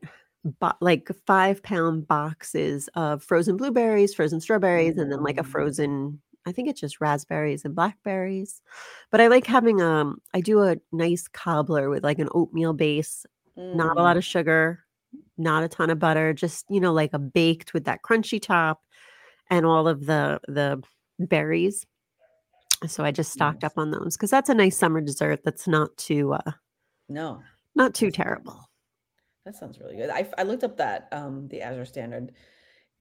bo- 0.60 0.74
like 0.80 1.10
five 1.26 1.62
pound 1.64 2.08
boxes 2.08 2.88
of 2.96 3.24
frozen 3.24 3.58
blueberries, 3.58 4.14
frozen 4.14 4.39
strawberries, 4.39 4.98
and 4.98 5.12
then 5.12 5.24
like 5.24 5.39
a 5.39 5.43
frozen, 5.43 6.22
I 6.46 6.52
think 6.52 6.70
it's 6.70 6.80
just 6.80 7.02
raspberries 7.02 7.66
and 7.66 7.76
blackberries. 7.76 8.62
But 9.12 9.22
I 9.22 9.28
like 9.28 9.46
having 9.46 9.82
um 9.82 10.22
I 10.34 10.41
do 10.41 10.62
a 10.64 10.78
nice 10.91 11.28
cobbler 11.28 11.89
with 11.89 12.04
like 12.04 12.20
an 12.20 12.30
oatmeal 12.34 12.74
base, 12.74 13.26
not 13.58 13.98
a 13.98 14.02
lot 14.02 14.16
Mm. 14.16 14.20
of 14.20 14.26
sugar, 14.26 14.86
not 15.38 15.64
a 15.64 15.68
ton 15.68 15.89
of 15.89 16.00
butter, 16.00 16.34
just 16.34 16.66
you 16.70 16.80
know, 16.80 16.93
like 16.93 17.14
a 17.14 17.20
baked 17.20 17.74
with 17.74 17.86
that 17.86 18.02
crunchy 18.04 18.41
top 18.41 18.82
and 19.50 19.66
all 19.66 19.88
of 19.88 20.06
the 20.06 20.39
the 20.48 20.82
berries. 21.20 21.86
So 22.88 23.04
I 23.04 23.12
just 23.12 23.32
stocked 23.32 23.64
Nice. 23.64 23.72
up 23.72 23.78
on 23.78 23.91
those 23.91 24.16
because 24.18 24.30
that's 24.30 24.50
a 24.50 24.54
nice 24.54 24.78
summer 24.78 25.02
dessert 25.02 25.41
that's 25.43 25.68
not 25.68 25.96
too 25.98 26.34
uh 26.34 26.52
No, 27.10 27.41
not 27.76 27.93
too 27.96 28.12
terrible. 28.12 28.70
That 29.46 29.56
sounds 29.56 29.80
really 29.80 29.96
good. 29.96 30.10
I, 30.10 30.28
I 30.38 30.43
looked 30.43 30.64
up 30.64 30.78
that 30.78 31.08
um 31.12 31.48
the 31.48 31.62
Azure 31.62 31.86
standard. 31.86 32.34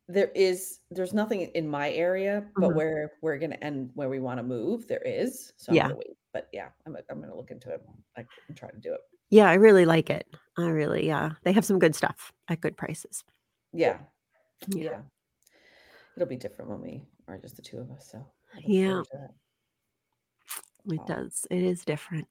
There 0.08 0.28
is 0.34 0.80
there's 0.90 1.14
nothing 1.14 1.40
in 1.42 1.66
my 1.66 1.90
area, 1.90 2.46
but 2.56 2.70
Mhm. 2.70 2.76
where 2.76 3.12
we're 3.22 3.38
gonna 3.38 3.56
end 3.62 3.90
where 3.94 4.10
we 4.10 4.20
want 4.20 4.38
to 4.38 4.42
move, 4.42 4.86
there 4.86 5.00
is. 5.02 5.52
So 5.56 5.72
Yeah. 5.72 5.92
But 6.32 6.48
yeah, 6.52 6.70
I'm 6.86 6.96
I'm 7.08 7.20
gonna 7.20 7.34
look 7.34 7.50
into 7.50 7.70
it. 7.70 7.80
Like 8.16 8.26
and 8.48 8.56
try 8.56 8.70
to 8.70 8.78
do 8.78 8.92
it. 8.92 9.00
Yeah, 9.30 9.48
I 9.48 9.54
really 9.54 9.86
like 9.86 10.10
it. 10.10 10.26
I 10.58 10.68
really 10.68 11.06
yeah. 11.06 11.32
They 11.42 11.52
have 11.52 11.64
some 11.64 11.78
good 11.78 11.94
stuff 11.94 12.32
at 12.48 12.60
good 12.60 12.76
prices. 12.76 13.24
Yeah, 13.72 13.98
Yeah. 14.68 14.90
yeah. 14.90 15.02
It'll 16.16 16.28
be 16.28 16.36
different 16.36 16.70
when 16.70 16.82
we 16.82 17.02
are 17.26 17.38
just 17.38 17.56
the 17.56 17.62
two 17.62 17.78
of 17.78 17.90
us. 17.90 18.10
So 18.10 18.26
Yeah, 18.66 18.88
forward 18.88 19.04
to 19.06 19.16
that. 19.18 19.34
it 20.92 21.00
Aw. 21.00 21.06
does. 21.06 21.46
It 21.50 21.62
is 21.62 21.84
different. 21.84 22.28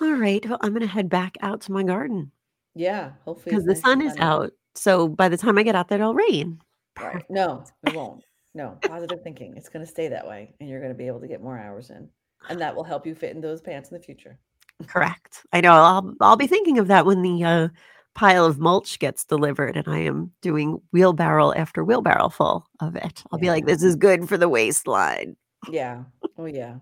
All 0.00 0.12
right. 0.14 0.44
Well, 0.48 0.58
I'm 0.60 0.72
gonna 0.72 0.86
head 0.86 1.08
back 1.08 1.36
out 1.40 1.60
to 1.62 1.72
my 1.72 1.82
garden 1.82 2.30
Yeah, 2.74 3.12
hopefully 3.24 3.54
because 3.54 3.64
the 3.64 3.76
sun 3.76 4.00
is 4.00 4.14
out. 4.18 4.52
So 4.74 5.08
by 5.08 5.28
the 5.28 5.36
time 5.36 5.58
I 5.58 5.62
get 5.62 5.74
out 5.74 5.88
there, 5.88 6.00
it'll 6.00 6.14
rain. 6.14 6.60
Right. 7.00 7.24
No, 7.30 7.64
it 7.84 7.94
won't. 7.94 8.24
No, 8.54 8.78
positive 8.82 9.22
thinking. 9.22 9.56
It's 9.56 9.68
going 9.68 9.84
to 9.84 9.90
stay 9.90 10.08
that 10.08 10.26
way 10.26 10.54
and 10.60 10.68
you're 10.68 10.80
going 10.80 10.92
to 10.92 10.98
be 10.98 11.08
able 11.08 11.20
to 11.20 11.26
get 11.26 11.42
more 11.42 11.58
hours 11.58 11.90
in. 11.90 12.08
And 12.48 12.60
that 12.60 12.74
will 12.76 12.84
help 12.84 13.06
you 13.06 13.14
fit 13.14 13.34
in 13.34 13.40
those 13.40 13.60
pants 13.60 13.90
in 13.90 13.96
the 13.96 14.02
future. 14.02 14.38
Correct. 14.86 15.44
I 15.52 15.60
know. 15.60 15.72
I'll 15.72 16.14
I'll 16.20 16.36
be 16.36 16.46
thinking 16.46 16.78
of 16.78 16.88
that 16.88 17.06
when 17.06 17.22
the 17.22 17.44
uh, 17.44 17.68
pile 18.14 18.44
of 18.44 18.58
mulch 18.58 18.98
gets 18.98 19.24
delivered, 19.24 19.76
and 19.76 19.88
I 19.88 20.00
am 20.00 20.32
doing 20.42 20.80
wheelbarrow 20.92 21.52
after 21.54 21.84
wheelbarrow 21.84 22.28
full 22.28 22.66
of 22.80 22.96
it. 22.96 23.22
I'll 23.32 23.38
be 23.38 23.48
like, 23.50 23.66
"This 23.66 23.82
is 23.82 23.96
good 23.96 24.28
for 24.28 24.36
the 24.36 24.48
waistline." 24.48 25.36
Yeah. 25.66 26.04
Oh, 26.36 26.46
yeah. 26.46 26.76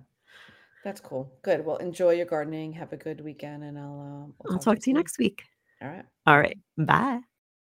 That's 0.84 1.00
cool. 1.00 1.32
Good. 1.42 1.64
Well, 1.64 1.76
enjoy 1.76 2.12
your 2.12 2.26
gardening. 2.26 2.72
Have 2.72 2.92
a 2.92 2.96
good 2.96 3.20
weekend 3.20 3.62
and 3.62 3.78
I'll, 3.78 4.00
uh, 4.00 4.44
I'll 4.48 4.52
I'll 4.54 4.58
talk 4.58 4.60
to 4.60 4.64
talk 4.64 4.74
you 4.76 4.80
to 4.80 4.90
you 4.90 4.94
soon. 4.94 4.94
next 4.94 5.18
week. 5.18 5.44
All 5.80 5.88
right. 5.88 6.04
All 6.26 6.38
right. 6.38 6.58
Bye. 6.76 7.20